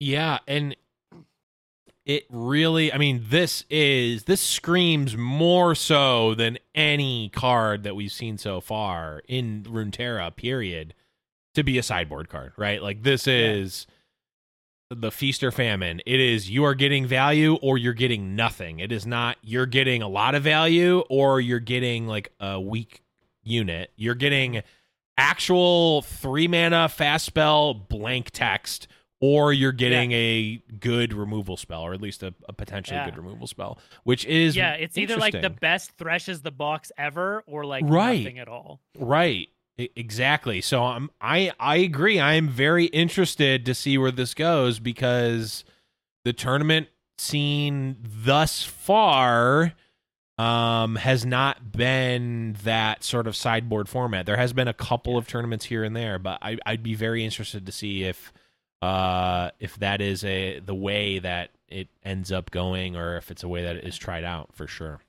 Yeah, 0.00 0.40
and 0.48 0.74
it 2.06 2.24
really 2.30 2.92
I 2.92 2.98
mean 2.98 3.24
this 3.28 3.64
is 3.68 4.24
this 4.24 4.40
screams 4.40 5.16
more 5.16 5.74
so 5.74 6.34
than 6.34 6.56
any 6.74 7.28
card 7.30 7.82
that 7.82 7.96
we've 7.96 8.12
seen 8.12 8.38
so 8.38 8.60
far 8.60 9.22
in 9.28 9.64
Runeterra 9.64 10.34
period 10.34 10.94
to 11.54 11.64
be 11.64 11.78
a 11.78 11.82
sideboard 11.82 12.28
card, 12.28 12.52
right? 12.56 12.80
Like 12.80 13.02
this 13.02 13.26
is 13.26 13.86
the 14.88 15.10
feast 15.10 15.42
or 15.42 15.50
famine. 15.50 16.00
It 16.06 16.20
is 16.20 16.48
you 16.48 16.64
are 16.64 16.74
getting 16.74 17.06
value 17.06 17.56
or 17.56 17.76
you're 17.76 17.92
getting 17.92 18.36
nothing. 18.36 18.78
It 18.78 18.92
is 18.92 19.04
not 19.04 19.36
you're 19.42 19.66
getting 19.66 20.00
a 20.00 20.08
lot 20.08 20.36
of 20.36 20.44
value 20.44 21.00
or 21.10 21.40
you're 21.40 21.58
getting 21.58 22.06
like 22.06 22.32
a 22.38 22.60
weak 22.60 23.02
unit. 23.42 23.90
You're 23.96 24.14
getting 24.14 24.52
mm-hmm. 24.52 24.66
actual 25.18 26.02
three 26.02 26.46
mana 26.46 26.88
fast 26.88 27.26
spell 27.26 27.74
blank 27.74 28.30
text 28.30 28.86
or 29.28 29.52
you're 29.52 29.72
getting 29.72 30.12
a 30.12 30.60
good 30.78 31.12
removal 31.12 31.56
spell 31.56 31.82
or 31.82 31.92
at 31.94 32.00
least 32.00 32.22
a, 32.22 32.32
a 32.48 32.52
potentially 32.52 32.96
Yeah. 32.98 33.06
good 33.06 33.16
removal 33.16 33.46
spell 33.46 33.78
which 34.04 34.24
is 34.26 34.54
yeah 34.56 34.74
it's 34.74 34.96
either 34.96 35.16
like 35.16 35.32
the 35.40 35.50
best 35.50 35.92
Thresh's 35.98 36.42
the 36.42 36.50
box 36.50 36.92
ever 36.96 37.42
or 37.46 37.64
like 37.64 37.84
Right. 37.86 38.22
nothing 38.22 38.38
at 38.38 38.48
all 38.48 38.80
Right. 38.98 39.48
E- 39.78 39.88
Exactly. 39.96 40.60
So 40.60 40.82
I'm 40.84 41.10
I 41.20 41.52
I 41.58 41.76
agree. 41.76 42.18
I 42.20 42.34
am 42.34 42.48
very 42.48 42.86
interested 42.86 43.66
to 43.66 43.74
see 43.74 43.98
where 43.98 44.10
this 44.12 44.32
goes 44.34 44.78
because 44.78 45.64
the 46.24 46.32
tournament 46.32 46.88
scene 47.18 47.96
thus 48.02 48.62
far 48.62 49.72
um 50.38 50.96
has 50.96 51.24
not 51.24 51.72
been 51.72 52.54
that 52.64 53.02
sort 53.02 53.26
of 53.26 53.34
sideboard 53.34 53.88
format. 53.88 54.26
There 54.26 54.36
has 54.36 54.52
been 54.52 54.68
a 54.68 54.74
couple 54.74 55.16
of 55.16 55.26
tournaments 55.26 55.64
here 55.66 55.82
and 55.82 55.96
there, 55.96 56.18
but 56.18 56.38
I 56.42 56.58
I'd 56.66 56.82
be 56.82 56.94
very 56.94 57.24
interested 57.24 57.64
to 57.66 57.72
see 57.72 58.04
if 58.04 58.32
uh 58.82 59.50
if 59.58 59.76
that 59.78 60.00
is 60.00 60.22
a 60.24 60.58
the 60.60 60.74
way 60.74 61.18
that 61.18 61.50
it 61.68 61.88
ends 62.04 62.30
up 62.30 62.50
going 62.50 62.94
or 62.96 63.16
if 63.16 63.30
it's 63.30 63.42
a 63.42 63.48
way 63.48 63.62
that 63.62 63.76
it 63.76 63.84
is 63.84 63.96
tried 63.96 64.24
out 64.24 64.50
for 64.54 64.66
sure. 64.66 65.00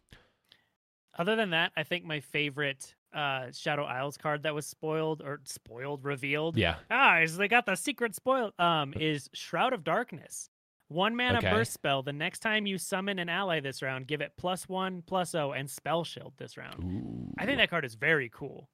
Other 1.18 1.36
than 1.36 1.50
that, 1.52 1.72
I 1.76 1.84
think 1.84 2.06
my 2.06 2.20
favorite 2.20 2.94
uh 3.14 3.52
Shadow 3.52 3.84
Isles 3.84 4.18
card 4.18 4.44
that 4.44 4.54
was 4.54 4.66
spoiled 4.66 5.22
or 5.22 5.42
spoiled 5.46 6.04
revealed. 6.04 6.58
Yeah. 6.58 6.76
Ah, 6.92 7.20
is 7.20 7.38
they 7.38 7.48
got 7.48 7.66
the 7.66 7.76
secret 7.76 8.16
spoil. 8.16 8.52
Um, 8.60 8.94
is 9.00 9.30
Shroud 9.34 9.74
of 9.74 9.84
Darkness. 9.84 10.50
One 10.90 11.16
mana 11.18 11.40
Okay. 11.40 11.50
burst 11.50 11.74
spell. 11.74 12.02
The 12.02 12.14
next 12.14 12.40
time 12.40 12.66
you 12.66 12.78
summon 12.78 13.20
an 13.20 13.28
ally 13.28 13.60
this 13.60 13.82
round, 13.82 14.08
give 14.08 14.22
it 14.22 14.34
plus 14.38 14.70
one, 14.70 15.02
plus 15.06 15.36
O, 15.36 15.52
and 15.52 15.70
spell 15.70 16.06
shield 16.06 16.34
this 16.38 16.56
round. 16.56 17.34
I 17.38 17.46
think 17.46 17.58
that 17.58 17.70
card 17.70 17.84
is 17.84 17.96
very 17.96 18.30
cool. 18.34 18.70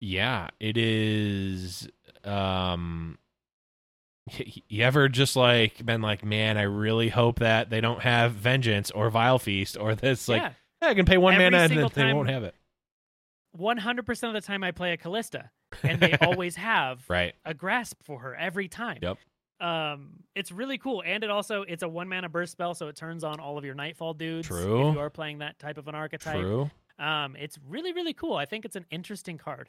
Yeah, 0.00 0.48
it 0.58 0.78
is. 0.78 1.86
Um, 2.24 3.18
you 4.68 4.84
ever 4.84 5.08
just 5.08 5.36
like 5.36 5.84
been 5.84 6.02
like, 6.02 6.24
man, 6.24 6.56
I 6.58 6.62
really 6.62 7.08
hope 7.08 7.38
that 7.40 7.70
they 7.70 7.80
don't 7.80 8.00
have 8.02 8.32
vengeance 8.32 8.90
or 8.90 9.10
vile 9.10 9.38
feast 9.38 9.76
or 9.78 9.94
this. 9.94 10.28
Like, 10.28 10.42
yeah, 10.42 10.52
"Eh, 10.82 10.90
I 10.90 10.94
can 10.94 11.06
pay 11.06 11.18
one 11.18 11.34
Every 11.34 11.46
mana 11.46 11.56
and 11.64 11.72
then 11.76 11.88
they 11.94 12.12
won't 12.14 12.28
have 12.30 12.44
it. 12.44 12.54
one 13.52 13.76
hundred 13.78 14.06
percent 14.06 14.34
of 14.36 14.42
the 14.42 14.46
time 14.46 14.62
I 14.64 14.70
play 14.72 14.92
a 14.92 14.96
Kalista, 14.96 15.50
and 15.82 16.00
they 16.00 16.16
always 16.22 16.56
have 16.56 17.02
Right. 17.08 17.34
a 17.44 17.54
grasp 17.54 18.02
for 18.02 18.20
her 18.20 18.34
every 18.34 18.68
time. 18.68 18.98
Yep. 19.02 19.18
Um, 19.60 20.20
it's 20.34 20.50
really 20.52 20.78
cool, 20.78 21.02
and 21.04 21.22
it 21.22 21.30
also 21.30 21.62
it's 21.62 21.82
a 21.82 21.88
one 21.88 22.08
mana 22.08 22.28
burst 22.28 22.52
spell, 22.52 22.74
so 22.74 22.88
it 22.88 22.96
turns 22.96 23.24
on 23.24 23.40
all 23.40 23.58
of 23.58 23.64
your 23.64 23.74
Nightfall 23.74 24.14
dudes. 24.14 24.48
True. 24.48 24.88
If 24.88 24.94
you 24.94 25.00
are 25.00 25.10
playing 25.10 25.38
that 25.38 25.58
type 25.58 25.76
of 25.78 25.86
an 25.88 25.94
archetype. 25.94 26.40
True. 26.40 26.70
Um, 26.98 27.34
it's 27.36 27.58
really 27.68 27.92
really 27.92 28.12
cool. 28.14 28.36
I 28.36 28.44
think 28.46 28.64
it's 28.64 28.76
an 28.76 28.86
interesting 28.90 29.38
card. 29.38 29.68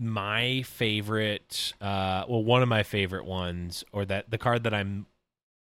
My 0.00 0.62
favorite, 0.62 1.74
uh, 1.80 2.24
well, 2.28 2.44
one 2.44 2.62
of 2.62 2.68
my 2.68 2.82
favorite 2.82 3.24
ones, 3.24 3.84
or 3.92 4.04
that 4.04 4.30
the 4.30 4.38
card 4.38 4.64
that 4.64 4.72
I'm 4.72 5.06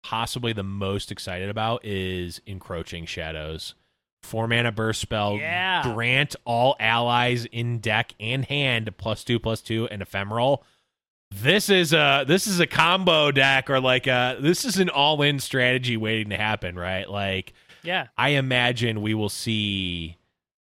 possibly 0.02 0.52
the 0.52 0.62
most 0.62 1.12
excited 1.12 1.48
about 1.48 1.84
is 1.84 2.40
Encroaching 2.46 3.06
Shadows. 3.06 3.74
Four 4.22 4.48
mana 4.48 4.72
burst 4.72 5.00
spell. 5.00 5.36
Yeah. 5.36 5.82
Grant 5.94 6.34
all 6.44 6.76
allies 6.80 7.44
in 7.46 7.78
deck 7.78 8.12
and 8.18 8.44
hand 8.44 8.90
plus 8.98 9.22
two 9.22 9.38
plus 9.38 9.60
two 9.60 9.86
and 9.90 10.02
ephemeral. 10.02 10.64
This 11.30 11.68
is 11.70 11.92
a 11.92 12.24
this 12.26 12.46
is 12.46 12.58
a 12.58 12.66
combo 12.66 13.30
deck 13.30 13.70
or 13.70 13.80
like 13.80 14.06
a 14.06 14.36
this 14.40 14.64
is 14.64 14.78
an 14.78 14.88
all 14.88 15.22
in 15.22 15.38
strategy 15.38 15.96
waiting 15.96 16.30
to 16.30 16.36
happen, 16.36 16.74
right? 16.76 17.08
Like 17.08 17.52
Yeah. 17.84 18.08
I 18.16 18.30
imagine 18.30 19.02
we 19.02 19.14
will 19.14 19.28
see 19.28 20.17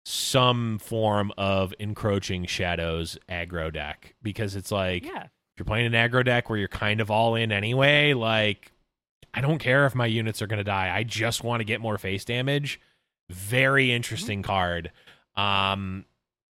some 0.07 0.77
form 0.77 1.31
of 1.37 1.73
encroaching 1.79 2.45
shadows 2.45 3.17
aggro 3.27 3.73
deck 3.73 4.13
because 4.21 4.55
it's 4.55 4.71
like 4.71 5.03
Yeah. 5.03 5.23
if 5.23 5.31
you're 5.57 5.65
playing 5.65 5.87
an 5.87 5.93
aggro 5.93 6.23
deck 6.23 6.47
where 6.49 6.59
you're 6.59 6.67
kind 6.67 7.01
of 7.01 7.09
all 7.09 7.33
in 7.35 7.51
anyway, 7.51 8.13
like 8.13 8.71
I 9.33 9.41
don't 9.41 9.57
care 9.59 9.85
if 9.85 9.95
my 9.95 10.05
units 10.05 10.41
are 10.41 10.47
going 10.47 10.59
to 10.59 10.63
die. 10.63 10.95
I 10.95 11.03
just 11.03 11.43
want 11.43 11.59
to 11.61 11.65
get 11.65 11.81
more 11.81 11.97
face 11.97 12.23
damage. 12.23 12.79
Very 13.29 13.91
interesting 13.91 14.43
card. 14.43 14.91
Um 15.35 16.05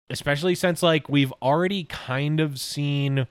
especially 0.09 0.55
since 0.55 0.83
like 0.83 1.09
we've 1.09 1.33
already 1.43 1.85
kind 1.85 2.41
of 2.41 2.59
seen 2.61 3.27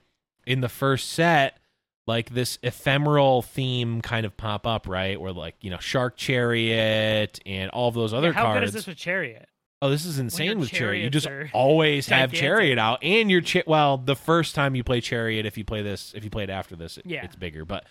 in 0.46 0.62
the 0.62 0.70
first 0.70 1.10
set 1.12 1.60
like 2.08 2.32
this 2.34 2.58
ephemeral 2.64 3.42
theme 3.42 4.02
kind 4.02 4.26
of 4.26 4.36
pop 4.36 4.66
up, 4.68 4.88
right? 4.88 5.20
Where 5.20 5.32
like, 5.32 5.56
you 5.62 5.70
know, 5.70 5.78
Shark 5.78 6.18
Chariot 6.18 7.40
and 7.46 7.70
all 7.72 7.88
of 7.88 7.94
those 7.96 8.14
other 8.14 8.28
Yeah, 8.30 8.34
How 8.34 8.44
cards. 8.46 8.60
good 8.60 8.68
is 8.68 8.74
this 8.74 8.88
with 8.88 8.98
Chariot? 8.98 9.48
Oh, 9.82 9.90
this 9.90 10.06
is 10.06 10.20
insane 10.20 10.60
with 10.60 10.70
Chariot. 10.72 11.04
You 11.06 11.10
just 11.10 11.28
always 11.54 12.08
have. 12.08 12.34
Chariot 12.34 12.78
out, 12.78 13.00
and 13.02 13.32
your 13.32 13.42
cha- 13.42 13.64
well, 13.66 13.98
the 13.98 14.16
first 14.16 14.54
time 14.56 14.76
you 14.76 14.84
play 14.84 15.00
Chariot, 15.00 15.46
if 15.46 15.58
you 15.58 15.64
play 15.64 15.82
this, 15.82 16.14
if 16.16 16.24
you 16.24 16.30
play 16.30 16.44
it 16.44 16.50
after 16.50 16.76
this, 16.76 16.98
it, 16.98 17.06
Yeah. 17.06 17.24
it's 17.24 17.36
bigger. 17.38 17.64
But, 17.64 17.86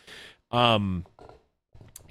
um, 0.50 1.06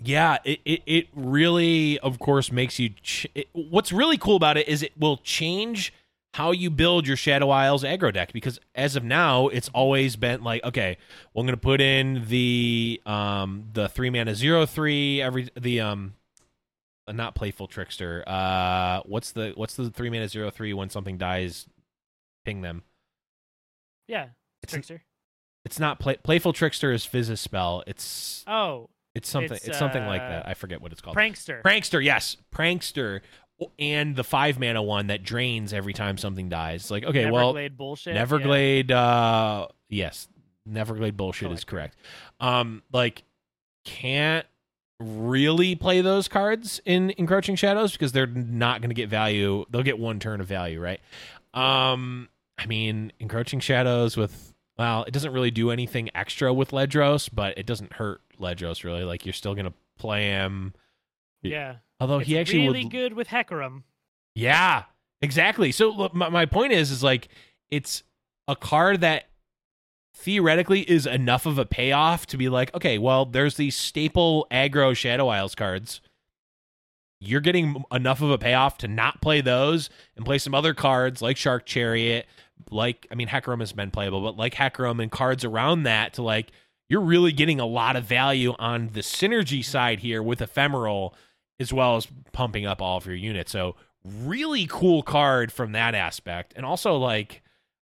yeah, 0.03 0.37
it, 0.43 0.59
it 0.65 0.81
it 0.87 1.07
really, 1.15 1.99
of 1.99 2.17
course, 2.19 2.51
makes 2.51 2.79
you. 2.79 2.89
Ch- 3.03 3.27
it, 3.35 3.49
what's 3.53 3.91
really 3.91 4.17
cool 4.17 4.35
about 4.35 4.57
it 4.57 4.67
is 4.67 4.81
it 4.81 4.93
will 4.97 5.17
change 5.17 5.93
how 6.33 6.51
you 6.51 6.69
build 6.69 7.07
your 7.07 7.17
Shadow 7.17 7.49
Isles 7.49 7.83
aggro 7.83 8.13
deck 8.13 8.31
because 8.33 8.59
as 8.75 8.95
of 8.95 9.03
now, 9.03 9.47
it's 9.47 9.69
always 9.69 10.15
been 10.15 10.43
like, 10.43 10.63
okay, 10.63 10.97
well, 11.33 11.41
I'm 11.41 11.47
gonna 11.47 11.57
put 11.57 11.81
in 11.81 12.25
the 12.27 12.99
um 13.05 13.65
the 13.73 13.89
three 13.89 14.09
mana 14.09 14.33
zero 14.35 14.65
three 14.65 15.21
every 15.21 15.49
the 15.59 15.81
um 15.81 16.13
not 17.13 17.35
playful 17.35 17.67
trickster. 17.67 18.23
Uh, 18.27 19.01
what's 19.05 19.31
the 19.31 19.53
what's 19.55 19.75
the 19.75 19.89
three 19.89 20.09
mana 20.09 20.27
zero 20.27 20.49
three 20.51 20.73
when 20.73 20.89
something 20.89 21.17
dies? 21.17 21.67
Ping 22.45 22.61
them. 22.61 22.83
Yeah. 24.07 24.27
It's 24.63 24.73
Trickster. 24.73 25.03
it's 25.65 25.79
not 25.79 25.99
play, 25.99 26.17
playful 26.17 26.53
trickster 26.53 26.91
is 26.91 27.05
Fizz's 27.05 27.39
spell. 27.39 27.83
It's 27.87 28.43
Oh, 28.47 28.89
it's 29.13 29.29
something 29.29 29.53
it's, 29.53 29.67
it's, 29.67 29.77
something 29.77 30.05
like 30.05 30.21
uh, 30.21 30.29
that. 30.29 30.47
I 30.47 30.53
forget 30.53 30.81
what 30.81 30.91
it's 30.91 31.01
called. 31.01 31.15
Prankster. 31.17 31.61
Prankster, 31.61 32.03
yes, 32.03 32.37
prankster, 32.53 33.21
and 33.79 34.15
the 34.15 34.23
five 34.23 34.59
mana 34.59 34.81
one 34.81 35.07
that 35.07 35.23
drains 35.23 35.73
every 35.73 35.93
time 35.93 36.17
something 36.17 36.49
dies. 36.49 36.81
It's 36.81 36.91
like 36.91 37.03
okay, 37.03 37.29
well, 37.29 37.53
Neverglade 37.53 37.77
bullshit. 37.77 38.15
Neverglade, 38.15 38.91
uh, 38.91 39.67
yes, 39.89 40.27
Neverglade 40.69 41.15
bullshit 41.17 41.51
is 41.51 41.63
correct. 41.63 41.97
Um, 42.39 42.83
like 42.91 43.23
can't 43.85 44.45
really 44.99 45.75
play 45.75 46.01
those 46.01 46.27
cards 46.27 46.81
in 46.85 47.11
encroaching 47.17 47.55
shadows 47.55 47.91
because 47.91 48.11
they're 48.11 48.25
not 48.27 48.81
going 48.81 48.89
to 48.89 48.95
get 48.95 49.09
value. 49.09 49.65
They'll 49.69 49.83
get 49.83 49.99
one 49.99 50.19
turn 50.19 50.41
of 50.41 50.47
value, 50.47 50.81
right? 50.81 50.99
Um, 51.53 52.29
I 52.57 52.65
mean, 52.65 53.11
encroaching 53.19 53.59
shadows 53.59 54.17
with 54.17 54.53
well, 54.77 55.03
it 55.05 55.11
doesn't 55.11 55.33
really 55.33 55.49
do 55.49 55.71
anything 55.71 56.09
extra 56.13 56.53
with 56.53 56.69
Ledros, 56.69 57.29
but 57.33 57.57
it 57.57 57.65
doesn't 57.65 57.93
hurt 57.93 58.21
Ledros 58.39 58.83
really. 58.83 59.03
Like 59.03 59.25
you're 59.25 59.33
still 59.33 59.55
gonna 59.55 59.73
play 59.97 60.29
him. 60.29 60.73
Yeah. 61.41 61.77
Although 61.99 62.19
it's 62.19 62.27
he 62.27 62.37
actually 62.37 62.67
really 62.67 62.83
would. 62.83 62.91
good 62.91 63.13
with 63.13 63.27
Hecarim. 63.27 63.83
Yeah, 64.35 64.83
exactly. 65.21 65.71
So 65.71 65.89
look, 65.89 66.13
my, 66.13 66.29
my 66.29 66.45
point 66.45 66.73
is, 66.73 66.91
is 66.91 67.03
like 67.03 67.29
it's 67.71 68.03
a 68.47 68.55
card 68.55 69.01
that 69.01 69.25
theoretically 70.17 70.81
is 70.81 71.05
enough 71.05 71.45
of 71.45 71.59
a 71.59 71.65
payoff 71.65 72.25
to 72.25 72.37
be 72.37 72.49
like, 72.49 72.73
okay, 72.73 72.97
well, 72.97 73.23
there's 73.25 73.55
these 73.55 73.75
staple 73.75 74.47
aggro 74.51 74.95
Shadow 74.95 75.27
Isles 75.27 75.53
cards. 75.53 76.01
You're 77.19 77.41
getting 77.41 77.83
enough 77.91 78.21
of 78.21 78.31
a 78.31 78.37
payoff 78.37 78.77
to 78.79 78.87
not 78.87 79.21
play 79.21 79.41
those 79.41 79.89
and 80.15 80.25
play 80.25 80.39
some 80.39 80.55
other 80.55 80.73
cards 80.73 81.21
like 81.21 81.37
Shark 81.37 81.65
Chariot, 81.65 82.25
like 82.71 83.07
I 83.11 83.15
mean 83.15 83.27
Hecarim 83.27 83.59
has 83.59 83.73
been 83.73 83.91
playable, 83.91 84.21
but 84.21 84.37
like 84.37 84.55
Hecarim 84.55 85.01
and 85.01 85.11
cards 85.11 85.45
around 85.45 85.83
that 85.83 86.13
to 86.13 86.23
like 86.23 86.51
you're 86.89 87.01
really 87.01 87.31
getting 87.31 87.59
a 87.59 87.65
lot 87.65 87.95
of 87.95 88.03
value 88.03 88.53
on 88.59 88.89
the 88.93 89.01
synergy 89.01 89.63
side 89.63 89.99
here 89.99 90.23
with 90.23 90.41
ephemeral 90.41 91.13
as 91.59 91.71
well 91.71 91.95
as 91.95 92.07
pumping 92.33 92.65
up 92.65 92.81
all 92.81 92.97
of 92.97 93.05
your 93.05 93.15
units. 93.15 93.51
So 93.51 93.75
really 94.03 94.67
cool 94.67 95.03
card 95.03 95.51
from 95.51 95.73
that 95.73 95.95
aspect. 95.95 96.53
And 96.55 96.65
also 96.65 96.97
like 96.97 97.41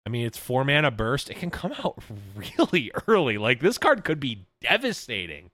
I 0.06 0.10
mean 0.10 0.26
it's 0.26 0.38
four 0.38 0.64
mana 0.64 0.92
burst. 0.92 1.30
It 1.30 1.38
can 1.38 1.50
come 1.52 1.74
out 1.74 2.02
really 2.60 2.92
early. 3.08 3.38
Like 3.38 3.60
this 3.60 3.78
card 3.78 4.04
could 4.04 4.20
be 4.20 4.46
devastating. 4.62 5.52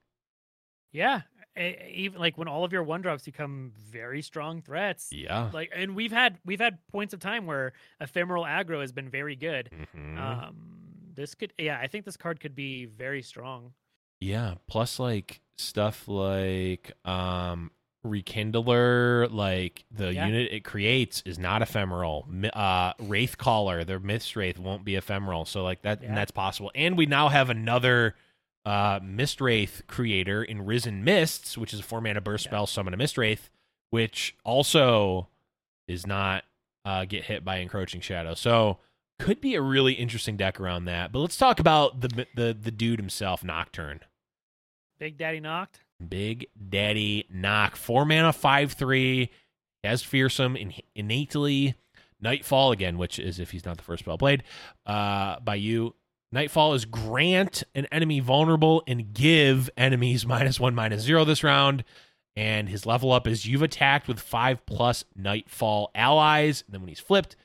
Yeah. 0.91 1.21
Even 1.57 2.19
like 2.19 2.37
when 2.37 2.47
all 2.47 2.63
of 2.65 2.73
your 2.73 2.83
one 2.83 3.01
drops 3.01 3.23
become 3.23 3.71
very 3.75 4.21
strong 4.21 4.61
threats. 4.61 5.09
Yeah. 5.11 5.49
Like 5.53 5.71
and 5.75 5.95
we've 5.95 6.11
had 6.11 6.37
we've 6.45 6.59
had 6.59 6.79
points 6.91 7.13
of 7.13 7.19
time 7.19 7.45
where 7.45 7.73
ephemeral 7.99 8.43
aggro 8.43 8.81
has 8.81 8.91
been 8.91 9.09
very 9.09 9.35
good. 9.35 9.69
Mhm. 9.95 10.17
Um 10.19 10.55
this 11.13 11.33
could 11.33 11.53
yeah, 11.57 11.79
I 11.81 11.87
think 11.87 12.03
this 12.05 12.17
card 12.17 12.39
could 12.39 12.55
be 12.55 12.85
very 12.85 13.21
strong. 13.21 13.73
Yeah, 14.19 14.55
plus 14.67 14.99
like 14.99 15.41
stuff 15.57 16.07
like 16.07 16.91
um 17.05 17.71
rekindler 18.05 19.27
like 19.31 19.85
the 19.91 20.13
Yeah. 20.13 20.27
unit 20.27 20.51
it 20.51 20.63
creates 20.63 21.21
is 21.25 21.37
not 21.39 21.61
ephemeral. 21.61 22.27
Uh 22.53 22.93
wraith 22.99 23.37
caller 23.37 23.83
their 23.83 23.99
mist 23.99 24.35
wraith 24.35 24.57
won't 24.59 24.85
be 24.85 24.95
ephemeral. 24.95 25.45
So 25.45 25.63
like 25.63 25.81
that 25.81 26.01
and 26.01 26.15
that's 26.15 26.31
possible. 26.31 26.71
And 26.75 26.97
we 26.97 27.05
now 27.05 27.29
have 27.29 27.49
another 27.49 28.15
uh 28.65 28.99
mist 29.03 29.41
wraith 29.41 29.81
creator 29.87 30.43
in 30.43 30.65
risen 30.65 31.03
mists 31.03 31.57
which 31.57 31.73
is 31.73 31.79
a 31.79 31.83
four 31.83 32.01
mana 32.01 32.21
burst 32.21 32.45
Yeah. 32.45 32.49
spell 32.51 32.67
summon 32.67 32.93
a 32.93 32.97
mist 32.97 33.17
wraith 33.17 33.49
which 33.89 34.35
also 34.43 35.27
is 35.87 36.05
not 36.07 36.43
uh 36.85 37.05
get 37.05 37.25
hit 37.25 37.43
by 37.43 37.57
encroaching 37.57 38.01
shadow. 38.01 38.33
So 38.33 38.79
could 39.17 39.39
be 39.39 39.55
a 39.55 39.61
really 39.61 39.93
interesting 39.93 40.35
deck 40.35 40.59
around 40.59 40.85
that. 40.85 41.11
But 41.13 41.19
let's 41.19 41.37
talk 41.37 41.59
about 41.59 42.01
the 42.01 42.27
the 42.35 42.53
the 42.59 42.71
dude 42.71 42.99
himself 42.99 43.43
nocturne. 43.43 44.01
Big 44.99 45.17
Daddy 45.17 45.39
knocked. 45.39 45.81
Big 46.05 46.47
Daddy 46.69 47.27
Knock. 47.29 47.75
Four 47.75 48.05
mana, 48.05 48.33
five 48.33 48.73
three. 48.73 49.31
Has 49.83 50.01
fearsome 50.01 50.55
in, 50.55 50.73
innately. 50.95 51.75
Nightfall 52.19 52.71
again, 52.71 52.97
which 52.97 53.19
is 53.19 53.39
if 53.39 53.51
he's 53.51 53.65
not 53.65 53.77
the 53.77 53.83
first 53.83 54.03
spell 54.03 54.17
played 54.17 54.43
uh, 54.85 55.39
by 55.41 55.55
you. 55.55 55.93
Nightfall 56.31 56.73
is 56.73 56.85
grant 56.85 57.63
an 57.75 57.85
enemy 57.91 58.19
vulnerable 58.19 58.83
and 58.87 59.13
give 59.13 59.69
enemies 59.77 60.25
minus 60.27 60.59
one 60.59 60.75
minus 60.75 61.03
zero 61.03 61.23
this 61.23 61.43
round. 61.43 61.83
And 62.35 62.67
his 62.67 62.85
level 62.85 63.11
up 63.13 63.27
is 63.27 63.45
you've 63.45 63.61
attacked 63.61 64.07
with 64.07 64.19
five 64.19 64.65
plus 64.65 65.05
Nightfall 65.15 65.91
allies. 65.95 66.63
And 66.65 66.73
then 66.73 66.81
when 66.81 66.89
he's 66.89 66.99
flipped, 66.99 67.35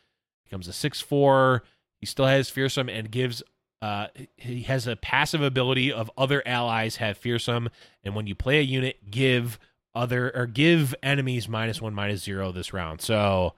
becomes 0.45 0.67
a 0.67 0.73
six 0.73 1.01
four. 1.01 1.63
He 2.01 2.07
still 2.07 2.27
has 2.27 2.49
fearsome 2.49 2.89
and 2.89 3.11
gives 3.11 3.43
uh, 3.83 4.09
he 4.37 4.63
has 4.63 4.87
a 4.87 4.97
passive 4.97 5.41
ability 5.43 5.93
of 5.93 6.11
other 6.19 6.43
allies 6.47 6.97
have 6.97 7.17
fearsome, 7.17 7.69
and 8.05 8.15
when 8.15 8.27
you 8.27 8.35
play 8.35 8.59
a 8.59 8.63
unit, 8.63 9.11
give 9.11 9.59
other 9.95 10.31
or 10.37 10.47
give 10.47 10.95
enemies 11.03 11.49
minus 11.49 11.81
one 11.81 11.95
minus 11.95 12.23
zero 12.23 12.53
this 12.53 12.73
round. 12.73 13.01
So, 13.01 13.55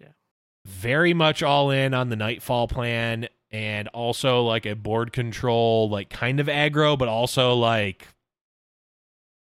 Yeah. 0.00 0.08
very 0.64 1.14
much 1.14 1.42
all 1.42 1.70
in 1.70 1.94
on 1.94 2.08
the 2.08 2.16
Nightfall 2.16 2.66
plan, 2.68 3.28
and 3.50 3.88
also 3.88 4.42
like 4.42 4.66
a 4.66 4.74
board 4.74 5.12
control, 5.12 5.88
like 5.88 6.10
kind 6.10 6.40
of 6.40 6.46
aggro, 6.46 6.98
but 6.98 7.08
also 7.08 7.54
like. 7.54 8.06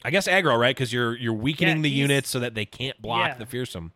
I 0.03 0.11
guess 0.11 0.27
aggro, 0.29 0.59
right? 0.59 0.75
Because 0.75 0.93
you're 0.95 1.15
you're 1.17 1.35
weakening 1.35 1.77
Yeah, 1.79 1.83
the 1.83 1.91
units 1.91 2.31
so 2.31 2.41
that 2.41 2.55
they 2.55 2.65
can't 2.65 3.01
block 3.03 3.29
Yeah. 3.29 3.35
the 3.35 3.45
fearsome. 3.45 3.93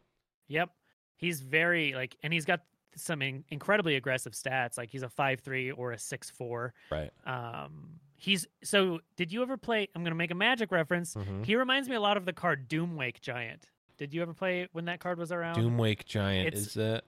Yep. 0.49 0.69
He's 1.17 1.41
very 1.41 1.95
like 1.95 2.17
and 2.23 2.31
he's 2.33 2.45
got 2.45 2.61
some 2.97 3.23
in- 3.23 3.45
incredibly 3.51 3.97
aggressive 3.97 4.33
stats. 4.33 4.77
Like 4.79 4.91
he's 4.91 5.03
a 5.03 5.09
five 5.09 5.41
three 5.41 5.71
or 5.71 5.93
a 5.93 5.99
six 5.99 6.31
four. 6.31 6.75
Right. 6.91 7.11
Um 7.27 8.01
he's 8.17 8.47
so 8.63 9.01
did 9.17 9.33
you 9.33 9.43
ever 9.43 9.57
play 9.57 9.89
I'm 9.95 10.03
gonna 10.05 10.15
make 10.15 10.31
a 10.31 10.35
magic 10.37 10.71
reference. 10.73 11.15
Mhm. 11.15 11.45
He 11.45 11.57
reminds 11.57 11.89
me 11.89 11.97
a 11.97 12.01
lot 12.01 12.17
of 12.17 12.25
the 12.27 12.33
card 12.33 12.69
Doomwake 12.69 13.21
Giant. 13.21 13.71
Did 13.99 14.13
you 14.13 14.23
ever 14.23 14.35
play 14.35 14.69
when 14.73 14.87
that 14.87 15.01
card 15.01 15.19
was 15.19 15.31
around? 15.33 15.57
Doomwake 15.57 16.05
Giant 16.05 16.49
It's- 16.49 16.67
is 16.69 16.77
it 16.77 17.05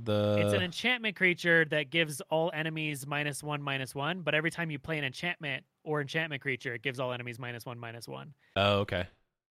the? 0.00 0.38
It's 0.44 0.52
an 0.52 0.62
enchantment 0.62 1.16
creature 1.16 1.64
that 1.66 1.90
gives 1.90 2.20
all 2.30 2.50
enemies 2.54 3.04
minus 3.06 3.42
one, 3.42 3.60
minus 3.62 3.94
one. 3.96 4.22
But 4.22 4.34
every 4.34 4.50
time 4.50 4.70
you 4.70 4.78
play 4.78 4.96
an 4.98 5.04
enchantment 5.04 5.64
or 5.82 6.00
enchantment 6.00 6.40
creature, 6.40 6.74
it 6.74 6.82
gives 6.82 7.00
all 7.00 7.12
enemies 7.12 7.38
minus 7.38 7.66
one, 7.66 7.78
minus 7.78 8.06
one. 8.06 8.32
oh, 8.56 8.78
okay. 8.80 9.06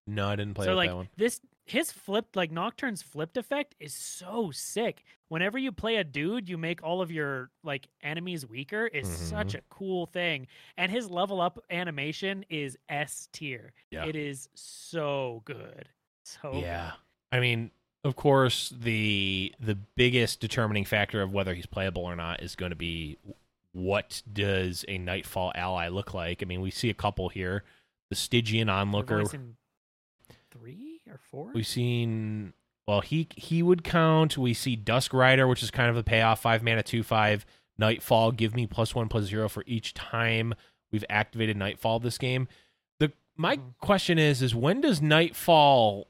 No, 0.10 0.30
I 0.30 0.38
didn't 0.38 0.54
play 0.54 0.66
so 0.66 0.74
like 0.74 0.90
that 0.90 0.96
one. 0.96 1.10
this, 1.18 1.42
his 1.68 1.92
flipped 1.92 2.36
like 2.36 2.52
Nocturne's 2.52 3.02
flipped 3.02 3.38
effect 3.38 3.76
is 3.80 3.94
so 3.94 4.52
sick. 4.52 5.04
Whenever 5.28 5.58
you 5.58 5.72
play 5.74 5.98
a 5.98 6.04
dude, 6.04 6.48
you 6.48 6.58
make 6.58 6.82
all 6.82 7.02
of 7.02 7.12
your 7.12 7.50
like 7.64 7.88
enemies 8.02 8.46
weaker. 8.48 8.88
Is 8.88 9.08
such 9.08 9.50
Mm-hmm. 9.50 9.58
a 9.58 9.62
cool 9.70 10.06
thing, 10.06 10.48
and 10.78 10.92
his 10.92 11.10
level 11.10 11.42
up 11.42 11.60
animation 11.70 12.46
is 12.50 12.78
S 12.88 13.28
tier. 13.34 13.74
Yeah. 13.92 14.06
It 14.06 14.16
is 14.16 14.48
so 14.56 15.42
good. 15.46 15.90
So 16.24 16.54
good. 16.54 16.62
Yeah. 16.62 16.94
I 17.32 17.40
mean, 17.42 17.72
of 18.06 18.16
course, 18.16 18.74
the 18.80 19.54
the 19.60 19.76
biggest 19.76 20.40
determining 20.40 20.86
factor 20.86 21.22
of 21.22 21.34
whether 21.34 21.54
he's 21.54 21.66
playable 21.66 22.04
or 22.04 22.16
not 22.16 22.42
is 22.42 22.56
going 22.56 22.70
to 22.72 22.76
be 22.78 23.18
what 23.74 24.22
does 24.32 24.86
a 24.88 24.98
Nightfall 24.98 25.52
ally 25.54 25.90
look 25.90 26.14
like. 26.14 26.42
I 26.42 26.46
mean, 26.46 26.62
we 26.62 26.72
see 26.72 26.90
a 26.90 26.94
couple 26.96 27.28
here. 27.30 27.64
The 28.10 28.16
Stygian 28.16 28.70
Onlooker. 28.70 29.26
three 30.52 30.97
or 31.10 31.20
four. 31.32 31.52
We've 31.54 31.68
seen 31.68 32.54
well, 32.88 33.02
he 33.02 33.28
he 33.36 33.62
would 33.64 33.84
count. 33.84 34.38
We 34.38 34.54
see 34.54 34.76
Dusk 34.76 35.14
Rider, 35.14 35.48
which 35.48 35.62
is 35.64 35.72
kind 35.72 35.90
of 35.90 35.98
a 35.98 36.04
payoff. 36.04 36.42
Five 36.42 36.64
mana, 36.64 36.84
two 36.84 37.04
five. 37.04 37.46
Nightfall, 37.80 38.32
give 38.32 38.56
me 38.56 38.66
plus 38.66 38.96
one 38.96 39.08
plus 39.08 39.26
zero 39.26 39.48
for 39.48 39.64
each 39.68 39.94
time 39.94 40.56
we've 40.92 41.06
activated 41.10 41.56
Nightfall 41.58 42.00
this 42.00 42.18
game. 42.18 42.48
The 43.00 43.12
my 43.36 43.58
Mhm. 43.58 43.78
question 43.80 44.18
is 44.18 44.42
is 44.42 44.56
when 44.56 44.82
does 44.82 45.00
Nightfall 45.02 46.08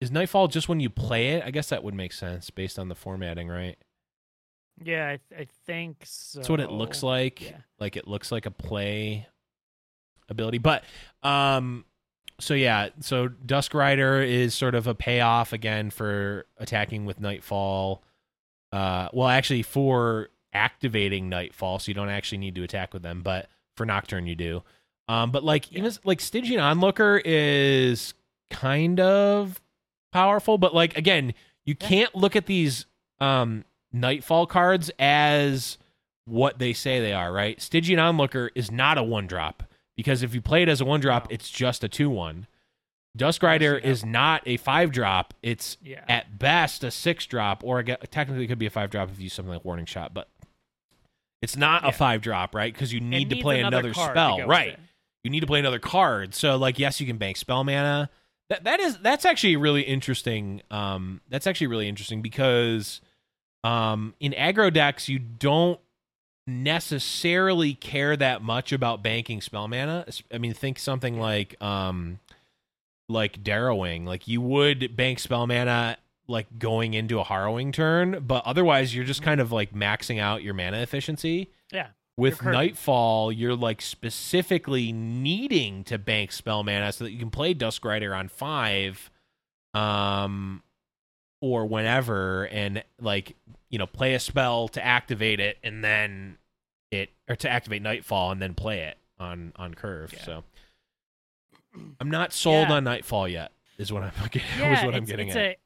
is 0.00 0.10
Nightfall 0.12 0.46
just 0.48 0.68
when 0.68 0.78
you 0.80 0.90
play 0.90 1.30
it? 1.30 1.44
I 1.44 1.50
guess 1.50 1.70
that 1.70 1.82
would 1.82 1.94
make 1.94 2.12
sense 2.12 2.50
based 2.50 2.78
on 2.78 2.88
the 2.88 2.94
formatting, 2.94 3.48
right? 3.48 3.76
Yeah, 4.84 5.08
I, 5.08 5.18
th- 5.28 5.40
I 5.40 5.46
think 5.66 5.98
so. 6.04 6.38
That's 6.38 6.48
what 6.48 6.60
it 6.60 6.70
looks 6.70 7.02
like. 7.02 7.40
yeah. 7.42 7.58
Like 7.80 7.96
it 7.96 8.06
looks 8.06 8.30
like 8.32 8.46
a 8.46 8.50
play 8.50 9.26
ability. 10.28 10.58
But 10.58 10.84
um 11.22 11.84
so 12.40 12.54
yeah, 12.54 12.88
so 13.00 13.28
Dusk 13.28 13.74
Rider 13.74 14.20
is 14.22 14.54
sort 14.54 14.74
of 14.74 14.86
a 14.86 14.94
payoff 14.94 15.52
again 15.52 15.90
for 15.90 16.46
attacking 16.58 17.04
with 17.04 17.20
Nightfall. 17.20 18.02
Uh 18.72 19.08
well 19.12 19.28
actually 19.28 19.62
for 19.62 20.28
activating 20.54 21.28
Nightfall, 21.28 21.78
so 21.78 21.88
you 21.90 21.94
don't 21.94 22.08
actually 22.08 22.38
need 22.38 22.54
to 22.56 22.62
attack 22.62 22.92
with 22.92 23.02
them, 23.02 23.22
but 23.22 23.48
for 23.76 23.86
Nocturne 23.86 24.26
you 24.26 24.34
do. 24.34 24.62
Um 25.08 25.30
but 25.30 25.44
like 25.44 25.70
Yeah. 25.72 25.78
even 25.80 25.92
like 26.04 26.20
Stygian 26.20 26.58
Onlooker 26.60 27.20
is 27.24 28.14
kind 28.50 28.98
of 29.00 29.60
powerful, 30.12 30.58
but 30.58 30.74
like 30.74 30.96
again, 30.96 31.34
you 31.64 31.74
Yeah. 31.80 31.88
can't 31.88 32.14
look 32.14 32.34
at 32.36 32.46
these 32.46 32.86
um 33.20 33.64
Nightfall 33.92 34.46
cards 34.46 34.90
as 34.98 35.76
what 36.24 36.58
they 36.58 36.72
say 36.72 37.00
they 37.00 37.12
are, 37.12 37.32
right? 37.32 37.60
Stygian 37.60 37.98
Onlooker 37.98 38.48
is 38.54 38.70
not 38.70 38.96
a 38.96 39.02
one 39.02 39.26
drop 39.26 39.64
because 39.96 40.22
if 40.22 40.34
you 40.34 40.40
play 40.40 40.62
it 40.62 40.68
as 40.68 40.80
a 40.80 40.84
one 40.84 41.00
drop, 41.00 41.28
No. 41.30 41.34
it's 41.34 41.50
just 41.50 41.82
a 41.84 41.88
two 41.88 42.10
one. 42.10 42.46
Dusk 43.16 43.42
Rider 43.42 43.76
is 43.76 44.04
not 44.06 44.42
a 44.46 44.56
five 44.56 44.90
drop. 44.90 45.34
It's 45.42 45.76
Yeah. 45.82 46.02
at 46.08 46.38
best 46.38 46.82
a 46.82 46.90
six 46.90 47.26
drop, 47.26 47.62
or 47.62 47.80
aga- 47.80 47.98
technically 48.10 48.44
it 48.44 48.48
could 48.48 48.58
be 48.58 48.66
a 48.66 48.70
five 48.70 48.90
drop 48.90 49.10
if 49.10 49.18
you 49.18 49.24
use 49.24 49.34
something 49.34 49.52
like 49.52 49.64
Warning 49.64 49.84
Shot, 49.86 50.14
but 50.14 50.28
it's 51.42 51.56
not 51.56 51.82
Yeah. 51.82 51.88
a 51.90 51.92
five 51.92 52.22
drop, 52.22 52.54
right? 52.54 52.72
Because 52.72 52.92
you 52.92 53.00
need 53.00 53.28
to 53.30 53.36
play 53.36 53.60
another 53.60 53.88
another 53.90 53.94
spell, 53.94 54.46
right? 54.46 54.78
You 55.24 55.30
need 55.30 55.40
to 55.40 55.46
play 55.46 55.58
another 55.60 55.78
card. 55.78 56.34
So 56.34 56.56
like, 56.56 56.78
yes, 56.78 57.00
you 57.00 57.06
can 57.06 57.18
bank 57.18 57.36
spell 57.36 57.64
mana. 57.64 58.08
That 58.48 58.64
that 58.64 58.80
is 58.80 58.98
that's 58.98 59.24
actually 59.24 59.56
really 59.56 59.82
interesting. 59.82 60.62
Um, 60.70 61.20
that's 61.28 61.46
actually 61.46 61.66
really 61.68 61.88
interesting 61.88 62.22
because 62.22 63.00
um 63.64 64.14
in 64.20 64.32
aggro 64.32 64.72
decks 64.72 65.08
you 65.08 65.18
don't 65.18 65.78
necessarily 66.46 67.74
care 67.74 68.16
that 68.16 68.42
much 68.42 68.72
about 68.72 69.02
banking 69.02 69.40
spell 69.40 69.68
mana. 69.68 70.06
I 70.32 70.38
mean, 70.38 70.54
think 70.54 70.78
something 70.78 71.18
like 71.18 71.60
um 71.62 72.18
like 73.08 73.42
Darrowing. 73.42 74.04
Like 74.04 74.26
you 74.26 74.40
would 74.40 74.96
bank 74.96 75.18
spell 75.18 75.46
mana 75.46 75.98
like 76.28 76.58
going 76.58 76.94
into 76.94 77.18
a 77.18 77.24
harrowing 77.24 77.72
turn, 77.72 78.24
but 78.26 78.44
otherwise 78.46 78.94
you're 78.94 79.04
just 79.04 79.22
kind 79.22 79.40
of 79.40 79.52
like 79.52 79.72
maxing 79.72 80.18
out 80.20 80.42
your 80.42 80.54
mana 80.54 80.78
efficiency. 80.78 81.50
Yeah. 81.72 81.88
With 82.16 82.38
curving. 82.38 82.52
Nightfall, 82.52 83.32
you're 83.32 83.56
like 83.56 83.80
specifically 83.80 84.92
needing 84.92 85.82
to 85.84 85.98
bank 85.98 86.30
spell 86.32 86.62
mana 86.62 86.92
so 86.92 87.04
that 87.04 87.12
you 87.12 87.18
can 87.18 87.30
play 87.30 87.54
Dusk 87.54 87.84
Rider 87.84 88.14
on 88.14 88.28
five, 88.28 89.10
um, 89.74 90.62
or 91.40 91.66
whenever, 91.66 92.44
and 92.48 92.84
like 93.00 93.34
you 93.72 93.78
know 93.78 93.86
play 93.86 94.14
a 94.14 94.20
spell 94.20 94.68
to 94.68 94.84
activate 94.84 95.40
it, 95.40 95.58
and 95.64 95.82
then 95.82 96.38
it 96.92 97.10
or 97.28 97.34
to 97.36 97.48
activate 97.50 97.82
Nightfall 97.82 98.30
and 98.30 98.40
then 98.40 98.54
play 98.54 98.80
it 98.82 98.98
on 99.18 99.52
on 99.56 99.74
curve. 99.74 100.12
Yeah. 100.12 100.22
So 100.22 100.44
I'm 102.00 102.10
not 102.10 102.32
sold 102.32 102.68
Yeah. 102.68 102.74
on 102.74 102.84
Nightfall 102.84 103.26
yet. 103.26 103.50
Is 103.78 103.92
what 103.92 104.04
I'm 104.04 104.12
getting. 104.30 104.42
yeah, 104.58 104.84
what 104.86 104.94
I'm 104.94 105.02
it's, 105.02 105.10
getting 105.10 105.28
it's 105.28 105.36
at. 105.36 105.42
A, 105.42 105.56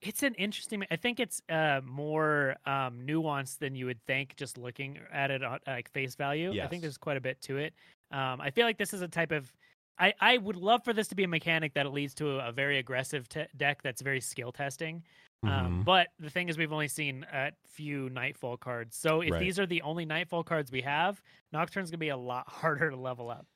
it's 0.00 0.22
an 0.22 0.34
interesting. 0.34 0.84
I 0.90 0.96
think 0.96 1.20
it's 1.20 1.42
uh, 1.48 1.80
more 1.84 2.56
um, 2.64 3.00
nuanced 3.04 3.58
than 3.58 3.74
you 3.74 3.86
would 3.86 4.02
think 4.06 4.36
just 4.36 4.56
looking 4.56 4.98
at 5.12 5.30
it 5.30 5.42
on 5.42 5.58
like 5.66 5.90
face 5.90 6.14
value. 6.14 6.60
I 6.62 6.66
think 6.68 6.82
there's 6.82 6.96
quite 6.98 7.16
a 7.16 7.20
bit 7.20 7.40
to 7.42 7.58
it. 7.58 7.74
Um, 8.10 8.40
I 8.40 8.50
feel 8.50 8.66
like 8.66 8.78
this 8.78 8.94
is 8.94 9.02
a 9.02 9.08
type 9.08 9.32
of. 9.32 9.52
I, 9.98 10.14
I 10.20 10.38
would 10.38 10.56
love 10.56 10.82
for 10.84 10.92
this 10.92 11.08
to 11.08 11.14
be 11.14 11.24
a 11.24 11.28
mechanic 11.28 11.74
that 11.74 11.92
leads 11.92 12.14
to 12.14 12.38
a, 12.40 12.50
very 12.50 12.78
aggressive 12.78 13.28
te- 13.28 13.44
deck 13.56 13.82
that's 13.82 14.00
very 14.00 14.20
skill 14.20 14.50
testing. 14.50 15.02
Um, 15.42 15.80
Mhm. 15.80 15.84
but 15.84 16.08
the 16.20 16.30
thing 16.30 16.48
is, 16.48 16.56
we've 16.56 16.72
only 16.72 16.88
seen 16.88 17.24
a 17.32 17.52
few 17.66 18.08
Nightfall 18.10 18.56
cards. 18.58 18.96
So 18.96 19.20
if 19.22 19.32
Right. 19.32 19.40
these 19.40 19.58
are 19.58 19.66
the 19.66 19.82
only 19.82 20.04
Nightfall 20.04 20.44
cards 20.44 20.70
we 20.70 20.82
have, 20.82 21.20
Nocturne's 21.52 21.90
gonna 21.90 21.98
be 21.98 22.10
a 22.10 22.16
lot 22.16 22.46
harder 22.48 22.90
to 22.90 22.96
level 22.96 23.28
up. 23.30 23.46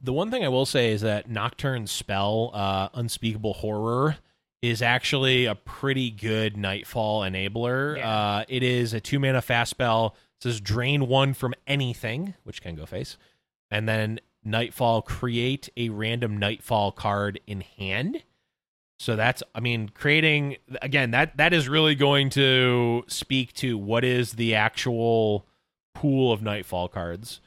The 0.00 0.12
one 0.12 0.30
thing 0.30 0.44
I 0.44 0.48
will 0.48 0.66
say 0.66 0.90
is 0.92 1.00
that 1.02 1.28
Nocturne's 1.28 1.90
spell, 1.90 2.50
uh, 2.54 2.88
Unspeakable 2.94 3.54
Horror, 3.54 4.16
is 4.60 4.80
actually 4.80 5.44
a 5.46 5.54
pretty 5.54 6.10
good 6.10 6.56
Nightfall 6.56 7.22
enabler. 7.22 7.96
Yeah. 7.96 8.08
Uh, 8.10 8.44
it 8.48 8.62
is 8.62 8.94
a 8.94 9.00
two 9.00 9.18
mana 9.18 9.42
fast 9.42 9.70
spell. 9.70 10.14
It 10.36 10.42
says 10.44 10.60
drain 10.60 11.08
one 11.08 11.34
from 11.34 11.54
anything, 11.66 12.34
which 12.44 12.62
can 12.62 12.74
go 12.76 12.86
face, 12.86 13.16
and 13.70 13.88
then 13.88 14.20
Nightfall 14.44 15.02
create 15.02 15.68
a 15.76 15.88
random 15.88 16.36
Nightfall 16.36 16.92
card 16.92 17.40
in 17.46 17.60
hand. 17.62 18.22
So 19.02 19.16
that's, 19.16 19.42
I 19.52 19.58
mean, 19.58 19.88
creating 19.88 20.58
again 20.80 21.10
that 21.10 21.36
that 21.36 21.52
is 21.52 21.68
really 21.68 21.96
going 21.96 22.30
to 22.30 23.02
speak 23.08 23.52
to 23.54 23.76
what 23.76 24.04
is 24.04 24.34
the 24.34 24.54
actual 24.54 25.44
pool 25.92 26.30
of 26.32 26.40
Nightfall 26.40 26.86
cards. 26.86 27.40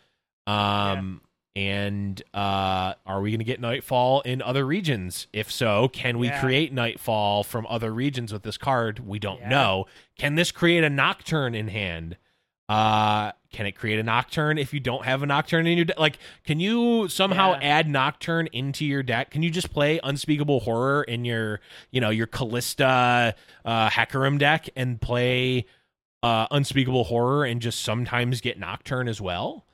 Um, 0.46 1.22
and 1.56 2.22
uh, 2.34 2.96
are 3.06 3.22
we 3.22 3.32
going 3.32 3.40
to 3.40 3.46
get 3.46 3.62
Nightfall 3.62 4.20
in 4.22 4.42
other 4.42 4.66
regions? 4.66 5.28
If 5.32 5.50
so, 5.50 5.88
can 5.88 6.18
we 6.18 6.28
Yeah. 6.28 6.42
create 6.42 6.74
Nightfall 6.74 7.46
from 7.46 7.66
other 7.70 7.94
regions 7.94 8.34
with 8.34 8.44
this 8.44 8.58
card? 8.58 9.00
We 9.00 9.18
don't 9.18 9.40
Yeah. 9.40 9.48
know. 9.50 9.86
Can 10.18 10.36
this 10.36 10.52
create 10.52 10.84
a 10.84 10.90
Nocturne 10.90 11.56
in 11.56 11.70
hand? 11.70 12.18
Uh, 12.68 13.32
can 13.52 13.66
it 13.68 13.74
create 13.74 14.00
a 14.00 14.04
Nocturne 14.04 14.58
if 14.58 14.74
you 14.74 14.80
don't 14.80 15.06
have 15.06 15.22
a 15.22 15.26
Nocturne 15.26 15.68
in 15.68 15.78
your 15.78 15.86
deck? 15.86 16.00
Like, 16.00 16.18
can 16.46 16.60
you 16.60 17.08
somehow 17.08 17.52
Yeah. 17.54 17.60
add 17.80 17.88
Nocturne 17.90 18.48
into 18.52 18.86
your 18.86 19.04
deck? 19.04 19.30
Can 19.32 19.44
you 19.44 19.50
just 19.52 19.72
play 19.72 20.00
Unspeakable 20.04 20.62
Horror 20.62 21.04
in 21.04 21.26
your, 21.26 21.60
you 21.92 22.02
know, 22.02 22.10
your 22.10 22.28
Kalista 22.28 23.34
uh, 23.64 23.90
Hecarim 23.90 24.40
deck 24.40 24.68
and 24.76 25.00
play 25.00 25.66
uh, 26.24 26.48
Unspeakable 26.50 27.04
Horror 27.04 27.46
and 27.46 27.62
just 27.62 27.82
sometimes 27.82 28.42
get 28.42 28.60
Nocturne 28.60 29.08
as 29.08 29.22
well? 29.22 29.66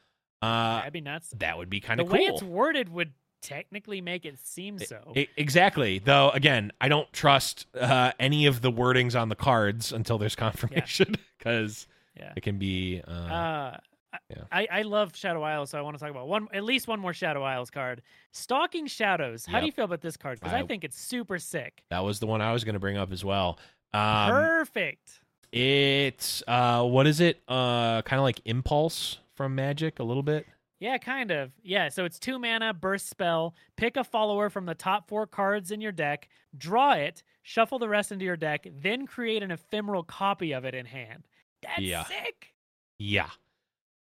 Uh, 0.42 0.78
That'd 0.80 0.94
be 0.94 1.02
nuts. 1.02 1.34
that 1.40 1.58
would 1.58 1.70
be 1.70 1.80
kind 1.80 2.00
of 2.02 2.08
cool. 2.08 2.18
The 2.18 2.24
way 2.24 2.28
it's 2.28 2.44
worded 2.44 2.90
would 2.90 3.14
technically 3.42 4.02
make 4.02 4.26
it 4.26 4.38
seem 4.46 4.78
so. 4.80 5.14
E- 5.16 5.28
exactly. 5.38 6.00
Though 6.00 6.30
again, 6.32 6.72
I 6.82 6.90
don't 6.90 7.12
trust 7.14 7.68
uh, 7.80 8.12
any 8.20 8.48
of 8.48 8.62
the 8.62 8.72
wordings 8.72 9.20
on 9.20 9.30
the 9.30 9.36
cards 9.36 9.94
until 9.94 10.18
there's 10.18 10.36
confirmation 10.36 11.16
because 11.38 11.88
yeah. 11.90 11.96
It 12.16 12.42
can 12.44 12.58
be. 12.58 13.02
Uh, 13.08 13.12
Uh, 13.12 13.78
I- 14.14 14.18
yeah. 14.30 14.44
I, 14.52 14.68
I 14.70 14.82
love 14.82 15.16
Shadow 15.16 15.42
Isles, 15.42 15.70
so 15.70 15.78
I 15.80 15.82
want 15.82 15.96
to 15.98 16.02
talk 16.02 16.12
about 16.12 16.28
one 16.28 16.48
at 16.54 16.64
least 16.66 16.88
one 16.88 17.00
more 17.00 17.14
Shadow 17.14 17.44
Isles 17.44 17.70
card. 17.70 18.02
Stalking 18.34 18.86
Shadows. 18.88 19.46
How 19.46 19.62
do 19.62 19.66
you 19.66 19.72
feel 19.72 19.86
about 19.86 20.02
this 20.02 20.18
card? 20.18 20.38
Because 20.40 20.54
I, 20.54 20.60
I- 20.60 20.66
think 20.66 20.84
it's 20.84 21.00
super 21.00 21.40
sick. 21.40 21.84
that 21.90 22.04
was 22.04 22.20
the 22.20 22.28
one 22.28 22.42
I 22.42 22.52
was 22.52 22.64
going 22.66 22.74
to 22.74 22.80
bring 22.80 22.98
up 22.98 23.12
as 23.14 23.24
well. 23.24 23.58
Um, 23.94 24.30
Perfect. 24.32 25.22
it's 25.52 26.44
uh, 26.48 26.84
what 26.84 27.08
is 27.08 27.20
it? 27.22 27.42
Uh, 27.48 28.02
kind 28.02 28.20
of 28.20 28.24
like 28.24 28.42
Impulse 28.46 29.18
from 29.36 29.56
Magic, 29.56 30.00
a 30.00 30.04
little 30.04 30.24
bit. 30.24 30.46
Yeah, 30.80 30.98
kind 30.98 31.30
of. 31.32 31.52
Yeah, 31.64 31.90
so 31.90 32.06
it's 32.06 32.18
two 32.20 32.40
mana, 32.40 32.74
burst 32.74 33.08
spell. 33.10 33.54
Pick 33.78 33.98
a 33.98 34.04
follower 34.04 34.50
from 34.50 34.66
the 34.66 34.74
top 34.76 35.08
four 35.08 35.28
cards 35.28 35.72
in 35.72 35.80
your 35.80 35.92
deck, 35.92 36.28
draw 36.58 36.94
it, 36.94 37.22
shuffle 37.44 37.78
the 37.80 37.88
rest 37.88 38.12
into 38.12 38.26
your 38.26 38.36
deck, 38.38 38.66
then 38.82 39.06
create 39.06 39.44
an 39.44 39.52
ephemeral 39.52 40.04
copy 40.04 40.54
of 40.54 40.66
it 40.66 40.74
in 40.74 40.86
hand. 40.88 41.28
That's 41.62 41.80
Yeah. 41.80 42.04
sick. 42.06 42.54
Yeah. 43.00 43.30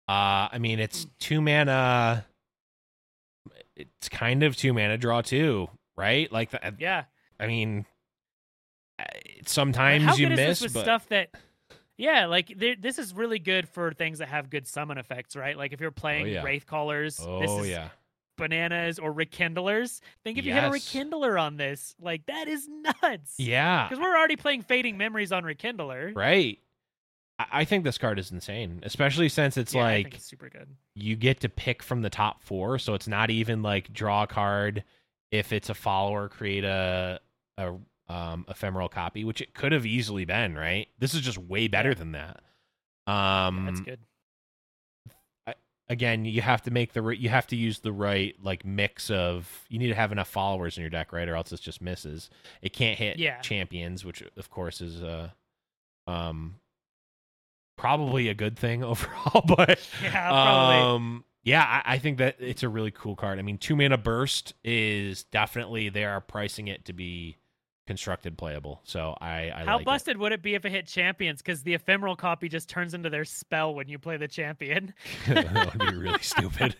Uh, 0.07 0.49
I 0.51 0.57
mean, 0.59 0.79
it's 0.79 1.05
two 1.19 1.41
mana. 1.41 2.25
It's 3.75 4.09
kind 4.09 4.43
of 4.43 4.55
two 4.55 4.73
mana 4.73 4.97
draw 4.97 5.21
too, 5.21 5.69
right? 5.95 6.31
Like, 6.31 6.51
the, 6.51 6.75
Yeah. 6.79 7.05
I 7.39 7.47
mean, 7.47 7.85
uh, 8.99 9.03
sometimes 9.45 10.19
you 10.19 10.27
miss, 10.29 10.37
this 10.37 10.61
with 10.61 10.73
but 10.73 10.81
stuff 10.81 11.07
that 11.09 11.29
yeah 11.97 12.25
like 12.25 12.53
this 12.57 12.97
is 12.97 13.13
really 13.13 13.39
good 13.39 13.67
for 13.69 13.91
things 13.93 14.19
that 14.19 14.27
have 14.27 14.49
good 14.49 14.67
summon 14.67 14.97
effects 14.97 15.35
right 15.35 15.57
like 15.57 15.73
if 15.73 15.79
you're 15.79 15.91
playing 15.91 16.27
yeah. 16.27 16.43
wraith 16.43 16.65
callers 16.65 17.17
this 17.17 17.25
oh 17.27 17.61
is 17.61 17.69
yeah, 17.69 17.89
bananas 18.37 18.99
or 18.99 19.13
rekindlers 19.13 20.01
think 20.23 20.37
if 20.37 20.45
you 20.45 20.53
have 20.53 20.71
a 20.71 20.73
rekindler 20.73 21.37
on 21.37 21.57
this 21.57 21.95
like 22.01 22.25
that 22.25 22.47
is 22.47 22.67
nuts 22.67 23.35
yeah, 23.37 23.87
because 23.87 24.01
we're 24.01 24.17
already 24.17 24.35
playing 24.35 24.61
fading 24.61 24.97
memories 24.97 25.31
on 25.31 25.43
rekindler 25.43 26.13
right. 26.15 26.59
I, 27.39 27.45
I 27.51 27.65
think 27.65 27.83
this 27.83 27.97
card 27.97 28.19
is 28.19 28.31
insane, 28.31 28.81
especially 28.83 29.29
since 29.29 29.57
it's 29.57 29.73
Yeah, 29.73 29.83
like 29.83 30.13
it's 30.15 30.25
super 30.25 30.49
good 30.49 30.67
you 30.95 31.15
get 31.15 31.39
to 31.41 31.49
pick 31.49 31.81
from 31.81 32.01
the 32.01 32.09
top 32.09 32.43
four, 32.43 32.77
so 32.77 32.93
it's 32.93 33.07
not 33.07 33.29
even 33.29 33.61
like 33.63 33.91
draw 33.93 34.23
a 34.23 34.27
card. 34.27 34.83
If 35.31 35.53
it's 35.53 35.69
a 35.69 35.73
follower, 35.73 36.27
create 36.29 36.63
a 36.65 37.19
a 37.57 37.75
um, 38.09 38.45
ephemeral 38.49 38.89
copy, 38.89 39.23
which 39.23 39.41
it 39.41 39.53
could 39.53 39.71
have 39.71 39.85
easily 39.85 40.25
been. 40.25 40.55
Right, 40.55 40.87
this 40.99 41.13
is 41.13 41.21
just 41.21 41.37
way 41.37 41.67
better 41.67 41.89
Yeah. 41.89 41.95
than 41.95 42.11
that. 42.13 42.41
Yeah, 43.07 43.13
Um, 43.47 43.65
that's 43.65 43.79
good 43.79 43.99
again, 45.89 46.23
you 46.23 46.41
have 46.41 46.61
to 46.63 46.71
make 46.71 46.93
the 46.93 47.03
you 47.09 47.29
have 47.29 47.47
to 47.47 47.55
use 47.55 47.79
the 47.79 47.91
right 47.91 48.35
like 48.41 48.63
mix 48.63 49.09
of 49.09 49.65
you 49.69 49.79
need 49.79 49.87
to 49.87 49.95
have 49.95 50.11
enough 50.11 50.27
followers 50.27 50.77
in 50.77 50.81
your 50.81 50.89
deck, 50.89 51.11
right, 51.11 51.27
or 51.27 51.35
else 51.35 51.51
it 51.51 51.61
just 51.61 51.81
misses. 51.81 52.29
It 52.61 52.73
can't 52.73 52.97
hit 52.97 53.17
Yeah. 53.17 53.41
champions, 53.41 54.05
which 54.05 54.21
of 54.37 54.49
course 54.49 54.81
is 54.81 55.01
uh 55.01 55.29
um 56.07 56.55
probably 57.79 58.27
a 58.27 58.33
good 58.33 58.57
thing 58.57 58.83
overall, 58.91 59.43
but 59.47 59.79
yeah 60.03 60.29
probably 60.29 60.75
um 60.75 61.23
yeah, 61.43 61.63
I, 61.63 61.95
I 61.95 61.97
think 61.99 62.17
that 62.17 62.35
it's 62.39 62.63
a 62.63 62.69
really 62.69 62.91
cool 62.91 63.15
card. 63.15 63.39
I 63.39 63.41
mean, 63.41 63.57
two 63.57 63.75
mana 63.75 63.97
burst 63.97 64.53
is 64.63 65.23
definitely 65.23 65.89
they 65.89 66.03
are 66.03 66.21
pricing 66.21 66.67
it 66.67 66.85
to 66.85 66.93
be 66.93 67.37
constructed 67.89 68.37
playable. 68.37 68.79
So 68.83 69.17
I, 69.19 69.51
I 69.53 69.63
how 69.65 69.73
like 69.73 69.81
it. 69.81 69.85
busted 69.85 70.17
would 70.17 70.31
it 70.31 70.41
be 70.43 70.53
if 70.53 70.63
it 70.63 70.71
hit 70.71 70.85
champions 70.85 71.41
because 71.41 71.63
the 71.63 71.73
ephemeral 71.73 72.15
copy 72.15 72.47
just 72.47 72.69
turns 72.69 72.93
into 72.93 73.09
their 73.09 73.25
spell 73.25 73.73
when 73.73 73.89
you 73.89 73.97
play 73.97 74.15
the 74.15 74.27
champion 74.27 74.93
that 75.27 75.73
would 75.77 75.89
be 75.89 75.97
really 75.97 76.19
stupid. 76.21 76.75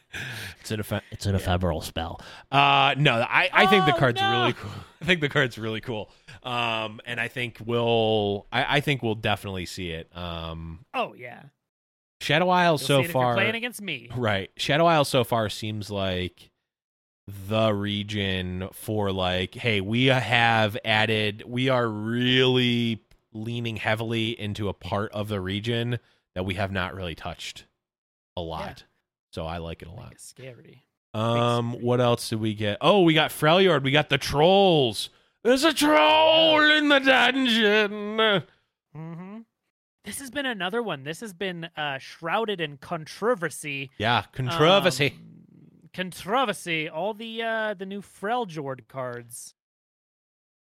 It's 0.62 0.70
an 0.72 0.80
ephe- 0.80 1.02
it's 1.12 1.26
an 1.26 1.34
Yeah. 1.34 1.42
ephemeral 1.42 1.82
spell. 1.82 2.22
Uh 2.52 2.94
no, 2.98 3.16
I, 3.28 3.50
I 3.52 3.66
think 3.66 3.86
the 3.86 3.96
Oh, 3.96 4.00
card's 4.00 4.22
no. 4.22 4.32
really 4.32 4.54
cool. 4.54 4.72
I 5.02 5.06
think 5.06 5.22
the 5.22 5.30
card's 5.30 5.58
really 5.58 5.82
cool. 5.82 6.12
Um 6.44 7.02
and 7.06 7.20
I 7.20 7.28
think 7.28 7.58
we'll 7.66 8.46
I, 8.52 8.78
I 8.78 8.80
think 8.82 9.02
we'll 9.02 9.16
definitely 9.16 9.66
see 9.66 9.90
it. 9.90 10.16
Um 10.16 10.86
oh 10.94 11.16
yeah 11.18 11.44
Shadow 12.22 12.50
Isle 12.50 12.74
You'll 12.74 12.78
so 12.78 12.86
see 12.86 12.94
it 12.94 13.00
if 13.00 13.06
you're 13.08 13.14
far 13.24 13.34
playing 13.34 13.56
against 13.56 13.82
me 13.82 14.10
Right. 14.16 14.52
Shadow 14.58 14.86
Isle 14.86 15.06
so 15.06 15.24
far 15.24 15.50
seems 15.50 15.90
like 15.90 16.49
the 17.48 17.74
region 17.74 18.70
for 18.74 19.12
like, 19.12 19.56
hey, 19.56 19.82
we 19.82 20.06
have 20.08 20.78
added 20.86 21.44
we 21.46 21.70
are 21.70 21.88
really 21.88 23.04
leaning 23.34 23.76
heavily 23.78 24.40
into 24.40 24.70
a 24.70 24.74
part 24.74 25.12
of 25.12 25.28
the 25.28 25.40
region 25.40 26.00
that 26.36 26.44
we 26.46 26.56
have 26.56 26.72
not 26.72 26.94
really 26.96 27.16
touched 27.16 27.66
a 28.38 28.42
lot. 28.42 28.84
So 29.32 29.46
I 29.46 29.58
like 29.58 29.82
it 29.82 29.88
a 29.88 29.92
lot. 29.92 30.12
it 30.14 30.20
scary 30.22 30.84
Um, 31.14 31.72
scary. 31.72 31.84
what 31.86 32.02
else 32.02 32.30
did 32.30 32.40
we 32.40 32.54
get? 32.56 32.78
Oh, 32.82 33.04
we 33.04 33.14
got 33.14 33.30
Freljord. 33.32 33.84
We 33.84 33.92
got 33.92 34.10
the 34.10 34.18
trolls. 34.18 35.10
There's 35.44 35.64
a 35.64 35.74
troll 35.74 36.60
in 36.72 36.90
the 36.90 37.00
dungeon. 37.00 38.18
Mm-hmm. 38.96 39.38
This 40.06 40.20
has 40.20 40.32
been 40.32 40.46
another 40.46 40.82
one. 40.82 41.04
This 41.04 41.20
has 41.22 41.34
been 41.34 41.70
uh, 41.78 41.98
shrouded 42.00 42.60
in 42.62 42.78
controversy. 42.78 43.92
Yeah, 43.98 44.24
controversy. 44.32 45.10
Um, 45.16 45.29
controversy. 45.94 46.90
All 46.90 47.14
the 47.14 47.44
uh, 47.44 47.74
the 47.74 47.86
new 47.86 48.02
Freljord 48.02 48.88
cards. 48.88 49.54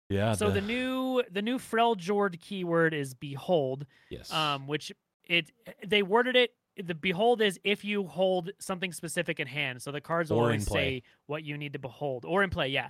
yeah. 0.09 0.33
so 0.33 0.49
the, 0.49 0.61
new 0.61 1.23
the 1.31 1.41
new 1.41 1.57
Freljord 1.57 2.39
keyword 2.39 2.93
is 2.93 3.13
behold, 3.13 3.85
yes. 4.09 4.31
um, 4.31 4.67
which 4.67 4.91
it 5.25 5.51
they 5.85 6.03
worded 6.03 6.35
it. 6.35 6.53
The 6.81 6.95
behold 6.95 7.41
is 7.41 7.59
if 7.63 7.83
you 7.83 8.05
hold 8.05 8.51
something 8.59 8.91
specific 8.93 9.39
in 9.39 9.47
hand. 9.47 9.81
So 9.81 9.91
the 9.91 10.01
cards 10.01 10.31
will 10.31 10.39
always 10.39 10.65
say 10.65 11.03
what 11.27 11.43
you 11.43 11.57
need 11.57 11.73
to 11.73 11.79
behold, 11.79 12.25
or 12.25 12.43
in 12.43 12.49
play. 12.49 12.69
Yeah. 12.69 12.89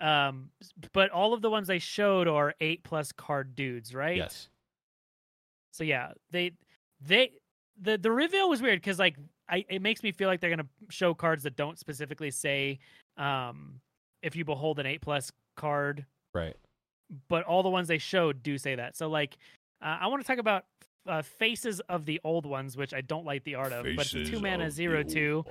Um, 0.00 0.48
but 0.92 1.10
all 1.10 1.34
of 1.34 1.42
the 1.42 1.50
ones 1.50 1.68
they 1.68 1.78
showed 1.78 2.26
are 2.26 2.54
eight 2.60 2.82
plus 2.84 3.12
card 3.12 3.54
dudes, 3.54 3.94
right? 3.94 4.16
Yes. 4.16 4.48
So 5.72 5.84
yeah, 5.84 6.12
they 6.30 6.52
they 7.00 7.32
the 7.80 7.98
the 7.98 8.10
reveal 8.10 8.48
was 8.48 8.60
weird 8.60 8.80
because 8.80 8.98
like 8.98 9.16
I 9.50 9.64
it 9.68 9.82
makes 9.82 10.02
me 10.02 10.12
feel 10.12 10.28
like 10.28 10.40
they're 10.40 10.50
gonna 10.50 10.68
show 10.88 11.12
cards 11.14 11.42
that 11.42 11.56
don't 11.56 11.78
specifically 11.78 12.30
say 12.30 12.78
um 13.16 13.80
if 14.22 14.36
you 14.36 14.44
behold 14.44 14.78
an 14.78 14.86
eight 14.86 15.00
plus 15.00 15.32
card, 15.56 16.04
Right. 16.34 16.56
but 17.28 17.44
all 17.44 17.62
the 17.62 17.70
ones 17.70 17.88
they 17.88 17.98
showed 17.98 18.42
do 18.42 18.56
say 18.58 18.74
that. 18.76 18.96
So 18.96 19.08
like 19.08 19.36
uh, 19.82 19.98
I 20.00 20.06
want 20.08 20.22
to 20.22 20.26
talk 20.26 20.38
about 20.38 20.64
uh, 21.08 21.22
faces 21.22 21.80
of 21.88 22.04
the 22.04 22.20
old 22.22 22.44
ones, 22.44 22.76
which 22.76 22.92
I 22.92 23.00
don't 23.00 23.24
like 23.24 23.42
the 23.44 23.54
art 23.54 23.72
of, 23.72 23.84
but 23.96 24.12
it's 24.14 24.30
two 24.30 24.38
mana 24.40 24.70
zero 24.70 25.02
two. 25.02 25.44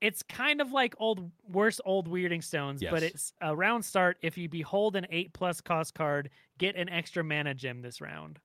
It's 0.00 0.22
kind 0.22 0.60
of 0.60 0.70
like 0.72 0.94
old 0.98 1.30
worse 1.50 1.80
old 1.84 2.08
wyrding 2.08 2.42
stones, 2.42 2.82
but 2.90 3.02
it's 3.02 3.32
a 3.40 3.54
round 3.54 3.84
start. 3.84 4.16
If 4.22 4.36
you 4.38 4.48
behold 4.48 4.94
an 4.96 5.06
eight 5.10 5.32
plus 5.32 5.60
cost 5.60 5.94
card, 5.94 6.30
get 6.58 6.76
an 6.76 6.88
extra 6.88 7.24
mana 7.24 7.54
gem 7.54 7.82
this 7.82 8.00
round. 8.00 8.38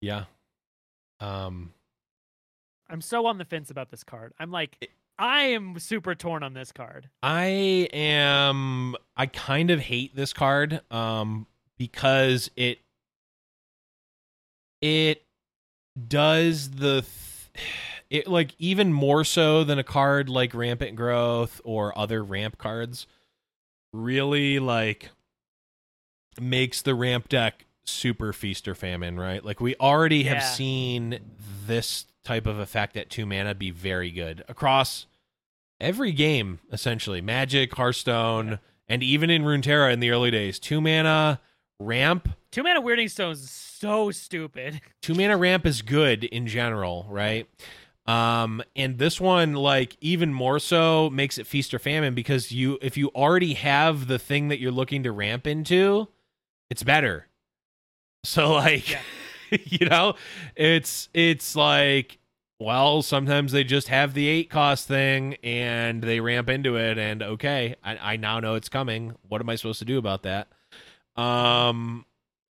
Yeah. 0.00 0.24
Um. 1.20 1.72
I'm 2.90 3.00
so 3.00 3.26
on 3.26 3.38
the 3.38 3.44
fence 3.44 3.70
about 3.70 3.90
this 3.90 4.02
card. 4.04 4.32
I'm 4.38 4.50
like, 4.50 4.76
It- 4.80 4.90
I 5.18 5.42
am 5.48 5.78
super 5.78 6.14
torn 6.14 6.42
on 6.42 6.54
this 6.54 6.72
card. 6.72 7.08
I 7.22 7.44
am 7.92 8.96
I 9.16 9.26
kind 9.26 9.70
of 9.70 9.78
hate 9.80 10.16
this 10.16 10.32
card 10.32 10.80
um 10.90 11.46
because 11.78 12.50
it 12.56 12.78
it 14.80 15.22
does 16.08 16.70
the 16.70 17.02
th- 17.02 17.66
it 18.08 18.26
like 18.28 18.54
even 18.58 18.92
more 18.92 19.24
so 19.24 19.62
than 19.64 19.78
a 19.78 19.84
card 19.84 20.28
like 20.28 20.54
rampant 20.54 20.96
growth 20.96 21.60
or 21.64 21.96
other 21.98 22.24
ramp 22.24 22.56
cards 22.58 23.06
really 23.92 24.58
like 24.58 25.10
makes 26.40 26.80
the 26.82 26.94
ramp 26.94 27.28
deck 27.28 27.66
super 27.84 28.32
feast 28.32 28.66
or 28.68 28.74
famine, 28.74 29.18
right? 29.18 29.44
Like 29.44 29.60
we 29.60 29.74
already 29.76 30.22
have 30.24 30.38
Yeah. 30.38 30.44
seen 30.50 31.20
this 31.66 32.06
type 32.24 32.46
of 32.46 32.58
effect 32.58 32.96
at 32.96 33.10
2 33.10 33.26
mana 33.26 33.54
be 33.54 33.70
very 33.70 34.10
good 34.10 34.44
across 34.48 35.06
every 35.80 36.12
game 36.12 36.60
essentially. 36.72 37.20
Magic 37.20 37.74
hearthstone 37.74 38.58
and 38.88 39.02
even 39.02 39.30
in 39.30 39.42
runeterra 39.42 39.92
in 39.92 40.00
the 40.00 40.10
early 40.10 40.30
days. 40.30 40.58
Two 40.58 40.80
mana 40.80 41.40
ramp. 41.78 42.28
Two 42.50 42.62
mana 42.62 42.80
wyrding 42.82 43.08
stones 43.08 43.40
is 43.40 43.50
so 43.50 44.10
stupid. 44.10 44.80
two 45.02 45.14
mana 45.14 45.36
ramp 45.36 45.64
is 45.64 45.82
good 45.82 46.24
in 46.24 46.46
general 46.46 47.06
right? 47.08 47.48
Um 48.06 48.62
and 48.76 48.98
this 48.98 49.20
one 49.20 49.54
like 49.54 49.96
even 50.00 50.32
more 50.32 50.58
so 50.58 51.08
makes 51.10 51.38
it 51.38 51.46
feast 51.46 51.72
or 51.72 51.78
famine 51.78 52.14
because 52.14 52.52
you 52.52 52.78
if 52.82 52.96
you 52.96 53.08
already 53.14 53.54
have 53.54 54.06
the 54.08 54.18
thing 54.18 54.48
that 54.48 54.60
you're 54.60 54.72
looking 54.72 55.02
to 55.04 55.12
ramp 55.12 55.46
into 55.46 56.08
it's 56.68 56.82
better. 56.82 57.26
So 58.24 58.52
like 58.52 58.90
Yeah. 58.90 59.00
you 59.64 59.86
know? 59.86 60.14
It's 60.56 61.08
it's 61.14 61.56
like 61.56 62.18
well 62.58 63.00
sometimes 63.02 63.52
they 63.52 63.64
just 63.64 63.88
have 63.88 64.12
the 64.12 64.28
eight 64.28 64.50
cost 64.50 64.86
thing 64.86 65.34
and 65.42 66.02
they 66.02 66.20
ramp 66.20 66.50
into 66.50 66.76
it 66.76 66.98
and 66.98 67.22
okay 67.22 67.74
I, 67.82 68.12
I 68.12 68.16
now 68.16 68.38
know 68.40 68.54
it's 68.54 68.68
coming. 68.68 69.14
What 69.28 69.40
am 69.40 69.48
i 69.48 69.56
supposed 69.56 69.78
to 69.80 69.84
do 69.84 69.98
about 69.98 70.22
that? 70.24 70.48
Um 71.16 72.04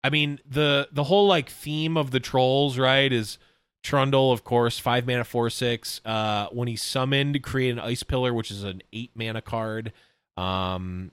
i 0.04 0.10
mean 0.10 0.39
the 0.50 0.88
the 0.91 1.04
whole 1.04 1.28
like 1.28 1.50
theme 1.50 1.97
of 1.97 2.12
the 2.12 2.20
trolls 2.20 2.78
right 2.78 3.12
is 3.12 3.38
trundle 3.84 4.32
of 4.32 4.43
course 4.43 4.80
five 4.80 5.06
mana 5.08 5.24
four 5.24 5.50
six. 5.50 6.02
Uh 6.04 6.47
when 6.52 6.68
he's 6.68 6.82
summoned 6.84 7.41
create 7.43 7.70
an 7.72 7.80
ice 7.80 8.04
pillar 8.04 8.34
which 8.34 8.52
is 8.52 8.64
an 8.64 8.82
eight 8.91 9.12
mana 9.16 9.41
card. 9.41 9.93
Um 10.38 11.12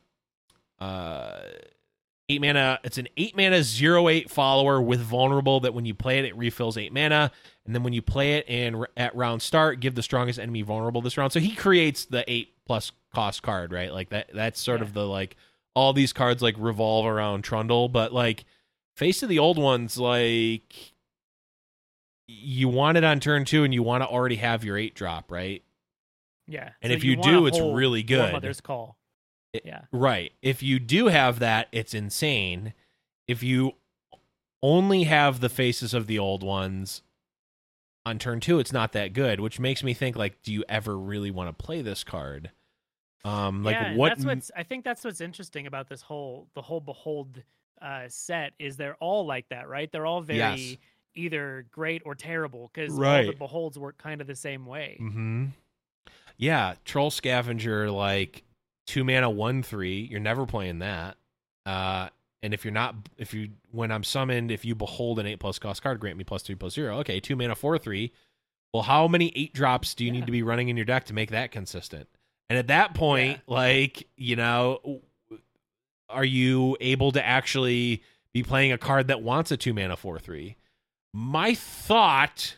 uh 0.80 1.39
eight 2.29 2.41
mana 2.41 2.81
it's 2.83 2.99
an 2.99 3.07
eight 3.16 3.37
mana 3.37 3.62
zero 3.62 4.09
eight 4.09 4.29
follower 4.31 4.81
with 4.83 5.01
vulnerable 5.01 5.61
that 5.61 5.72
when 5.74 5.85
you 5.85 5.95
play 5.95 6.18
it 6.18 6.24
it 6.24 6.37
refills 6.37 6.77
eight 6.77 6.93
mana 6.93 7.31
and 7.64 7.74
then 7.74 7.83
when 7.85 7.93
you 7.93 8.03
play 8.03 8.35
it 8.35 8.45
and 8.49 8.85
at 8.97 9.14
round 9.14 9.41
start 9.41 9.79
give 9.81 9.95
the 9.95 10.03
strongest 10.03 10.39
enemy 10.39 10.62
vulnerable 10.62 11.01
this 11.01 11.16
round 11.16 11.33
so 11.33 11.39
he 11.39 11.55
creates 11.55 12.05
the 12.07 12.24
eight 12.31 12.55
plus 12.66 12.91
cost 13.14 13.43
card 13.43 13.72
right 13.72 13.93
like 13.93 14.09
that 14.11 14.29
that's 14.35 14.61
sort 14.61 14.81
Yeah. 14.81 14.87
of 14.87 14.93
the 14.93 15.07
like 15.07 15.37
all 15.74 15.93
these 15.93 16.12
cards 16.12 16.43
like 16.43 16.57
revolve 16.59 17.07
around 17.07 17.43
trundle 17.43 17.89
but 17.89 18.12
like 18.12 18.45
face 18.97 19.22
of 19.22 19.29
the 19.29 19.39
old 19.39 19.57
ones 19.59 19.97
like 19.97 20.95
you 22.27 22.68
want 22.68 22.99
it 22.99 23.05
on 23.05 23.20
turn 23.20 23.45
two 23.45 23.62
and 23.62 23.72
you 23.72 23.83
want 23.83 24.03
to 24.03 24.09
already 24.09 24.37
have 24.37 24.64
your 24.64 24.77
eight 24.77 24.95
drop 24.97 25.31
right 25.31 25.62
Yeah. 26.49 26.70
And 26.83 26.91
so 26.91 26.97
if 26.97 27.05
you 27.05 27.16
wanna 27.18 27.31
do, 27.33 27.47
it's 27.47 27.61
really 27.61 28.03
good. 28.03 28.33
Mother's 28.33 28.61
call. 28.61 28.97
Yeah. 29.65 29.83
Right. 29.93 30.33
If 30.43 30.63
you 30.63 30.79
do 30.79 31.07
have 31.07 31.39
that, 31.39 31.69
it's 31.73 31.95
insane. 31.95 32.75
If 33.29 33.43
you 33.43 33.73
only 34.63 35.05
have 35.05 35.41
the 35.41 35.49
faces 35.49 35.95
of 35.95 36.07
the 36.07 36.19
old 36.19 36.43
ones 36.43 37.03
on 38.05 38.19
turn 38.19 38.41
two, 38.41 38.59
it's 38.59 38.73
not 38.73 38.93
that 38.93 39.13
good, 39.13 39.41
which 39.41 39.59
makes 39.59 39.83
me 39.83 39.95
think 39.95 40.17
like, 40.17 40.43
do 40.43 40.53
you 40.53 40.65
ever 40.69 40.97
really 40.99 41.31
want 41.31 41.57
to 41.57 41.65
play 41.65 41.83
this 41.83 42.05
card? 42.05 42.51
Um, 43.25 43.65
like 43.65 43.75
yeah, 43.75 43.95
what? 43.97 44.11
That's 44.11 44.25
what's. 44.25 44.51
I 44.57 44.63
think 44.63 44.85
that's 44.85 45.05
what's 45.05 45.21
interesting 45.21 45.67
about 45.67 45.89
this 45.89 46.01
whole 46.03 46.47
the 46.55 46.63
whole 46.63 46.81
behold 46.81 47.43
uh, 47.83 48.05
set 48.09 48.53
is 48.61 48.77
they're 48.77 48.95
all 48.97 49.27
like 49.27 49.49
that, 49.49 49.69
right? 49.69 49.91
They're 49.91 50.07
all 50.07 50.21
very 50.21 50.39
Yes. 50.39 50.77
either 51.17 51.67
great 51.73 52.03
or 52.07 52.15
terrible 52.15 52.71
because 52.73 52.93
all 52.93 52.99
the 52.99 53.03
Right. 53.03 53.39
beholds 53.39 53.79
work 53.79 53.99
kind 53.99 54.21
of 54.21 54.29
the 54.29 54.37
same 54.37 54.65
way. 54.65 54.97
Mm-hmm. 55.01 55.47
Yeah, 56.39 56.75
troll 56.85 57.11
scavenger 57.11 57.91
like 57.91 58.45
two 58.87 59.05
mana 59.05 59.28
one 59.30 59.62
three. 59.62 60.01
You're 60.11 60.20
never 60.20 60.47
playing 60.47 60.78
that. 60.80 61.16
Uh, 61.64 62.09
and 62.43 62.55
if 62.55 62.64
you're 62.64 62.72
not, 62.74 62.95
if 63.18 63.34
you 63.34 63.51
when 63.72 63.91
I'm 63.91 64.05
summoned, 64.05 64.51
if 64.51 64.64
you 64.64 64.74
behold 64.74 65.18
an 65.18 65.26
eight 65.26 65.41
plus 65.41 65.59
cost 65.59 65.82
card, 65.82 65.99
grant 66.01 66.16
me 66.16 66.24
plus 66.24 66.43
three 66.43 66.55
plus 66.55 66.74
zero. 66.74 66.99
Okay, 66.99 67.18
two 67.20 67.37
mana 67.37 67.55
four 67.55 67.78
three. 67.78 68.12
Well, 68.72 68.82
how 68.82 69.09
many 69.09 69.32
eight 69.34 69.53
drops 69.55 69.95
do 69.95 70.05
you 70.05 70.12
Yeah. 70.12 70.20
need 70.20 70.26
to 70.26 70.32
be 70.32 70.43
running 70.43 70.68
in 70.68 70.76
your 70.76 70.84
deck 70.87 71.05
to 71.07 71.14
make 71.14 71.30
that 71.30 71.51
consistent? 71.51 72.09
And 72.49 72.59
at 72.59 72.68
that 72.68 72.95
point, 72.95 73.41
like 73.47 74.07
you 74.16 74.37
know, 74.37 75.01
are 76.09 76.24
you 76.24 76.76
able 76.80 77.11
to 77.12 77.24
actually 77.24 78.03
be 78.32 78.43
playing 78.43 78.70
a 78.72 78.78
card 78.78 79.09
that 79.09 79.22
wants 79.22 79.51
a 79.51 79.57
two 79.57 79.72
mana 79.74 79.97
four 79.97 80.18
three? 80.18 80.57
My 81.12 81.55
thought 81.55 82.57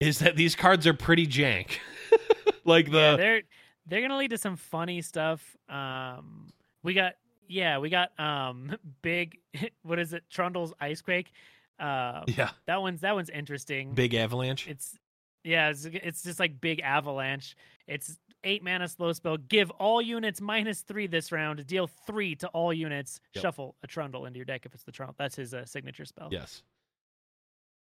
is 0.00 0.18
that 0.18 0.36
these 0.36 0.56
cards 0.56 0.86
are 0.86 0.94
pretty 0.94 1.26
jank. 1.26 1.78
like 2.64 2.90
the 2.90 3.16
yeah, 3.18 3.38
they're 3.86 4.00
gonna 4.00 4.16
lead 4.16 4.30
to 4.30 4.38
some 4.38 4.56
funny 4.56 5.02
stuff. 5.02 5.56
Um, 5.68 6.48
we 6.82 6.94
got 6.94 7.14
yeah, 7.48 7.78
we 7.78 7.90
got 7.90 8.18
um 8.18 8.76
big. 9.02 9.38
What 9.82 9.98
is 9.98 10.12
it? 10.12 10.24
Trundle's 10.30 10.72
ice 10.80 11.02
quake. 11.02 11.32
Uh, 11.78 12.22
yeah 12.28 12.50
that 12.66 12.80
one's 12.80 13.00
that 13.00 13.14
one's 13.14 13.30
interesting. 13.30 13.92
big 13.94 14.14
avalanche. 14.14 14.68
It's 14.68 14.96
yeah, 15.44 15.70
it's, 15.70 15.84
it's 15.84 16.22
just 16.22 16.38
like 16.38 16.60
big 16.60 16.80
avalanche. 16.80 17.56
It's 17.88 18.16
eight 18.44 18.62
mana 18.62 18.86
slow 18.88 19.12
spell. 19.12 19.36
Give 19.36 19.70
all 19.72 20.00
units 20.00 20.40
minus 20.40 20.82
three 20.82 21.06
this 21.08 21.32
round. 21.32 21.66
Deal 21.66 21.88
three 22.06 22.36
to 22.36 22.48
all 22.48 22.72
units. 22.72 23.20
Yep. 23.34 23.42
Shuffle 23.42 23.76
a 23.82 23.86
trundle 23.86 24.26
into 24.26 24.38
your 24.38 24.44
deck 24.44 24.64
if 24.66 24.74
it's 24.74 24.84
the 24.84 24.92
trundle. 24.92 25.16
That's 25.18 25.36
his 25.36 25.52
uh, 25.54 25.64
signature 25.64 26.04
spell. 26.04 26.28
yes. 26.30 26.62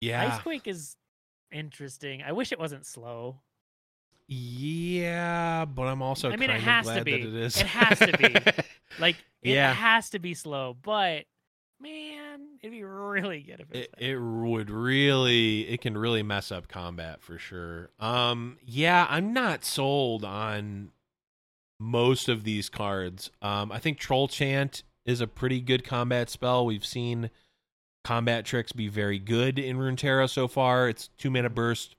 Yeah. 0.01 0.33
Ice 0.33 0.41
quake 0.41 0.67
is 0.67 0.97
interesting. 1.51 2.21
I 2.21 2.33
wish 2.33 2.51
it 2.51 2.59
wasn't 2.59 2.85
slow. 2.85 3.39
Yeah, 4.27 5.65
but 5.65 5.83
I'm 5.83 6.01
also 6.01 6.29
I 6.31 6.35
mean, 6.37 6.49
it 6.49 6.53
kind 6.53 6.57
of 6.59 6.63
has 6.63 6.85
to 6.87 6.91
glad 6.93 7.05
be. 7.05 7.11
that 7.11 7.21
it 7.27 7.35
is. 7.35 7.57
It 7.57 7.67
has 7.67 7.99
to 7.99 8.17
be. 8.17 8.35
Like 8.97 9.17
it 9.41 9.53
Yeah. 9.55 9.73
has 9.73 10.11
to 10.11 10.19
be 10.19 10.33
slow, 10.33 10.73
but 10.81 11.25
man, 11.81 12.39
it'd 12.61 12.71
be 12.71 12.83
really 12.85 13.41
good 13.41 13.59
if 13.59 13.71
it's 13.71 13.93
it, 13.99 14.11
it 14.11 14.17
would 14.17 14.69
really 14.69 15.67
it 15.67 15.81
can 15.81 15.97
really 15.97 16.23
mess 16.23 16.49
up 16.49 16.69
combat 16.69 17.21
for 17.21 17.37
sure 17.37 17.89
um 17.99 18.57
yeah 18.65 19.05
i'm 19.09 19.33
not 19.33 19.65
sold 19.65 20.23
on 20.23 20.91
most 21.79 22.29
of 22.29 22.45
these 22.45 22.69
cards 22.69 23.29
um 23.41 23.69
i 23.73 23.77
think 23.77 23.97
troll 23.99 24.29
chant 24.29 24.83
is 25.05 25.19
a 25.19 25.27
pretty 25.27 25.59
good 25.59 25.83
combat 25.83 26.29
spell 26.29 26.65
we've 26.65 26.85
seen 26.85 27.29
combat 28.05 28.45
tricks 28.45 28.71
be 28.71 28.87
very 28.87 29.19
good 29.19 29.59
in 29.59 29.77
runeterra 29.77 30.29
so 30.29 30.47
far 30.47 30.87
it's 30.87 31.09
two 31.17 31.29
mana 31.29 31.49
burst 31.49 31.95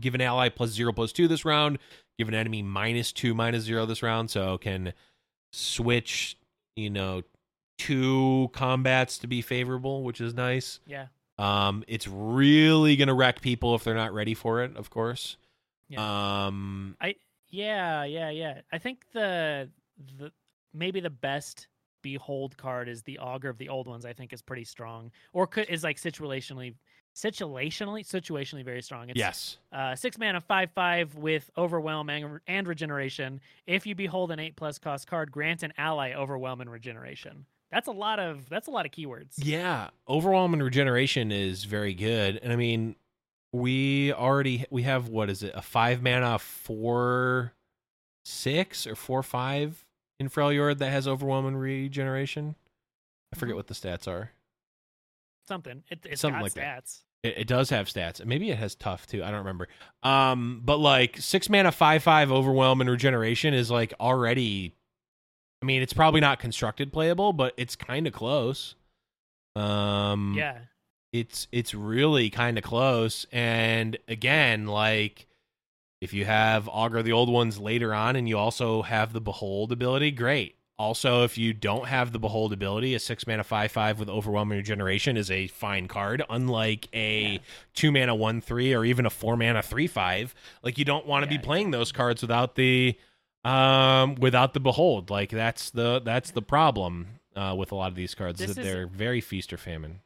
give 0.00 0.14
an 0.14 0.20
ally 0.20 0.48
plus 0.48 0.70
zero 0.70 0.92
plus 0.92 1.12
two 1.12 1.28
this 1.28 1.44
round 1.44 1.78
give 2.18 2.28
an 2.28 2.34
enemy 2.34 2.62
minus 2.62 3.12
two 3.12 3.34
minus 3.34 3.64
zero 3.64 3.86
this 3.86 4.02
round 4.02 4.30
so 4.30 4.58
can 4.58 4.92
switch 5.52 6.36
you 6.76 6.90
know 6.90 7.22
two 7.78 8.50
combats 8.52 9.18
to 9.18 9.26
be 9.26 9.42
favorable, 9.42 10.02
which 10.02 10.20
is 10.20 10.34
nice. 10.34 10.80
yeah. 10.86 11.06
Um, 11.36 11.82
it's 11.88 12.06
really 12.06 12.94
gonna 12.94 13.14
wreck 13.14 13.40
people 13.40 13.74
if 13.74 13.82
they're 13.82 13.96
not 13.96 14.14
ready 14.14 14.34
for 14.34 14.62
it, 14.62 14.76
of 14.76 14.88
course. 14.88 15.36
Yeah. 15.88 16.46
Um, 16.46 16.96
I 17.00 17.16
yeah, 17.50 18.04
yeah, 18.04 18.30
yeah. 18.30 18.60
I 18.72 18.78
think 18.78 19.06
the 19.12 19.68
the 20.16 20.30
maybe 20.72 21.00
the 21.00 21.10
best 21.10 21.66
behold 22.02 22.56
card 22.56 22.88
is 22.88 23.02
the 23.02 23.18
augur 23.18 23.48
of 23.48 23.58
the 23.58 23.68
old 23.68 23.88
ones. 23.88 24.04
I 24.04 24.12
think 24.12 24.32
is 24.32 24.42
pretty 24.42 24.62
strong, 24.62 25.10
or 25.32 25.48
could 25.48 25.68
is 25.68 25.82
like 25.82 25.96
situationally, 25.96 26.76
situationally, 27.14 28.00
situationally 28.06 28.64
very 28.64 28.82
strong. 28.82 29.08
It's 29.08 29.18
yes. 29.18 29.56
uh, 29.72 29.94
six 29.94 30.18
mana, 30.18 30.40
five 30.40 30.70
five 30.72 31.14
with 31.14 31.50
overwhelm 31.56 32.10
and, 32.10 32.40
and 32.46 32.66
regeneration. 32.66 33.40
If 33.66 33.86
you 33.86 33.94
behold 33.94 34.30
an 34.32 34.40
eight 34.40 34.56
plus 34.56 34.78
cost 34.78 35.06
card, 35.06 35.30
grant 35.30 35.62
an 35.62 35.72
ally 35.78 36.12
overwhelm 36.14 36.60
and 36.60 36.70
regeneration. 36.70 37.46
That's 37.70 37.88
a 37.88 37.92
lot 37.92 38.18
of 38.20 38.48
that's 38.48 38.68
a 38.68 38.70
lot 38.70 38.86
of 38.86 38.92
keywords. 38.92 39.34
Yeah, 39.36 39.90
overwhelm 40.08 40.52
and 40.54 40.62
regeneration 40.62 41.32
is 41.32 41.64
very 41.64 41.94
good, 41.94 42.38
and 42.42 42.52
I 42.52 42.56
mean, 42.56 42.94
we 43.52 44.12
already 44.12 44.64
we 44.70 44.82
have 44.82 45.08
what 45.08 45.28
is 45.30 45.42
it 45.42 45.52
a 45.54 45.62
five 45.62 46.02
mana 46.02 46.38
four 46.38 47.52
six 48.24 48.86
or 48.86 48.94
four 48.94 49.22
five 49.22 49.84
in 50.20 50.28
Freljord 50.28 50.78
that 50.78 50.90
has 50.90 51.08
overwhelm 51.08 51.46
and 51.46 51.60
regeneration. 51.60 52.54
I 53.32 53.36
forget 53.36 53.54
Mhm. 53.54 53.56
what 53.56 53.66
the 53.66 53.74
stats 53.74 54.06
are. 54.06 54.30
Something. 55.46 55.82
It, 55.90 56.06
it's 56.08 56.20
Something 56.20 56.42
like 56.42 56.54
that. 56.54 56.84
stats. 56.86 57.00
It, 57.22 57.38
it 57.38 57.46
does 57.46 57.70
have 57.70 57.86
stats. 57.86 58.24
Maybe 58.24 58.50
it 58.50 58.58
has 58.58 58.74
tough 58.74 59.06
too. 59.06 59.22
I 59.22 59.28
don't 59.30 59.38
remember. 59.40 59.68
Um, 60.02 60.62
but 60.64 60.78
like 60.78 61.16
six 61.18 61.48
mana 61.48 61.72
five 61.72 62.02
five 62.02 62.30
overwhelm 62.32 62.80
and 62.80 62.88
regeneration 62.90 63.54
is 63.54 63.70
like 63.70 63.92
already. 64.00 64.74
I 65.62 65.66
mean, 65.66 65.80
it's 65.82 65.94
probably 65.94 66.20
not 66.20 66.38
constructed 66.40 66.92
playable, 66.92 67.32
but 67.32 67.54
it's 67.56 67.74
kind 67.76 68.06
of 68.06 68.12
close. 68.12 68.74
Um, 69.56 70.34
Yeah. 70.36 70.58
it's 71.12 71.46
it's 71.52 71.74
really 71.74 72.28
kind 72.30 72.58
of 72.58 72.64
close. 72.64 73.24
And 73.32 73.96
again, 74.08 74.66
like 74.66 75.26
if 76.00 76.12
you 76.12 76.24
have 76.26 76.68
augur 76.70 77.02
the 77.02 77.12
old 77.12 77.30
ones 77.30 77.58
later 77.58 77.94
on, 77.94 78.16
and 78.16 78.28
you 78.28 78.36
also 78.36 78.82
have 78.82 79.12
the 79.14 79.20
behold 79.20 79.72
ability, 79.72 80.10
great. 80.10 80.56
Also, 80.76 81.22
if 81.22 81.38
you 81.38 81.52
don't 81.52 81.86
have 81.86 82.10
the 82.12 82.18
behold 82.18 82.52
ability, 82.52 82.94
a 82.94 82.98
six 82.98 83.26
mana 83.28 83.44
five 83.44 83.70
five 83.70 84.00
with 84.00 84.08
overwhelming 84.08 84.58
regeneration 84.58 85.16
is 85.16 85.30
a 85.30 85.46
fine 85.46 85.86
card. 85.86 86.22
Unlike 86.28 86.88
a 86.92 87.32
Yeah. 87.34 87.38
two 87.74 87.92
mana 87.92 88.14
one 88.14 88.40
three 88.40 88.74
or 88.74 88.84
even 88.84 89.06
a 89.06 89.10
four 89.10 89.36
mana 89.36 89.62
three 89.62 89.86
five, 89.86 90.34
like 90.64 90.76
you 90.76 90.84
don't 90.84 91.06
want 91.06 91.24
to 91.24 91.32
Yeah, 91.32 91.38
be 91.40 91.44
playing 91.44 91.70
those 91.70 91.92
cards 91.92 92.22
without 92.22 92.56
the 92.56 92.98
um 93.44 94.16
without 94.16 94.52
the 94.52 94.58
behold. 94.60 95.10
Like 95.10 95.30
that's 95.30 95.70
the 95.70 96.00
that's 96.00 96.32
the 96.32 96.42
problem 96.42 97.06
uh, 97.36 97.54
with 97.56 97.70
a 97.70 97.76
lot 97.76 97.88
of 97.88 97.94
these 97.94 98.14
cards 98.16 98.40
is 98.40 98.48
This 98.48 98.56
that 98.56 98.62
is- 98.62 98.72
they're 98.72 98.86
very 98.88 99.20
feast 99.20 99.52
or 99.52 99.56
famine. 99.56 100.00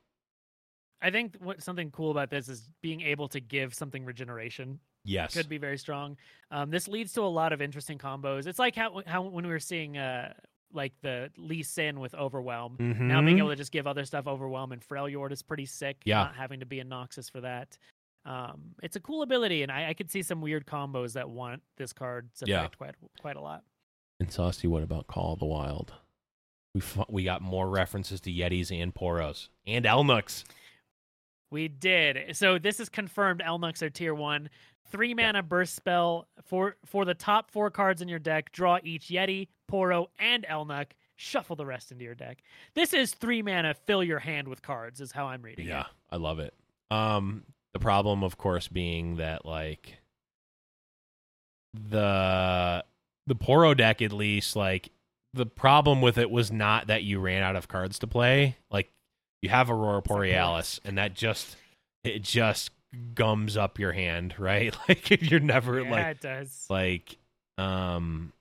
I 1.01 1.11
think 1.11 1.37
what 1.39 1.63
something 1.63 1.91
cool 1.93 2.11
about 2.11 2.29
this 2.29 2.49
is 2.49 2.69
being 2.83 3.01
able 3.03 3.29
to 3.29 3.41
give 3.41 3.73
something 3.73 4.05
regeneration 4.05 4.81
Yes. 5.05 5.33
could 5.33 5.49
be 5.49 5.57
very 5.57 5.79
strong. 5.79 6.17
Um, 6.51 6.71
this 6.71 6.89
leads 6.89 7.13
to 7.13 7.23
a 7.23 7.23
lot 7.23 7.53
of 7.53 7.63
interesting 7.63 7.99
combos. 7.99 8.47
It's 8.47 8.59
like 8.59 8.75
how 8.75 9.01
how 9.07 9.23
when 9.23 9.47
we 9.47 9.51
were 9.53 9.61
seeing 9.61 9.97
uh 9.97 10.35
like 10.73 10.93
the 11.03 11.31
Lee 11.37 11.63
Sin 11.63 11.99
with 12.01 12.15
Overwhelm. 12.15 12.77
Now 12.79 13.21
being 13.23 13.37
Mhm. 13.37 13.39
able 13.39 13.49
to 13.51 13.57
just 13.57 13.73
give 13.73 13.87
other 13.87 14.05
stuff 14.05 14.27
Overwhelm 14.27 14.73
and 14.73 14.83
Freljord 14.87 15.33
is 15.33 15.43
pretty 15.43 15.67
sick. 15.67 15.97
Yeah. 16.05 16.25
Not 16.25 16.37
having 16.37 16.61
to 16.61 16.67
be 16.67 16.79
in 16.81 16.89
Noxus 16.89 17.31
for 17.31 17.41
that. 17.41 17.79
Um, 18.25 18.75
it's 18.83 18.97
a 18.97 19.01
cool 19.01 19.23
ability, 19.23 19.63
and 19.63 19.73
I, 19.73 19.89
I 19.91 19.95
could 19.95 20.11
see 20.11 20.21
some 20.23 20.43
weird 20.43 20.67
combos 20.67 21.15
that 21.15 21.31
want 21.31 21.63
this 21.77 21.93
card's 21.95 22.43
Yeah. 22.45 22.61
effect 22.61 22.77
quite 22.79 22.95
quite 23.21 23.37
a 23.37 23.41
lot. 23.41 23.65
And 24.21 24.31
Saucy, 24.31 24.67
what 24.69 24.83
about 24.83 25.07
Call 25.07 25.33
of 25.35 25.39
the 25.39 25.47
Wild? 25.47 25.95
We 26.75 26.81
fu- 26.83 27.05
we 27.09 27.25
got 27.25 27.41
more 27.41 27.71
references 27.71 28.21
to 28.23 28.33
Yetis 28.33 28.71
and 28.71 28.95
Poros 28.95 29.49
and 29.67 29.87
Elnuks. 29.87 30.45
We 31.51 31.69
did. 31.69 32.37
So 32.37 32.59
this 32.59 32.81
is 32.81 32.89
confirmed. 32.89 33.43
Elnuks 33.45 33.83
are 33.83 33.91
tier 33.91 34.15
one. 34.15 34.51
Three 34.91 35.15
mana 35.15 35.43
burst 35.43 35.75
spell 35.75 36.29
for 36.45 36.77
for 36.87 37.05
the 37.05 37.15
top 37.15 37.51
four 37.51 37.71
cards 37.71 38.01
in 38.03 38.09
your 38.09 38.19
deck. 38.19 38.53
Draw 38.53 38.79
each 38.83 39.09
Yeti, 39.09 39.49
Poro, 39.71 40.07
and 40.19 40.45
Elnuk. 40.49 40.87
Shuffle 41.17 41.57
the 41.57 41.67
rest 41.67 41.91
into 41.91 42.05
your 42.05 42.15
deck. 42.15 42.39
This 42.75 42.95
is 42.95 43.13
three 43.13 43.43
mana. 43.43 43.75
Fill 43.75 44.05
your 44.05 44.19
hand 44.19 44.49
with 44.49 44.63
cards. 44.63 45.01
Is 45.01 45.13
how 45.13 45.27
I'm 45.27 45.43
reading 45.43 45.67
Yeah, 45.67 45.81
it. 45.81 45.87
I 46.11 46.17
love 46.17 46.39
it. 46.39 46.55
Um, 46.91 47.45
the 47.75 47.81
problem, 47.81 48.23
of 48.23 48.39
course, 48.39 48.69
being 48.69 49.17
that 49.17 49.45
like 49.45 49.99
the 51.75 52.85
the 53.27 53.37
Poro 53.37 53.77
deck, 53.77 54.01
at 54.01 54.13
least, 54.13 54.57
like 54.57 54.91
the 55.35 55.47
problem 55.47 56.01
with 56.01 56.19
it 56.19 56.31
was 56.31 56.51
not 56.51 56.87
that 56.87 57.03
you 57.03 57.21
ran 57.21 57.43
out 57.43 57.57
of 57.57 57.69
cards 57.69 57.99
to 57.99 58.07
play. 58.07 58.57
Like 58.71 58.91
you 59.43 59.49
have 59.49 59.71
Aurora 59.71 60.03
Borealis, 60.03 60.81
and 60.85 60.99
that 60.99 61.15
just 61.15 61.57
it 62.05 62.23
just 62.23 62.71
gums 63.15 63.57
up 63.57 63.79
your 63.79 63.93
hand, 63.93 64.35
right? 64.39 64.75
Like 64.89 65.31
you're 65.31 65.41
never 65.41 65.81
Yeah, 65.81 65.91
like 65.91 66.07
it 66.17 66.21
does. 66.21 66.67
like 66.71 67.17
um 67.59 68.33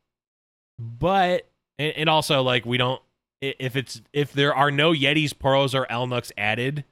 but 0.80 1.48
and, 1.80 1.93
and 1.98 2.10
also 2.10 2.43
like 2.43 2.66
we 2.66 2.78
don't 2.78 3.02
if 3.41 3.76
it's 3.76 4.02
if 4.14 4.32
there 4.34 4.54
are 4.56 4.72
no 4.72 4.91
yetis 4.91 5.34
poros 5.34 5.74
or 5.74 5.86
elnuks 5.91 6.32
added 6.38 6.84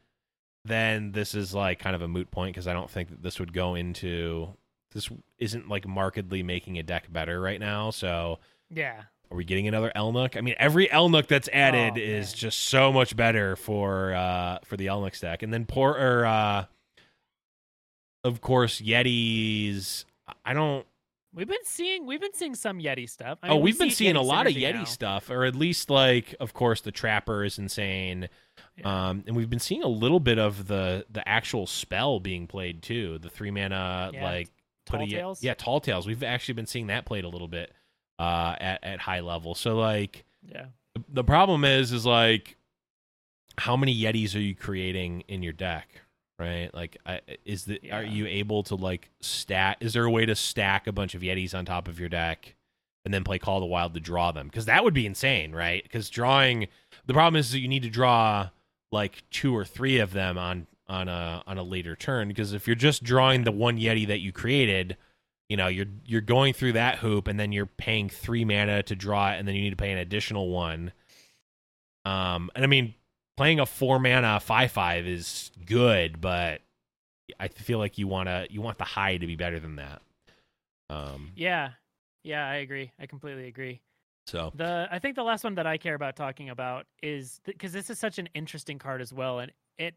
then 0.64 1.12
this 1.12 1.36
is 1.36 1.53
like 1.53 1.78
kind 1.80 1.95
of 1.95 2.01
a 2.01 2.08
moot 2.08 2.30
point 2.32 2.53
because 2.53 2.68
i 2.68 2.74
don't 2.74 2.89
think 2.89 3.10
that 3.10 3.22
this 3.22 3.39
would 3.39 3.53
go 3.53 3.76
into 3.76 4.47
this 4.91 5.10
isn't 5.38 5.70
like 5.70 5.88
markedly 5.88 6.41
making 6.43 6.78
a 6.80 6.84
deck 6.84 7.12
better 7.12 7.39
right 7.39 7.60
now 7.60 7.89
so 7.91 8.39
Yeah. 8.72 9.03
Are 9.32 9.38
we 9.38 9.43
getting 9.43 9.67
another 9.67 9.91
elnuk 9.95 10.38
i 10.38 10.41
mean 10.41 10.55
every 10.57 10.88
elnuk 10.88 11.28
that's 11.28 11.49
added 11.51 11.93
Oh, 11.95 11.99
is 11.99 12.34
just 12.34 12.59
so 12.59 12.91
much 12.91 13.15
better 13.15 13.55
for 13.55 14.13
uh 14.13 14.59
for 14.65 14.78
the 14.78 14.88
elnuk 14.88 15.15
stack. 15.15 15.43
and 15.43 15.53
then 15.53 15.65
poor 15.65 15.91
or 15.91 16.26
uh 16.26 16.65
of 18.23 18.41
course 18.41 18.82
yetis 18.82 20.05
i 20.43 20.53
don't 20.53 20.86
We've 21.36 21.49
been 21.49 21.65
seeing 21.65 22.05
we've 22.05 22.21
been 22.21 22.34
seeing 22.34 22.55
some 22.55 22.80
Yeti 22.80 23.09
stuff. 23.09 23.39
I 23.43 23.49
oh, 23.49 23.55
mean, 23.55 23.59
we 23.59 23.63
we've 23.65 23.78
been 23.78 23.89
see 23.89 24.05
seeing 24.05 24.15
a 24.15 24.21
lot 24.21 24.47
of 24.47 24.53
Yeti 24.53 24.73
now. 24.73 24.84
stuff, 24.86 25.30
or 25.30 25.43
at 25.43 25.53
least 25.53 25.89
like, 25.89 26.34
of 26.39 26.53
course, 26.53 26.80
the 26.80 26.93
Trapper 26.93 27.43
is 27.43 27.59
insane. 27.59 28.30
Yeah. 28.78 29.09
Um, 29.09 29.26
and 29.28 29.36
we've 29.36 29.49
been 29.49 29.59
seeing 29.59 29.84
a 29.84 29.88
little 29.89 30.21
bit 30.21 30.39
of 30.39 30.67
the 30.67 31.05
the 31.09 31.28
actual 31.28 31.67
spell 31.67 32.21
being 32.21 32.47
played 32.47 32.82
too. 32.82 33.19
The 33.19 33.30
three 33.30 33.51
mana, 33.51 34.11
Yeah, 34.13 34.23
like 34.23 34.49
Tall 34.86 35.01
a, 35.01 35.36
yeah, 35.41 35.55
tall 35.55 35.82
tales. 35.82 36.07
We've 36.07 36.23
actually 36.23 36.53
been 36.53 36.67
seeing 36.67 36.88
that 36.88 37.05
played 37.05 37.26
a 37.26 37.30
little 37.30 37.47
bit 37.49 37.73
uh, 38.20 38.55
at 38.59 38.84
at 38.84 38.99
high 38.99 39.20
level. 39.22 39.55
So 39.55 39.76
like, 39.78 40.26
Yeah. 40.47 40.68
the, 41.09 41.24
problem 41.24 41.63
is, 41.66 41.91
is 41.91 42.05
like, 42.05 42.55
how 43.57 43.76
many 43.78 43.95
Yetis 43.97 44.36
are 44.36 44.39
you 44.41 44.55
creating 44.55 45.22
in 45.28 45.43
your 45.43 45.53
deck? 45.53 45.88
Right, 46.38 46.70
like, 46.74 46.97
I, 47.05 47.22
is 47.45 47.63
the 47.66 47.80
Yeah. 47.82 47.97
are 47.97 48.03
you 48.03 48.28
able 48.28 48.63
to 48.63 48.76
like 48.76 49.09
stack? 49.22 49.78
Is 49.80 49.93
there 49.93 50.03
a 50.03 50.11
way 50.11 50.26
to 50.26 50.36
stack 50.36 50.86
a 50.88 50.91
bunch 50.91 51.16
of 51.16 51.22
Yetis 51.22 51.53
on 51.57 51.63
top 51.66 51.88
of 51.88 51.97
your 51.99 52.09
deck, 52.09 52.55
and 53.05 53.13
then 53.13 53.24
play 53.24 53.39
Call 53.39 53.57
of 53.57 53.61
the 53.61 53.68
Wild 53.68 53.93
to 53.93 54.01
draw 54.01 54.32
them? 54.34 54.47
Because 54.47 54.66
that 54.66 54.84
would 54.84 54.93
be 54.93 55.05
insane, 55.05 55.53
right? 55.53 55.82
Because 55.84 56.09
drawing, 56.09 56.68
the 57.05 57.13
problem 57.13 57.39
is 57.39 57.51
that 57.51 57.59
you 57.59 57.70
need 57.70 57.84
to 57.84 57.89
draw 57.89 58.49
like 58.91 59.24
two 59.32 59.55
or 59.55 59.63
three 59.63 59.97
of 59.99 60.11
them 60.11 60.38
on 60.38 60.68
on 60.88 61.07
a 61.07 61.41
on 61.47 61.57
a 61.57 61.63
later 61.63 61.95
turn. 61.95 62.28
Because 62.28 62.51
if 62.51 62.68
you're 62.68 62.76
just 62.76 63.01
drawing 63.03 63.43
the 63.45 63.51
one 63.53 63.78
Yeti 63.78 64.05
that 64.07 64.20
you 64.20 64.34
created, 64.34 64.97
you 65.50 65.58
know 65.58 65.68
you're 65.68 65.86
you're 66.06 66.22
going 66.22 66.54
through 66.54 66.74
that 66.74 66.98
hoop, 67.00 67.28
and 67.28 67.39
then 67.39 67.52
you're 67.52 67.66
paying 67.66 68.10
three 68.10 68.46
mana 68.46 68.84
to 68.84 68.96
draw 68.96 69.32
it, 69.32 69.38
and 69.39 69.48
then 69.48 69.56
you 69.56 69.62
need 69.62 69.70
to 69.72 69.76
pay 69.76 69.91
an 69.91 69.98
additional 69.98 70.50
one. 70.50 70.91
Um, 72.06 72.52
and 72.56 72.64
I 72.64 72.68
mean, 72.68 72.93
playing 73.38 73.60
a 73.60 73.66
four 73.66 74.00
mana 74.00 74.39
five 74.39 74.72
five 74.72 75.08
is 75.08 75.52
good, 75.66 76.22
but 76.22 76.62
I 77.39 77.48
feel 77.48 77.80
like 77.80 77.98
you 77.98 78.08
wanna 78.08 78.48
you 78.50 78.62
want 78.62 78.78
the 78.78 78.84
high 78.84 79.18
to 79.18 79.26
be 79.28 79.36
better 79.36 79.60
than 79.60 79.78
that. 79.78 80.02
Um, 80.89 81.32
Yeah. 81.36 81.72
Yeah, 82.24 82.48
I 82.48 82.56
agree. 82.56 82.91
I 83.00 83.06
completely 83.06 83.48
agree. 83.48 83.82
so 84.28 84.52
The 84.56 84.88
I 84.91 85.00
think 85.00 85.16
the 85.16 85.24
last 85.24 85.43
one 85.43 85.56
that 85.56 85.68
I 85.68 85.78
care 85.78 85.93
about 85.96 86.16
talking 86.16 86.50
about 86.50 86.86
is 87.04 87.39
because 87.46 87.72
this 87.72 87.89
is 87.89 88.00
such 88.00 88.18
an 88.20 88.30
interesting 88.34 88.80
card 88.80 89.02
as 89.02 89.14
well, 89.14 89.39
and 89.39 89.52
it 89.78 89.96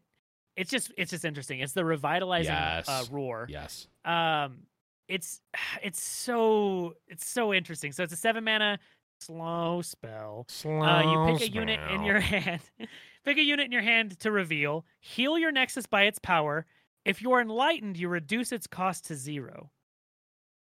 it's 0.55 0.69
just 0.71 0.91
it's 0.97 1.11
just 1.11 1.25
interesting. 1.25 1.59
It's 1.59 1.73
the 1.73 1.85
revitalizing 1.85 2.51
uh, 2.53 3.03
roar. 3.11 3.47
yes, 3.49 3.87
Um, 4.05 4.63
it's 5.09 5.41
it's 5.83 6.01
so 6.01 6.93
it's 7.07 7.27
so 7.27 7.53
interesting. 7.53 7.91
So 7.91 8.03
it's 8.03 8.13
a 8.13 8.17
seven 8.17 8.45
mana 8.45 8.79
slow 9.19 9.81
spell. 9.81 10.45
Uh, 10.65 11.03
you 11.27 11.33
pick 11.37 11.49
a 11.49 11.51
unit 11.51 11.79
in 11.91 12.03
your 12.05 12.21
hand. 12.21 12.61
pick 13.25 13.37
a 13.37 13.43
unit 13.43 13.65
in 13.65 13.71
your 13.73 13.81
hand 13.81 14.17
to 14.21 14.31
reveal. 14.31 14.85
Heal 15.01 15.37
your 15.37 15.51
Nexus 15.51 15.85
by 15.85 16.03
its 16.03 16.19
power. 16.19 16.65
If 17.03 17.21
you 17.21 17.33
are 17.33 17.41
enlightened, 17.41 17.97
you 17.97 18.07
reduce 18.07 18.51
its 18.53 18.65
cost 18.67 19.05
to 19.07 19.15
zero. 19.15 19.71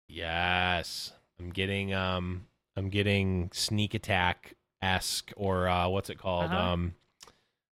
yes. 0.09 1.13
I'm 1.41 1.51
getting 1.51 1.95
um 1.95 2.47
I'm 2.77 2.89
getting 2.91 3.51
sneak 3.53 3.95
attack 3.95 4.55
esque 4.83 5.33
or 5.37 5.69
uh 5.69 5.89
what's 5.89 6.11
it 6.11 6.19
called 6.19 6.47
Uh-huh. 6.51 6.73
um 6.73 6.95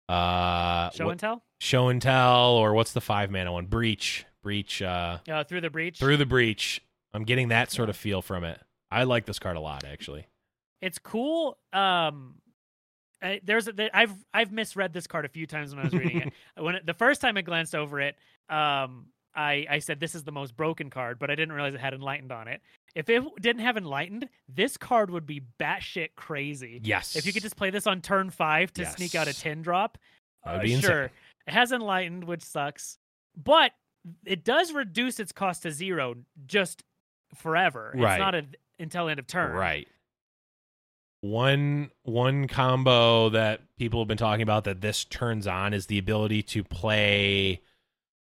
uh 0.09 0.91
Show 0.91 1.05
what- 1.07 1.11
and 1.13 1.21
tell. 1.21 1.43
show 1.61 1.89
and 1.89 2.03
tell 2.03 2.55
or 2.57 2.75
what's 2.75 2.93
the 2.93 3.01
five 3.01 3.31
mana 3.31 3.53
one 3.53 3.67
breach 3.67 4.25
breach 4.43 4.83
uh 4.83 5.19
Uh, 5.29 5.45
through 5.45 5.61
the 5.61 5.71
breach. 5.71 5.99
through 5.99 6.17
the 6.17 6.27
breach. 6.27 6.83
I'm 7.15 7.25
getting 7.25 7.49
that 7.49 7.71
sort 7.71 7.89
of 7.89 7.97
feel 7.97 8.23
from 8.23 8.45
it. 8.45 8.61
I 8.91 9.05
like 9.05 9.27
this 9.27 9.39
card 9.39 9.57
a 9.57 9.61
lot 9.61 9.85
actually. 9.85 10.27
it's 10.81 10.99
cool. 10.99 11.59
Um, 11.73 12.37
uh, 13.23 13.35
there's 13.45 13.69
a, 13.69 13.73
there, 13.73 13.91
I've 13.95 14.13
I've 14.35 14.51
misread 14.53 14.93
this 14.93 15.07
card 15.07 15.25
a 15.25 15.29
few 15.29 15.47
times 15.47 15.71
when 15.75 15.81
I 15.81 15.85
was 15.85 15.93
reading 15.95 16.21
it. 16.23 16.33
When 16.63 16.75
it, 16.75 16.87
the 16.87 16.95
first 16.95 17.21
time 17.21 17.37
I 17.37 17.43
glanced 17.43 17.75
over 17.75 18.01
it, 18.01 18.17
um, 18.51 19.07
I 19.35 19.65
I 19.71 19.79
said 19.79 20.01
this 20.01 20.15
is 20.17 20.25
the 20.25 20.33
most 20.33 20.57
broken 20.57 20.91
card, 20.91 21.19
but 21.21 21.31
I 21.31 21.37
didn't 21.37 21.53
realize 21.53 21.75
it 21.75 21.81
had 21.81 21.95
enlightened 21.95 22.33
on 22.33 22.49
it. 22.49 22.61
If 22.97 23.09
it 23.09 23.23
didn't 23.41 23.63
have 23.63 23.77
enlightened, 23.77 24.29
this 24.49 24.77
card 24.77 25.09
would 25.11 25.25
be 25.25 25.41
batshit 25.61 26.11
crazy. 26.17 26.81
Yes. 26.83 27.15
If 27.17 27.25
you 27.25 27.33
could 27.33 27.43
just 27.43 27.57
play 27.57 27.71
this 27.71 27.87
on 27.87 28.01
turn 28.03 28.29
five 28.31 28.73
to 28.75 28.85
sneak 28.87 29.15
out 29.15 29.29
a 29.29 29.31
Yes. 29.31 29.41
tin 29.41 29.63
drop, 29.63 29.97
uh, 30.45 30.59
be 30.59 30.75
insane. 30.75 30.91
sure. 30.91 31.05
It 31.47 31.53
has 31.55 31.71
enlightened, 31.73 32.25
which 32.25 32.43
sucks, 32.43 32.99
but 33.37 33.71
it 34.25 34.45
does 34.45 34.73
reduce 34.73 35.21
its 35.21 35.33
cost 35.33 35.63
to 35.63 35.71
zero 35.71 36.17
just 36.47 36.83
forever. 37.35 37.93
Right. 37.95 38.15
It's 38.15 38.21
not 38.21 38.35
a, 38.35 38.45
until 38.79 39.09
end 39.09 39.19
of 39.21 39.27
turn. 39.27 39.53
Right. 39.53 39.89
One 41.21 41.91
one 42.03 42.49
combo 42.49 43.29
that 43.29 43.61
people 43.79 44.01
have 44.01 44.09
been 44.09 44.17
talking 44.19 44.43
about 44.43 44.65
that 44.65 44.81
this 44.81 45.05
turns 45.05 45.47
on 45.47 45.73
is 45.73 45.87
the 45.87 45.99
ability 45.99 46.43
to 46.45 46.65
play 46.65 47.61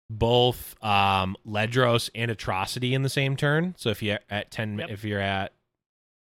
both 0.09 0.75
um 0.83 1.37
Ledros 1.47 2.09
and 2.15 2.31
Atrocity 2.31 2.95
in 2.95 3.03
the 3.03 3.11
same 3.11 3.37
turn. 3.37 3.75
So 3.77 3.91
if 3.91 4.03
you're 4.03 4.21
at 4.31 4.51
10 4.51 4.79
Yep. 4.79 4.91
if 4.91 5.05
you're 5.05 5.21
at 5.21 5.53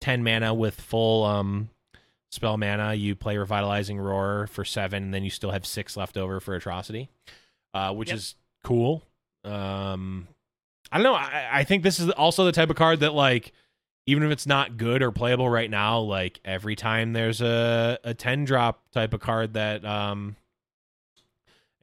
10 0.02 0.22
mana 0.22 0.54
with 0.54 0.82
full 0.82 1.24
um 1.24 1.70
spell 2.30 2.58
mana, 2.58 2.94
you 2.94 3.16
play 3.16 3.38
Revitalizing 3.38 3.98
Roar 3.98 4.48
for 4.48 4.66
7 4.66 5.02
and 5.02 5.14
then 5.14 5.24
you 5.24 5.30
still 5.30 5.52
have 5.52 5.66
6 5.66 5.96
left 5.96 6.18
over 6.18 6.42
for 6.42 6.56
Atrocity. 6.56 7.08
Uh 7.74 7.94
which 7.94 8.10
Yep. 8.10 8.18
is 8.18 8.36
cool. 8.66 9.04
Um 9.44 10.28
I 10.92 10.98
don't 10.98 11.04
know. 11.04 11.14
I, 11.14 11.50
I 11.52 11.64
think 11.64 11.84
this 11.84 12.00
is 12.00 12.10
also 12.10 12.46
the 12.46 12.52
type 12.52 12.70
of 12.70 12.76
card 12.76 13.02
that 13.02 13.14
like 13.14 13.54
even 14.06 14.24
if 14.24 14.32
it's 14.32 14.48
not 14.48 14.78
good 14.78 15.04
or 15.04 15.12
playable 15.12 15.50
right 15.50 15.70
now, 15.70 16.00
like 16.00 16.40
every 16.44 16.76
time 16.76 17.14
there's 17.14 17.42
a 17.42 18.00
a 18.04 18.14
ten 18.14 18.44
drop 18.44 18.82
type 18.92 19.14
of 19.14 19.20
card 19.20 19.54
that 19.54 19.86
um 19.86 20.36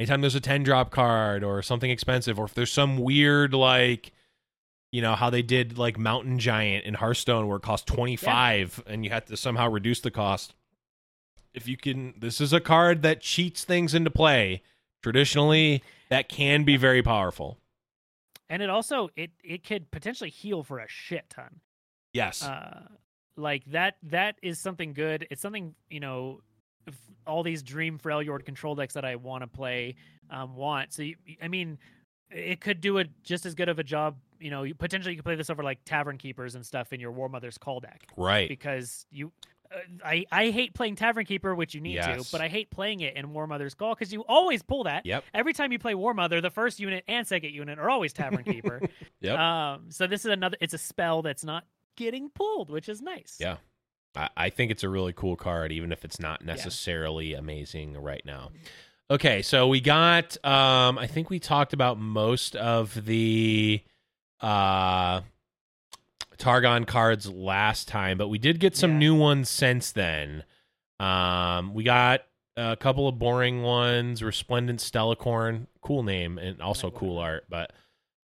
anytime 0.01 0.21
there's 0.23 0.35
a 0.35 0.41
ten 0.41 0.63
drop 0.65 0.91
card 0.91 1.45
or 1.45 1.63
something 1.63 1.91
expensive, 1.91 2.39
or 2.39 2.47
if 2.47 2.55
there's 2.55 2.73
some 2.73 2.99
weird 2.99 3.55
like 3.55 4.13
you 4.91 5.03
know 5.03 5.15
how 5.15 5.31
they 5.31 5.43
did 5.43 5.79
like 5.79 5.99
Mountain 5.99 6.39
Giant 6.39 6.85
in 6.85 6.95
Hearthstone 6.95 7.47
where 7.47 7.59
it 7.59 7.63
cost 7.63 7.87
twenty 7.87 8.17
five 8.17 8.83
and 8.87 9.05
you 9.05 9.11
had 9.11 9.27
to 9.29 9.37
somehow 9.37 9.69
reduce 9.69 10.01
the 10.01 10.11
cost. 10.11 10.55
If 11.55 11.69
you 11.69 11.77
can 11.77 12.15
this 12.19 12.41
is 12.41 12.53
a 12.53 12.61
card 12.61 13.03
that 13.03 13.21
cheats 13.21 13.63
things 13.65 13.95
into 13.95 14.11
play. 14.11 14.63
Traditionally, 15.07 15.85
that 16.09 16.29
can 16.29 16.65
be 16.65 16.77
very 16.77 17.01
powerful. 17.01 17.59
And 18.51 18.61
it 18.61 18.69
also 18.69 19.09
it 19.15 19.31
it 19.45 19.63
could 19.63 19.89
potentially 19.93 20.31
heal 20.31 20.65
for 20.65 20.81
a 20.81 20.89
shit 20.89 21.31
ton. 21.31 21.61
Yes. 22.13 22.43
uh 22.43 22.89
like 23.37 23.65
that 23.67 23.99
that 24.03 24.37
is 24.43 24.59
something 24.59 24.95
good 24.95 25.27
it's 25.31 25.43
something 25.43 25.75
you 25.91 26.01
know 26.01 26.41
all 27.27 27.43
these 27.43 27.63
dream 27.63 27.99
Freljord 27.99 28.47
control 28.47 28.75
decks 28.75 28.95
that 28.95 29.05
i 29.05 29.15
want 29.15 29.43
to 29.43 29.47
play 29.47 29.95
um 30.31 30.57
want 30.57 30.95
so 30.95 31.03
you, 31.03 31.17
i 31.43 31.49
mean 31.49 31.79
it 32.31 32.63
could 32.63 32.81
do 32.81 32.97
a 32.97 33.05
just 33.23 33.45
as 33.45 33.55
good 33.55 33.69
of 33.69 33.79
a 33.79 33.85
job 33.85 34.17
you 34.41 34.51
know 34.51 34.63
you, 34.63 34.75
potentially 34.75 35.13
you 35.13 35.19
could 35.19 35.25
play 35.27 35.35
this 35.35 35.51
over 35.51 35.63
like 35.63 35.79
tavern 35.85 36.17
keepers 36.17 36.55
and 36.55 36.65
stuff 36.65 36.95
in 36.95 37.01
your 37.01 37.13
war 37.13 37.29
mother's 37.29 37.59
call 37.59 37.79
deck 37.79 38.07
right. 38.17 38.49
because 38.49 39.05
you 39.11 39.31
I, 40.05 40.25
I 40.31 40.51
hate 40.51 40.75
playing 40.75 40.97
Tavern 40.97 41.25
Keeper, 41.25 41.55
which 41.55 41.75
you 41.75 41.81
need 41.81 41.95
Yes. 41.95 42.27
to, 42.27 42.33
but 42.33 42.41
I 42.41 42.49
hate 42.49 42.71
playing 42.71 43.01
it 43.01 43.17
in 43.17 43.33
War 43.33 43.47
Mother's 43.47 43.75
Call 43.75 43.95
because 43.95 44.13
you 44.13 44.25
always 44.29 44.63
pull 44.63 44.85
that. 44.85 45.07
Yep. 45.07 45.25
Every 45.35 45.53
time 45.53 45.73
you 45.73 45.79
play 45.79 45.95
War 45.95 46.15
Mother, 46.15 46.41
the 46.41 46.51
first 46.51 46.81
unit 46.81 47.05
and 47.09 47.27
second 47.27 47.51
unit 47.53 47.79
are 47.79 47.89
always 47.91 48.13
Tavern 48.13 48.45
Keeper. 48.53 48.81
Yep. 49.21 49.39
Um, 49.39 49.87
so 49.91 50.07
this 50.07 50.25
is 50.25 50.31
another. 50.33 50.57
It's 50.61 50.75
a 50.75 50.79
spell 50.79 51.23
that's 51.23 51.45
not 51.45 51.65
getting 51.97 52.29
pulled, 52.31 52.71
which 52.71 52.89
is 52.89 53.01
nice. 53.01 53.39
Yeah. 53.41 53.57
I, 54.15 54.29
I 54.37 54.51
think 54.51 54.71
it's 54.71 54.83
a 54.83 54.89
really 54.89 55.13
cool 55.13 55.37
card, 55.37 55.73
even 55.73 55.93
if 55.93 56.05
it's 56.05 56.19
not 56.21 56.45
necessarily 56.45 57.35
amazing 57.35 57.97
right 57.97 58.23
now. 58.25 58.51
Okay, 59.11 59.43
so 59.43 59.69
we 59.69 59.81
got 59.81 60.37
um 60.45 60.99
I 60.99 61.07
think 61.07 61.31
we 61.31 61.39
talked 61.39 61.73
about 61.73 61.99
most 61.99 62.57
of 62.57 63.05
the 63.07 63.81
uh 64.41 65.21
Targon 66.39 66.85
cards 66.87 67.31
last 67.31 67.89
time, 67.89 68.19
but 68.19 68.29
we 68.29 68.39
did 68.39 68.61
get 68.61 68.77
some 68.77 68.93
Yeah. 68.93 68.99
new 68.99 69.15
ones 69.15 69.49
since 69.49 69.93
then. 69.93 70.45
Um 71.01 71.75
we 71.75 71.85
got 71.85 72.23
a 72.57 72.77
couple 72.77 73.07
of 73.07 73.19
boring 73.19 73.63
ones, 73.63 74.23
Resplendent 74.23 74.81
Stellacorn, 74.81 75.67
cool 75.83 76.03
name 76.03 76.39
and 76.39 76.61
also 76.63 76.91
cool 76.91 77.19
art, 77.19 77.45
but 77.51 77.73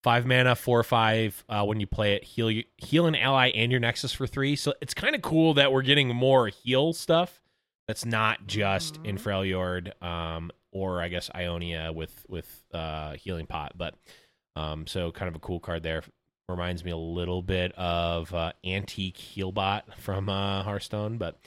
five 0.02 0.24
mana, 0.26 0.56
four 0.56 0.80
or 0.80 0.84
five. 0.84 1.44
Uh, 1.48 1.64
when 1.64 1.78
you 1.80 1.86
play 1.86 2.14
it, 2.14 2.24
heal 2.24 2.50
you, 2.50 2.64
heal 2.78 3.06
an 3.06 3.14
ally 3.14 3.48
and 3.50 3.70
your 3.70 3.78
Nexus 3.80 4.12
for 4.12 4.26
three. 4.26 4.56
So 4.56 4.72
it's 4.80 4.94
kind 4.94 5.14
of 5.14 5.20
cool 5.22 5.54
that 5.54 5.70
we're 5.70 5.82
getting 5.82 6.08
more 6.08 6.48
heal 6.48 6.92
stuff. 6.94 7.40
That's 7.86 8.04
not 8.06 8.46
just 8.46 8.96
in 9.04 9.16
Mhm. 9.16 9.22
Freljord, 9.22 10.02
um, 10.02 10.50
or 10.72 11.02
I 11.02 11.08
guess 11.08 11.30
Ionia 11.34 11.92
with 11.92 12.24
with 12.28 12.64
uh, 12.72 13.12
healing 13.12 13.46
pot. 13.46 13.72
But 13.76 13.94
um, 14.56 14.86
so 14.86 15.12
kind 15.12 15.28
of 15.28 15.36
a 15.36 15.40
cool 15.40 15.60
card 15.60 15.82
there. 15.82 16.02
Reminds 16.49 16.84
me 16.84 16.90
a 16.90 16.97
little 16.97 17.43
bit 17.43 17.72
of 17.72 18.32
uh, 18.34 18.53
antique 18.64 19.16
Healbot 19.16 19.82
from 19.99 20.28
uh, 20.28 20.62
Hearthstone, 20.62 21.18
but. 21.18 21.38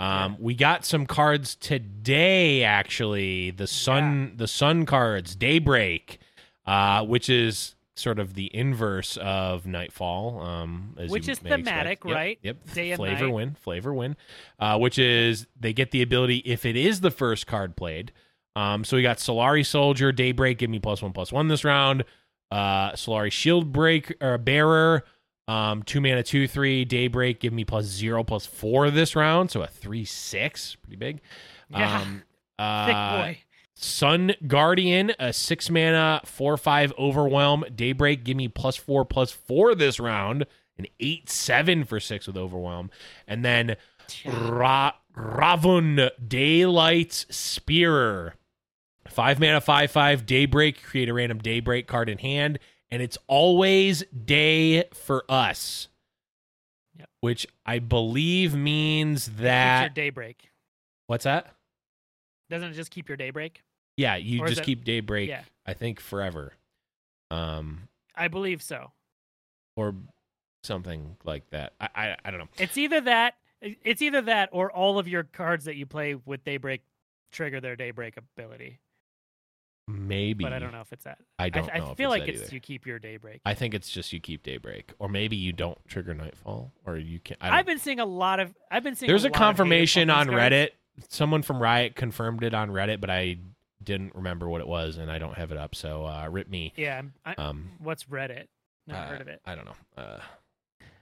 Um, 0.00 0.36
we 0.38 0.54
got 0.54 0.84
some 0.84 1.06
cards 1.06 1.56
today. 1.56 2.62
Actually, 2.62 3.50
the 3.50 3.66
sun, 3.66 4.34
the 4.36 4.46
sun 4.46 4.86
cards, 4.86 5.34
Daybreak, 5.34 6.20
uh, 6.66 7.04
which 7.04 7.28
is 7.28 7.74
sort 7.96 8.18
of 8.18 8.34
the 8.34 8.48
inverse 8.54 9.16
of 9.16 9.66
Nightfall, 9.66 10.40
um, 10.40 10.94
as 10.98 11.10
Which 11.10 11.28
is 11.28 11.40
thematic, 11.40 12.04
Yep, 12.04 12.14
right? 12.14 12.38
Yep. 12.42 12.72
Day 12.74 12.90
and 12.92 12.96
flavor 12.96 13.24
night. 13.26 13.34
win, 13.34 13.56
flavor 13.60 13.92
win, 13.92 14.16
uh, 14.60 14.78
which 14.78 14.98
is 14.98 15.46
they 15.58 15.72
get 15.72 15.90
the 15.90 16.02
ability 16.02 16.42
if 16.44 16.64
it 16.64 16.76
is 16.76 17.00
the 17.00 17.10
first 17.10 17.46
card 17.46 17.76
played. 17.76 18.12
Um, 18.54 18.84
so 18.84 18.96
we 18.96 19.02
got 19.02 19.18
Solari 19.18 19.66
Soldier, 19.66 20.12
Daybreak, 20.12 20.58
give 20.58 20.70
me 20.70 20.78
plus 20.78 21.02
one 21.02 21.12
plus 21.12 21.32
one 21.32 21.48
this 21.48 21.64
round. 21.64 22.04
Uh, 22.50 22.92
Solari 22.92 23.30
Shield 23.30 23.72
Break 23.72 24.16
or 24.22 24.38
Bearer, 24.38 25.04
um, 25.48 25.82
two 25.82 26.00
mana, 26.00 26.22
two 26.22 26.48
three. 26.48 26.84
Daybreak, 26.84 27.40
give 27.40 27.52
me 27.52 27.64
plus 27.64 27.84
zero 27.84 28.24
plus 28.24 28.46
four 28.46 28.90
this 28.90 29.14
round, 29.16 29.50
so 29.50 29.62
a 29.62 29.66
three 29.66 30.04
six, 30.04 30.76
pretty 30.76 30.96
big. 30.96 31.20
Yeah. 31.70 32.00
Um, 32.00 32.22
Thick 32.58 32.94
uh, 32.96 33.22
boy. 33.22 33.38
Sun 33.74 34.34
Guardian, 34.46 35.12
a 35.20 35.32
six 35.32 35.70
mana, 35.70 36.20
four 36.24 36.56
five 36.56 36.92
overwhelm. 36.98 37.64
Daybreak, 37.74 38.24
give 38.24 38.36
me 38.36 38.48
plus 38.48 38.76
four 38.76 39.04
plus 39.04 39.30
four 39.30 39.74
this 39.74 40.00
round. 40.00 40.46
An 40.78 40.86
eight 41.00 41.28
seven 41.28 41.84
for 41.84 41.98
six 41.98 42.26
with 42.26 42.36
overwhelm, 42.36 42.90
and 43.26 43.44
then 43.44 43.76
Ra- 44.24 44.92
Rahvun 45.16 46.10
Daylight 46.26 47.26
Spearer, 47.30 48.34
five 49.10 49.40
mana, 49.40 49.60
five 49.60 49.90
five. 49.90 50.26
Daybreak, 50.26 50.82
create 50.82 51.08
a 51.08 51.14
random 51.14 51.38
Daybreak 51.38 51.86
card 51.86 52.08
in 52.08 52.18
hand, 52.18 52.58
and 52.90 53.02
it's 53.02 53.18
always 53.26 54.04
day 54.24 54.84
for 54.92 55.24
us. 55.28 55.88
Yep. 56.98 57.08
Which 57.20 57.46
I 57.66 57.78
believe 57.78 58.54
means 58.54 59.26
that 59.38 59.80
your 59.82 59.88
daybreak. 59.90 60.50
what's 61.06 61.24
that? 61.24 61.54
Doesn't 62.50 62.70
it 62.70 62.74
just 62.74 62.90
keep 62.90 63.08
your 63.08 63.16
daybreak? 63.16 63.62
Yeah, 63.96 64.16
you 64.16 64.42
Or 64.42 64.48
just 64.48 64.60
it- 64.60 64.64
keep 64.64 64.84
Daybreak. 64.84 65.28
Yeah. 65.28 65.42
I 65.66 65.74
think 65.74 65.98
forever, 66.00 66.54
um, 67.30 67.88
I 68.14 68.28
believe 68.28 68.62
so. 68.62 68.92
or 69.76 69.94
something 70.62 71.16
like 71.24 71.50
that. 71.50 71.72
I, 71.80 71.88
I 71.94 72.16
I 72.24 72.30
don't 72.30 72.38
know. 72.40 72.48
It's 72.58 72.76
either 72.78 73.00
that. 73.02 73.34
It's 73.60 74.00
either 74.02 74.22
that 74.22 74.50
or 74.52 74.70
all 74.70 74.98
of 75.00 75.08
your 75.08 75.24
cards 75.24 75.64
that 75.64 75.74
you 75.76 75.84
play 75.84 76.14
with 76.14 76.44
daybreak 76.44 76.82
trigger 77.32 77.60
their 77.60 77.74
daybreak 77.76 78.16
ability. 78.16 78.78
Maybe, 79.90 80.44
But 80.44 80.52
I 80.52 80.58
don't 80.58 80.72
know 80.72 80.82
if 80.82 80.92
it's 80.92 81.04
that. 81.04 81.16
I 81.38 81.44
I, 81.46 81.48
don't 81.48 81.70
I 81.74 81.78
know. 81.78 81.92
if 81.92 81.96
feel 81.96 82.12
it's 82.12 82.20
like 82.20 82.28
it's 82.28 82.42
either. 82.42 82.54
you 82.54 82.60
keep 82.60 82.84
your 82.84 82.98
daybreak. 82.98 83.40
I 83.46 83.54
think 83.54 83.72
it's 83.72 83.90
just 83.90 84.12
you 84.12 84.20
keep 84.20 84.42
Daybreak, 84.42 84.92
or 84.98 85.08
maybe 85.08 85.34
you 85.36 85.52
don't 85.54 85.78
trigger 85.88 86.12
Nightfall, 86.12 86.72
or 86.84 86.98
you 86.98 87.20
can. 87.20 87.38
I 87.40 87.58
I've 87.58 87.64
been 87.66 87.78
seeing 87.78 87.98
a 87.98 88.04
lot 88.04 88.38
of. 88.38 88.54
I've 88.70 88.82
been 88.84 88.94
seeing. 88.96 89.08
there's 89.08 89.24
a 89.24 89.28
lot 89.28 89.36
confirmation 89.36 90.10
on. 90.10 90.26
Reddit. 90.26 90.70
Someone 91.08 91.40
from 91.42 91.62
Riot 91.62 91.94
confirmed 91.96 92.42
it 92.44 92.52
on 92.52 92.68
Reddit, 92.70 93.00
but 93.00 93.08
I 93.08 93.38
didn't 93.82 94.14
remember 94.14 94.46
what 94.48 94.60
it 94.60 94.66
was, 94.68 94.98
and 94.98 95.10
I 95.10 95.18
don't 95.18 95.38
have 95.38 95.52
it 95.52 95.56
up. 95.56 95.74
So 95.74 96.04
uh, 96.04 96.28
rip 96.30 96.50
me. 96.50 96.74
Yeah. 96.76 97.00
I'm- 97.24 97.34
Um, 97.38 97.70
what's 97.78 98.04
Reddit? 98.04 98.48
Never 98.86 99.00
uh, 99.00 99.06
heard 99.06 99.20
of 99.22 99.28
it. 99.28 99.40
I 99.46 99.54
don't 99.54 99.64
know. 99.64 99.76
Uh, 99.96 100.18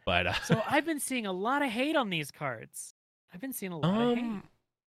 but 0.05 0.26
uh, 0.28 0.32
So 0.45 0.62
I've 0.70 0.84
been 0.87 1.01
seeing 1.01 1.26
a 1.26 1.32
lot 1.32 1.62
of 1.62 1.70
hate 1.70 1.97
on 1.97 2.11
these 2.11 2.30
cards. 2.30 2.95
I've 3.34 3.41
been 3.41 3.53
seeing 3.53 3.72
a 3.72 3.78
lot 3.78 3.91
of 4.12 4.16
hate. 4.16 4.22
Um, 4.24 4.43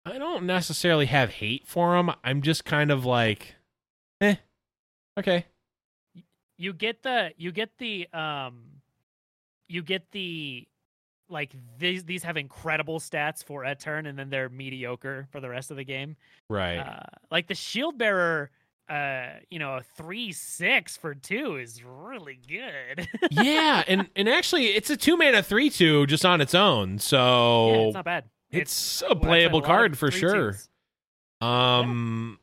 I 0.06 0.18
don't 0.18 0.46
necessarily 0.46 1.08
have 1.08 1.30
hate 1.32 1.68
for 1.68 1.96
them. 1.96 2.12
I'm 2.24 2.42
just 2.42 2.64
kind 2.66 2.89
of 2.92 3.06
like, 3.06 3.56
eh, 4.22 4.36
okay. 5.19 5.45
you 6.57 6.74
get 6.74 7.03
the 7.03 7.32
you 7.38 7.51
get 7.51 7.69
the 7.78 8.07
um 8.13 8.63
you 9.67 9.82
get 9.84 10.09
the 10.11 10.67
like 11.30 11.51
these 11.78 12.03
these 12.03 12.24
have 12.24 12.38
incredible 12.38 12.99
stats 12.99 13.43
for 13.43 13.63
a 13.63 13.74
turn 13.76 14.05
and 14.05 14.17
then 14.19 14.30
they're 14.30 14.49
mediocre 14.49 15.28
for 15.32 15.39
the 15.39 15.49
rest 15.49 15.72
of 15.72 15.78
the 15.78 15.84
game 15.84 16.15
Right. 16.49 16.78
uh 16.78 17.03
like 17.32 17.47
the 17.47 17.55
shield 17.55 17.97
bearer 17.97 18.51
uh 18.89 19.28
you 19.49 19.57
know 19.57 19.76
a 19.78 19.82
three 19.95 20.34
six 20.34 20.97
for 20.97 21.15
two 21.15 21.55
is 21.55 21.82
really 21.84 22.38
good 22.47 23.07
yeah, 23.32 23.84
and 23.88 24.09
and 24.17 24.28
actually, 24.28 24.65
it's 24.67 24.89
a 24.89 24.97
two 24.97 25.15
mana 25.15 25.41
three 25.41 25.69
two 25.69 26.05
just 26.07 26.26
on 26.26 26.41
its 26.41 26.53
own. 26.53 26.99
So 26.99 27.67
yeah, 27.69 27.80
it's 27.88 27.93
not 27.93 28.05
bad 28.05 28.26
it's, 28.49 29.01
well, 29.01 29.13
a 29.13 29.15
playable 29.15 29.59
of 29.59 29.65
card 29.65 29.97
for 29.97 30.11
sure. 30.11 30.51
twos. 30.51 30.67
Um, 31.39 32.38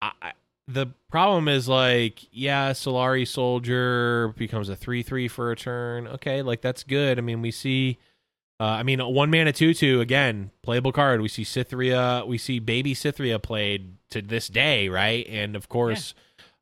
I 0.00 0.12
I- 0.22 0.32
the 0.68 0.86
problem 1.10 1.48
is 1.48 1.68
like, 1.68 2.26
yeah, 2.32 2.72
Solari 2.72 3.26
Soldier 3.26 4.34
becomes 4.36 4.68
a 4.68 4.76
three 4.76 5.02
three 5.02 5.28
for 5.28 5.50
a 5.50 5.56
turn. 5.56 6.08
Okay, 6.08 6.42
like 6.42 6.60
that's 6.60 6.82
good. 6.82 7.18
I 7.18 7.22
mean, 7.22 7.42
we 7.42 7.50
see. 7.50 7.98
Uh, 8.58 8.64
I 8.64 8.82
mean, 8.84 9.00
one 9.00 9.30
mana 9.30 9.52
two 9.52 9.74
two 9.74 10.00
again, 10.00 10.50
playable 10.62 10.92
card. 10.92 11.20
We 11.20 11.28
see 11.28 11.42
Cithria, 11.44 12.26
we 12.26 12.38
see 12.38 12.58
Baby 12.58 12.94
Cithria 12.94 13.40
played 13.40 13.96
to 14.10 14.22
this 14.22 14.48
day, 14.48 14.88
right? 14.88 15.26
And 15.28 15.56
of 15.56 15.68
course, 15.68 16.14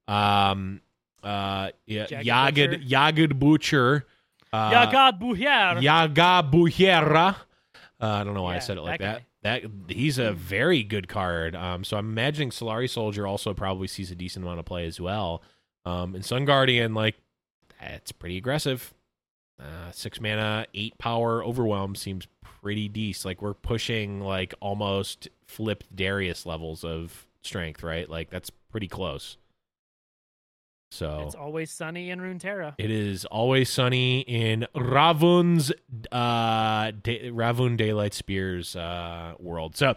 um, 0.08 0.80
uh, 1.22 1.70
yeah, 1.86 2.06
Jagged 2.06 2.88
Yagid 2.88 3.38
Butcher. 3.38 4.06
Uh, 4.52 4.70
Yagad 5.80 6.52
Bujera. 6.52 7.36
Uh, 8.00 8.06
I 8.06 8.24
don't 8.24 8.34
know 8.34 8.42
why 8.42 8.56
I 8.56 8.58
said 8.58 8.76
it 8.76 8.82
like 8.82 9.00
that 9.00 9.14
that. 9.14 9.22
That 9.44 9.62
he's 9.88 10.18
a 10.18 10.32
very 10.32 10.82
good 10.82 11.06
card. 11.06 11.54
Um, 11.54 11.84
so 11.84 11.96
I'm 11.98 12.08
imagining 12.10 12.50
Solari 12.50 12.88
Soldier 12.88 13.26
also 13.26 13.54
probably 13.54 13.86
sees 13.86 14.10
a 14.10 14.14
decent 14.14 14.44
amount 14.44 14.58
of 14.58 14.64
play 14.64 14.86
as 14.86 14.98
well. 14.98 15.42
Um, 15.84 16.14
and 16.14 16.24
Sun 16.24 16.46
Guardian, 16.46 16.94
like 16.94 17.16
that's 17.80 18.10
pretty 18.10 18.38
aggressive. 18.38 18.94
Uh, 19.60 19.90
six 19.92 20.20
mana, 20.20 20.66
eight 20.74 20.96
power, 20.98 21.44
overwhelm 21.44 21.94
seems 21.94 22.26
pretty 22.62 22.88
decent. 22.88 23.26
Like 23.26 23.42
we're 23.42 23.54
pushing 23.54 24.20
like 24.20 24.54
almost 24.60 25.28
flipped 25.46 25.94
Darius 25.94 26.46
levels 26.46 26.82
of 26.82 27.26
strength, 27.42 27.82
right? 27.82 28.08
Like 28.08 28.30
that's 28.30 28.48
pretty 28.48 28.88
close. 28.88 29.36
So 30.94 31.24
It's 31.26 31.34
always 31.34 31.70
sunny 31.72 32.10
in 32.10 32.20
Runeterra. 32.20 32.74
it 32.78 32.90
is 32.90 33.24
always 33.24 33.68
sunny 33.68 34.20
in 34.20 34.66
Rahvun's 34.76 35.72
uh 36.12 36.92
da- 37.02 37.30
Ravun 37.30 37.76
Daylight 37.76 38.14
Spears 38.14 38.76
uh 38.76 39.34
world. 39.38 39.76
So 39.76 39.96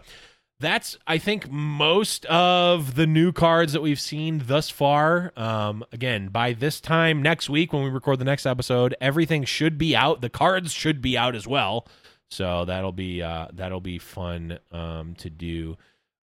that's 0.60 0.98
I 1.06 1.18
think 1.18 1.48
most 1.52 2.26
of 2.26 2.96
the 2.96 3.06
new 3.06 3.30
cards 3.30 3.72
that 3.74 3.80
we've 3.80 4.00
seen 4.00 4.42
thus 4.46 4.70
far. 4.70 5.32
Um 5.36 5.84
again, 5.92 6.28
by 6.28 6.52
this 6.52 6.80
time 6.80 7.22
next 7.22 7.48
week 7.48 7.72
when 7.72 7.84
we 7.84 7.90
record 7.90 8.18
the 8.18 8.24
next 8.24 8.44
episode, 8.44 8.96
everything 9.00 9.44
should 9.44 9.78
be 9.78 9.94
out. 9.94 10.20
The 10.20 10.30
cards 10.30 10.72
should 10.72 11.00
be 11.00 11.16
out 11.16 11.36
as 11.36 11.46
well. 11.46 11.86
So 12.30 12.64
that'll 12.64 12.92
be 12.92 13.22
uh 13.22 13.46
that'll 13.52 13.80
be 13.80 13.98
fun 13.98 14.58
um 14.72 15.14
to 15.18 15.30
do. 15.30 15.76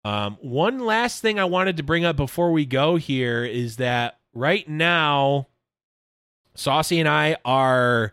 Um, 0.04 0.38
one 0.40 0.78
last 0.78 1.20
thing 1.20 1.40
I 1.40 1.46
wanted 1.46 1.78
to 1.78 1.82
bring 1.82 2.04
up 2.04 2.16
before 2.16 2.52
we 2.52 2.64
go 2.64 2.94
here 2.94 3.44
is 3.44 3.76
that 3.78 4.15
right 4.36 4.68
now, 4.68 5.48
Saucy 6.54 7.00
and 7.00 7.08
I 7.08 7.36
are 7.44 8.12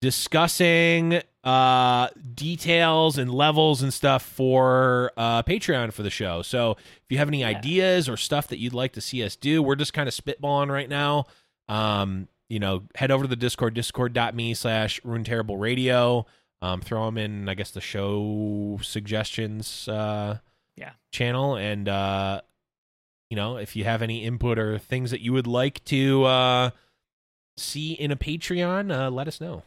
discussing 0.00 1.22
uh, 1.44 2.08
details 2.34 3.18
and 3.18 3.32
levels 3.32 3.82
and 3.82 3.92
stuff 3.92 4.22
for 4.22 5.10
uh, 5.16 5.42
Patreon 5.42 5.92
for 5.92 6.02
the 6.02 6.10
show. 6.10 6.42
So 6.42 6.72
if 6.72 7.02
you 7.10 7.18
have 7.18 7.28
any 7.28 7.40
Yeah. 7.40 7.48
ideas 7.48 8.08
or 8.08 8.16
stuff 8.16 8.48
that 8.48 8.58
you'd 8.58 8.74
like 8.74 8.92
to 8.92 9.00
see 9.00 9.24
us 9.24 9.34
do, 9.36 9.62
we're 9.62 9.74
just 9.76 9.92
kind 9.92 10.08
of 10.08 10.14
spitballing 10.14 10.70
right 10.70 10.88
now. 10.88 11.26
Um, 11.68 12.28
you 12.48 12.60
know, 12.60 12.82
head 12.94 13.10
over 13.10 13.24
to 13.24 13.28
the 13.28 13.36
Discord, 13.36 13.74
discord.me 13.74 14.54
slash 14.54 15.00
Rune 15.04 15.24
Terrible 15.24 15.56
Radio. 15.56 16.26
Um, 16.60 16.80
throw 16.80 17.06
them 17.06 17.18
in, 17.18 17.48
I 17.48 17.54
guess, 17.54 17.70
the 17.72 17.80
show 17.80 18.78
suggestions. 18.82 19.88
Uh, 19.88 20.38
Yeah. 20.76 20.92
channel 21.12 21.56
and 21.56 21.88
uh 21.88 22.40
you 23.32 23.36
know 23.36 23.56
if 23.56 23.74
you 23.74 23.84
have 23.84 24.02
any 24.02 24.24
input 24.24 24.58
or 24.58 24.76
things 24.76 25.10
that 25.10 25.22
you 25.22 25.32
would 25.32 25.46
like 25.46 25.82
to 25.84 26.24
uh 26.24 26.68
see 27.56 27.94
in 27.94 28.10
a 28.10 28.16
patreon 28.16 28.94
uh 28.94 29.10
let 29.10 29.26
us 29.26 29.40
know 29.40 29.62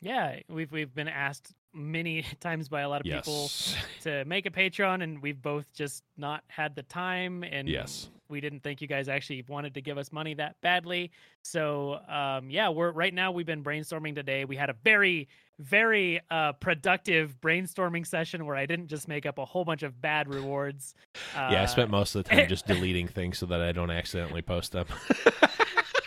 Yeah, 0.00 0.40
we've 0.48 0.72
we've 0.72 0.94
been 0.94 1.08
asked 1.08 1.52
many 1.74 2.24
times 2.40 2.70
by 2.70 2.80
a 2.80 2.88
lot 2.88 3.02
of 3.02 3.06
people 3.24 3.50
to 4.04 4.24
make 4.24 4.46
a 4.46 4.50
Patreon, 4.50 5.02
and 5.02 5.20
we've 5.22 5.40
both 5.40 5.70
just 5.74 6.02
not 6.16 6.42
had 6.48 6.74
the 6.74 6.82
time, 6.82 7.42
and 7.42 7.68
Yes. 7.68 8.08
We 8.28 8.40
didn't 8.40 8.62
think 8.62 8.80
you 8.80 8.88
guys 8.88 9.08
actually 9.08 9.44
wanted 9.48 9.74
to 9.74 9.80
give 9.80 9.98
us 9.98 10.12
money 10.12 10.34
that 10.34 10.56
badly. 10.62 11.10
So, 11.42 11.98
um, 12.08 12.50
yeah, 12.50 12.68
we're 12.68 12.92
right 12.92 13.12
now 13.12 13.32
we've 13.32 13.46
been 13.46 13.64
brainstorming 13.64 14.14
today. 14.14 14.44
We 14.44 14.56
had 14.56 14.70
a 14.70 14.76
very 14.84 15.28
very 15.60 16.20
uh, 16.32 16.52
productive 16.54 17.36
brainstorming 17.40 18.04
session 18.04 18.44
where 18.44 18.56
I 18.56 18.66
didn't 18.66 18.88
just 18.88 19.06
make 19.06 19.24
up 19.24 19.38
a 19.38 19.44
whole 19.44 19.64
bunch 19.64 19.84
of 19.84 20.00
bad 20.00 20.28
rewards. 20.28 20.94
Uh, 21.36 21.48
yeah 21.52 21.62
i 21.62 21.66
spent 21.66 21.90
most 21.90 22.14
of 22.14 22.24
the 22.24 22.30
time 22.30 22.48
just 22.48 22.66
deleting 22.74 23.08
things 23.08 23.38
so 23.38 23.46
that 23.46 23.60
i 23.60 23.72
don't 23.72 23.90
accidentally 23.90 24.42
post 24.42 24.72
them 24.72 24.86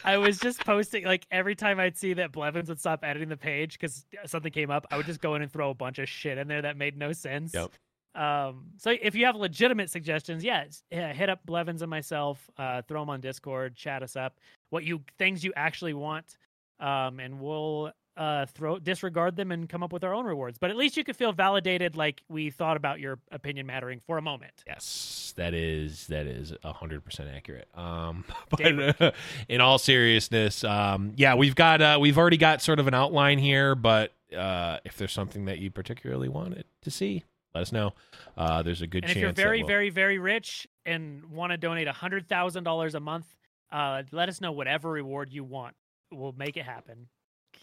I 0.04 0.18
was 0.18 0.38
just 0.42 0.64
posting 0.66 1.04
like 1.04 1.26
every 1.32 1.56
time 1.56 1.80
I'd 1.80 1.98
see 1.98 2.14
that 2.14 2.32
Blevins 2.32 2.70
would 2.70 2.80
stop 2.80 3.04
editing 3.04 3.30
the 3.30 3.38
page 3.38 3.74
because 3.74 4.06
something 4.26 4.52
came 4.52 4.72
up, 4.72 4.88
I 4.90 4.98
would 4.98 5.06
just 5.06 5.22
go 5.22 5.36
in 5.36 5.42
and 5.42 5.52
throw 5.52 5.70
a 5.70 5.74
bunch 5.74 6.00
of 6.00 6.08
shit 6.08 6.38
in 6.38 6.48
there 6.48 6.62
that 6.62 6.78
made 6.78 6.98
no 6.98 7.12
sense. 7.12 7.54
Yep. 7.54 7.72
Um, 8.18 8.66
so 8.78 8.96
if 9.00 9.16
you 9.16 9.26
have 9.26 9.36
legitimate 9.36 9.90
suggestions, 9.92 10.44
yeah, 10.44 10.66
hit 10.90 11.30
up 11.30 11.46
Blevins 11.46 11.82
and 11.82 11.90
myself, 11.90 12.50
uh, 12.58 12.82
throw 12.82 13.02
them 13.02 13.10
on 13.10 13.22
Discord, 13.22 13.76
chat 13.76 14.02
us 14.02 14.16
up. 14.16 14.40
What 14.72 14.84
you 14.84 15.02
things 15.20 15.44
you 15.44 15.54
actually 15.56 15.94
want, 15.94 16.38
um, 16.80 17.20
and 17.20 17.40
we'll 17.40 17.92
uh 18.18 18.48
throw 18.48 18.80
disregard 18.80 19.36
them 19.36 19.52
and 19.52 19.70
come 19.70 19.84
up 19.84 19.94
with 19.94 20.04
our 20.04 20.14
own 20.14 20.26
rewards. 20.26 20.58
But 20.58 20.72
at 20.72 20.76
least 20.76 20.98
you 20.98 21.04
could 21.04 21.16
feel 21.16 21.32
validated, 21.32 21.96
like 21.96 22.24
we 22.28 22.50
thought 22.50 22.76
about 22.76 23.00
your 23.00 23.20
opinion 23.32 23.68
mattering 23.68 24.02
for 24.08 24.18
a 24.18 24.22
moment. 24.24 24.64
yes 24.66 25.36
that 25.38 25.54
is 25.54 26.08
that 26.08 26.26
is 26.26 26.52
100% 26.66 27.36
accurate 27.36 27.68
um 27.76 28.24
but 28.50 29.02
uh, 29.02 29.12
in 29.48 29.62
all 29.62 29.78
seriousness 29.78 30.64
um 30.64 31.14
yeah 31.16 31.36
we've 31.36 31.54
got 31.54 31.80
uh 31.80 31.98
we've 32.02 32.18
already 32.18 32.38
got 32.38 32.60
sort 32.60 32.80
of 32.80 32.88
an 32.88 32.96
outline 32.96 33.38
here 33.38 33.76
but 33.76 34.14
uh 34.36 34.80
if 34.84 34.98
there's 34.98 35.12
something 35.14 35.46
that 35.46 35.60
you 35.60 35.70
particularly 35.70 36.28
wanted 36.28 36.66
to 36.82 36.90
see 36.90 37.24
let 37.58 37.62
us 37.64 37.72
know 37.72 37.94
uh 38.38 38.62
there's 38.64 38.82
a 38.82 38.88
good 38.88 39.04
And 39.04 39.10
chance 39.14 39.18
if 39.18 39.22
you're 39.22 39.32
very, 39.34 39.60
we'll- 39.64 39.68
very, 39.68 39.90
very 39.90 40.20
rich 40.20 40.68
and 40.86 41.26
want 41.26 41.52
to 41.52 41.58
donate 41.58 41.88
hundred 41.88 42.28
thousand 42.28 42.64
dollars 42.64 42.96
a 42.96 43.00
month, 43.00 43.26
uh, 43.72 44.04
let 44.12 44.30
us 44.30 44.40
know 44.42 44.52
whatever 44.52 44.90
reward 44.90 45.32
you 45.32 45.44
want. 45.44 45.76
We'll 46.12 46.32
make 46.38 46.56
it 46.58 46.64
happen. 46.66 47.08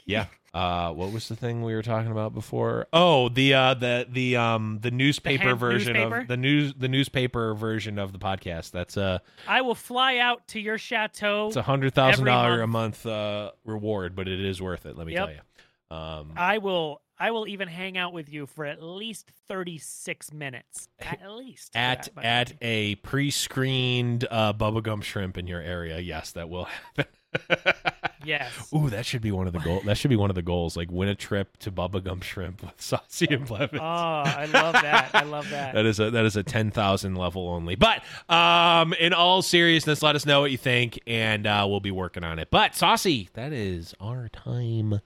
Yeah. 0.07 0.27
Uh, 0.55 0.93
what 0.93 1.11
was 1.11 1.27
the 1.27 1.35
thing 1.35 1.65
we 1.65 1.75
were 1.75 1.83
talking 1.83 2.13
about 2.13 2.33
before? 2.33 2.87
Oh, 2.93 3.29
the 3.29 3.55
uh, 3.55 3.75
the 3.75 4.07
the 4.09 4.37
um 4.37 4.79
the 4.83 4.93
newspaper 4.93 5.43
hand- 5.49 5.59
version 5.59 5.95
newspaper? 5.95 6.19
of 6.21 6.29
the 6.29 6.37
news 6.37 6.73
the 6.75 6.87
newspaper 6.87 7.55
version 7.55 7.99
of 7.99 8.13
the 8.13 8.21
podcast. 8.21 8.71
That's 8.71 8.97
a 8.97 9.21
I 9.49 9.63
will 9.63 9.75
fly 9.75 10.19
out 10.19 10.47
to 10.49 10.61
your 10.61 10.79
chateau. 10.79 11.49
it's 11.49 11.57
a 11.57 11.63
hundred 11.63 11.93
thousand 11.93 12.27
dollar 12.27 12.63
a 12.63 12.69
month 12.69 13.05
uh 13.05 13.51
reward, 13.65 14.15
but 14.15 14.29
it 14.29 14.39
is 14.39 14.63
worth 14.63 14.87
it. 14.87 14.97
Let 14.97 15.09
me 15.09 15.15
Yep. 15.15 15.27
tell 15.27 15.35
you. 15.35 15.97
Um, 15.97 16.33
I 16.37 16.59
will. 16.59 17.01
I 17.19 17.31
will 17.31 17.47
even 17.47 17.69
hang 17.69 17.97
out 17.97 18.12
with 18.12 18.29
you 18.29 18.47
for 18.47 18.65
at 18.65 18.83
least 18.83 19.31
thirty 19.49 19.79
six 19.79 20.33
minutes. 20.33 20.89
At 20.99 21.31
least 21.31 21.77
at 21.77 22.09
at 22.17 22.55
a 22.61 22.97
pre-screened 22.97 24.27
uh, 24.31 24.53
Bubba 24.53 24.83
Gump 24.83 25.05
Shrimp 25.05 25.39
in 25.39 25.47
your 25.47 25.61
area, 25.61 25.99
yes, 26.01 26.33
that 26.33 26.49
will 26.49 26.65
happen. 26.65 27.07
yes. 28.25 28.53
Ooh, 28.75 28.91
that 28.91 29.07
should 29.07 29.23
be 29.23 29.31
one 29.31 29.47
of 29.47 29.53
the 29.53 29.59
goal. 29.59 29.81
That 29.85 29.97
should 29.97 30.11
be 30.11 30.17
one 30.17 30.31
of 30.31 30.37
the 30.37 30.43
goals. 30.43 30.77
Like 30.77 30.91
win 30.91 31.09
a 31.09 31.15
trip 31.15 31.57
to 31.59 31.71
Bubba 31.71 32.03
Gump 32.03 32.23
Shrimp 32.23 32.62
with 32.62 32.81
Saucy 32.81 33.27
and 33.31 33.47
Blevins. 33.47 33.81
Oh, 33.81 33.85
I 33.85 34.47
love 34.53 34.73
that. 34.73 35.11
I 35.15 35.23
love 35.23 35.49
that. 35.51 35.75
that 35.75 35.87
is 35.87 36.01
a 36.01 36.11
that 36.11 36.25
is 36.25 36.37
a 36.37 36.43
ten 36.43 36.71
thousand 36.71 37.15
level 37.15 37.49
only. 37.49 37.77
But 37.77 38.03
um, 38.29 38.93
in 38.95 39.12
all 39.12 39.43
seriousness, 39.43 40.03
let 40.03 40.17
us 40.17 40.27
know 40.27 40.41
what 40.41 40.51
you 40.51 40.59
think, 40.59 40.99
and 41.07 41.47
uh, 41.47 41.67
we'll 41.69 41.81
be 41.81 41.91
working 41.91 42.25
on 42.25 42.39
it. 42.39 42.49
But 42.51 42.75
Saucy, 42.75 43.29
that 43.35 43.53
is 43.53 43.95
our 44.01 44.29
time 44.29 45.01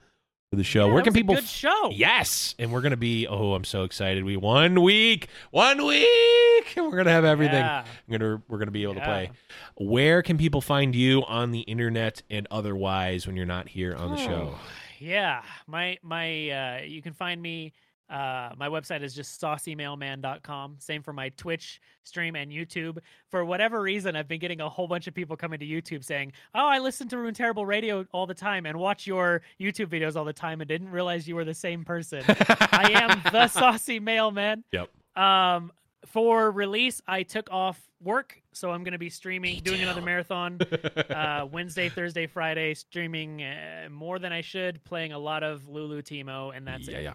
for 0.49 0.55
the 0.55 0.63
show. 0.63 0.87
Yeah, 0.87 0.93
Where 0.93 1.03
can 1.03 1.13
people? 1.13 1.35
Good 1.35 1.45
show. 1.47 1.91
Yes, 1.91 2.55
and 2.57 2.71
we're 2.71 2.81
gonna 2.81 2.97
be. 2.97 3.27
Oh, 3.27 3.53
I'm 3.53 3.63
so 3.63 3.83
excited. 3.83 4.23
We 4.23 4.35
one 4.35 4.81
week, 4.81 5.27
one 5.51 5.85
week, 5.85 6.75
and 6.75 6.85
we're 6.85 6.97
gonna 6.97 7.11
have 7.11 7.25
everything. 7.25 7.59
Yeah. 7.59 7.83
I'm 7.85 8.11
gonna 8.17 8.41
we're 8.47 8.57
gonna 8.57 8.71
be 8.71 8.83
able 8.83 8.95
to 8.95 9.01
play. 9.01 9.31
Where 9.77 10.21
can 10.23 10.37
people 10.37 10.61
find 10.61 10.95
you 10.95 11.23
on 11.25 11.51
the 11.51 11.61
internet 11.61 12.23
and 12.29 12.47
otherwise 12.49 13.27
when 13.27 13.35
you're 13.35 13.45
not 13.45 13.69
here 13.69 13.95
on 13.95 14.11
the 14.11 14.17
show? 14.17 14.55
Yeah, 14.99 15.43
my 15.67 15.97
my 16.01 16.49
uh 16.49 16.81
you 16.81 17.01
can 17.01 17.13
find 17.13 17.41
me 17.41 17.73
uh 18.09 18.51
my 18.57 18.67
website 18.67 19.01
is 19.01 19.13
just 19.13 19.39
saucymailman.com. 19.41 20.75
Same 20.79 21.03
for 21.03 21.13
my 21.13 21.29
Twitch 21.29 21.81
stream 22.03 22.35
and 22.35 22.51
YouTube. 22.51 22.97
For 23.29 23.45
whatever 23.45 23.81
reason, 23.81 24.15
I've 24.15 24.27
been 24.27 24.39
getting 24.39 24.61
a 24.61 24.69
whole 24.69 24.87
bunch 24.87 25.07
of 25.07 25.13
people 25.13 25.35
coming 25.35 25.59
to 25.59 25.65
YouTube 25.65 26.03
saying, 26.03 26.33
"Oh, 26.55 26.67
I 26.67 26.79
listen 26.79 27.07
to 27.09 27.17
Rune 27.17 27.33
Terrible 27.33 27.65
Radio 27.65 28.05
all 28.11 28.25
the 28.25 28.33
time 28.33 28.65
and 28.65 28.77
watch 28.77 29.05
your 29.07 29.41
YouTube 29.59 29.87
videos 29.87 30.15
all 30.15 30.25
the 30.25 30.33
time 30.33 30.61
and 30.61 30.67
didn't 30.67 30.89
realize 30.89 31.27
you 31.27 31.35
were 31.35 31.45
the 31.45 31.53
same 31.53 31.83
person." 31.83 32.23
I 32.27 32.91
am 32.95 33.21
the 33.31 33.47
saucy 33.47 33.99
mailman. 33.99 34.63
Yep. 34.71 34.89
Um 35.15 35.71
for 36.05 36.51
release, 36.51 37.01
I 37.07 37.23
took 37.23 37.51
off 37.51 37.79
work, 38.01 38.41
so 38.53 38.71
I'm 38.71 38.83
going 38.83 38.93
to 38.93 38.99
be 38.99 39.09
streaming, 39.09 39.55
Me 39.55 39.61
doing 39.61 39.81
another 39.81 40.01
marathon 40.01 40.59
uh, 41.09 41.47
Wednesday, 41.51 41.89
Thursday, 41.89 42.27
Friday, 42.27 42.73
streaming 42.73 43.43
uh, 43.43 43.89
more 43.91 44.19
than 44.19 44.31
I 44.31 44.41
should, 44.41 44.83
playing 44.83 45.11
a 45.11 45.19
lot 45.19 45.43
of 45.43 45.67
Lulu 45.67 46.01
Teemo, 46.01 46.55
and 46.55 46.65
that's 46.65 46.87
yeah, 46.87 46.97
it. 46.97 47.03
yeah, 47.03 47.09
yeah, 47.09 47.13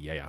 yeah. 0.00 0.14
Yeah. 0.14 0.28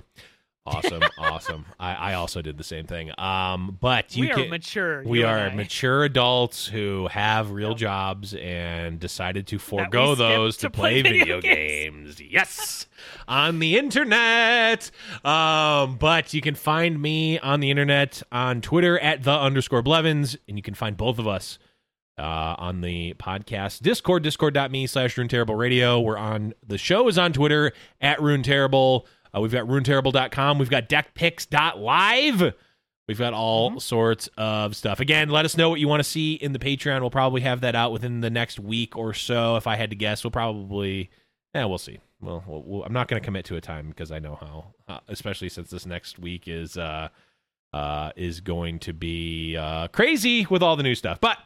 Awesome, 0.63 1.01
awesome. 1.17 1.65
I, 1.79 1.93
I 1.95 2.13
also 2.13 2.43
did 2.43 2.59
the 2.59 2.63
same 2.63 2.85
thing. 2.85 3.11
Um, 3.17 3.79
but 3.81 4.15
you 4.15 4.25
we 4.25 4.29
can, 4.29 4.39
are 4.41 4.47
mature. 4.49 5.03
we 5.03 5.23
are 5.23 5.49
mature 5.55 6.03
adults 6.03 6.67
who 6.67 7.07
have 7.07 7.49
real 7.49 7.69
Yep. 7.69 7.77
jobs 7.77 8.33
and 8.35 8.99
decided 8.99 9.47
to 9.47 9.57
forego 9.57 10.13
those 10.13 10.57
to, 10.57 10.67
to 10.67 10.69
play, 10.69 11.01
play 11.01 11.11
video 11.13 11.41
video 11.41 11.41
games. 11.41 12.21
Yes, 12.21 12.85
on 13.27 13.57
the 13.57 13.75
internet. 13.75 14.91
Um, 15.25 15.95
but 15.97 16.31
you 16.35 16.41
can 16.41 16.53
find 16.53 17.01
me 17.01 17.39
on 17.39 17.59
the 17.59 17.71
internet 17.71 18.21
on 18.31 18.61
Twitter 18.61 18.99
at 18.99 19.23
the 19.23 19.31
underscore 19.31 19.81
Blevins, 19.81 20.37
and 20.47 20.57
you 20.57 20.63
can 20.63 20.75
find 20.75 20.95
both 20.95 21.17
of 21.17 21.27
us 21.27 21.57
uh, 22.19 22.21
on 22.59 22.81
the 22.81 23.15
podcast 23.15 23.81
Discord, 23.81 24.21
discord.me 24.21 24.85
slash 24.85 25.17
Rune 25.17 25.27
Terrible 25.27 25.55
Radio. 25.55 25.99
We're 25.99 26.17
on 26.17 26.53
the 26.65 26.77
show 26.77 27.07
is 27.07 27.17
on 27.17 27.33
Twitter 27.33 27.71
at 27.99 28.21
Rune 28.21 28.43
Terrible. 28.43 29.07
Uh, 29.35 29.41
we've 29.41 29.51
got 29.51 29.67
runeterrible.com. 29.67 30.57
We've 30.59 30.69
got 30.69 30.89
deckpicks.live. 30.89 32.53
We've 33.07 33.17
got 33.19 33.33
all 33.33 33.79
sorts 33.79 34.29
of 34.37 34.75
stuff. 34.75 34.99
Again, 34.99 35.29
let 35.29 35.43
us 35.43 35.57
know 35.57 35.69
what 35.69 35.79
you 35.79 35.87
want 35.87 35.99
to 36.01 36.09
see 36.09 36.35
in 36.35 36.53
the 36.53 36.59
Patreon. 36.59 37.01
We'll 37.01 37.09
probably 37.09 37.41
have 37.41 37.61
that 37.61 37.75
out 37.75 37.91
within 37.91 38.21
the 38.21 38.29
next 38.29 38.59
week 38.59 38.95
or 38.95 39.13
so. 39.13 39.57
If 39.57 39.67
I 39.67 39.75
had 39.75 39.89
to 39.89 39.95
guess, 39.95 40.23
we'll 40.23 40.31
probably, 40.31 41.09
yeah, 41.53 41.65
we'll 41.65 41.77
see. 41.77 41.99
Well, 42.21 42.43
we'll, 42.47 42.63
we'll- 42.63 42.83
I'm 42.83 42.93
not 42.93 43.07
going 43.07 43.21
to 43.21 43.25
commit 43.25 43.45
to 43.45 43.55
a 43.57 43.61
time 43.61 43.89
because 43.89 44.11
I 44.11 44.19
know 44.19 44.35
how, 44.35 44.73
uh, 44.87 44.99
especially 45.09 45.49
since 45.49 45.69
this 45.69 45.85
next 45.85 46.19
week 46.19 46.47
is 46.47 46.77
uh, 46.77 47.09
uh, 47.73 48.11
is 48.15 48.39
going 48.39 48.79
to 48.79 48.93
be 48.93 49.57
uh, 49.57 49.87
crazy 49.89 50.45
with 50.49 50.61
all 50.61 50.75
the 50.75 50.83
new 50.83 50.95
stuff. 50.95 51.19
But 51.19 51.37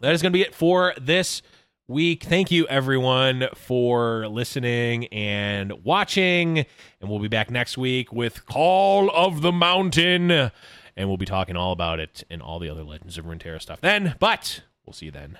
that 0.00 0.12
is 0.12 0.22
going 0.22 0.32
to 0.32 0.36
be 0.36 0.42
it 0.42 0.54
for 0.54 0.92
this 1.00 1.40
week. 1.88 2.24
Thank 2.24 2.50
you, 2.50 2.66
everyone, 2.68 3.48
for 3.54 4.26
listening 4.28 5.06
and 5.06 5.84
watching. 5.84 6.58
And 7.00 7.10
we'll 7.10 7.20
be 7.20 7.28
back 7.28 7.50
next 7.50 7.78
week 7.78 8.12
with 8.12 8.46
Call 8.46 9.10
of 9.10 9.42
the 9.42 9.52
Mountain. 9.52 10.30
And 10.30 11.08
we'll 11.08 11.16
be 11.16 11.26
talking 11.26 11.56
all 11.56 11.72
about 11.72 12.00
it 12.00 12.24
and 12.30 12.40
all 12.40 12.58
the 12.58 12.68
other 12.68 12.82
Legends 12.82 13.18
of 13.18 13.26
Runeterra 13.26 13.60
stuff 13.60 13.80
then. 13.80 14.16
But 14.18 14.62
we'll 14.84 14.94
see 14.94 15.06
you 15.06 15.12
then. 15.12 15.38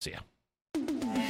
See 0.00 0.12
ya. 0.12 1.29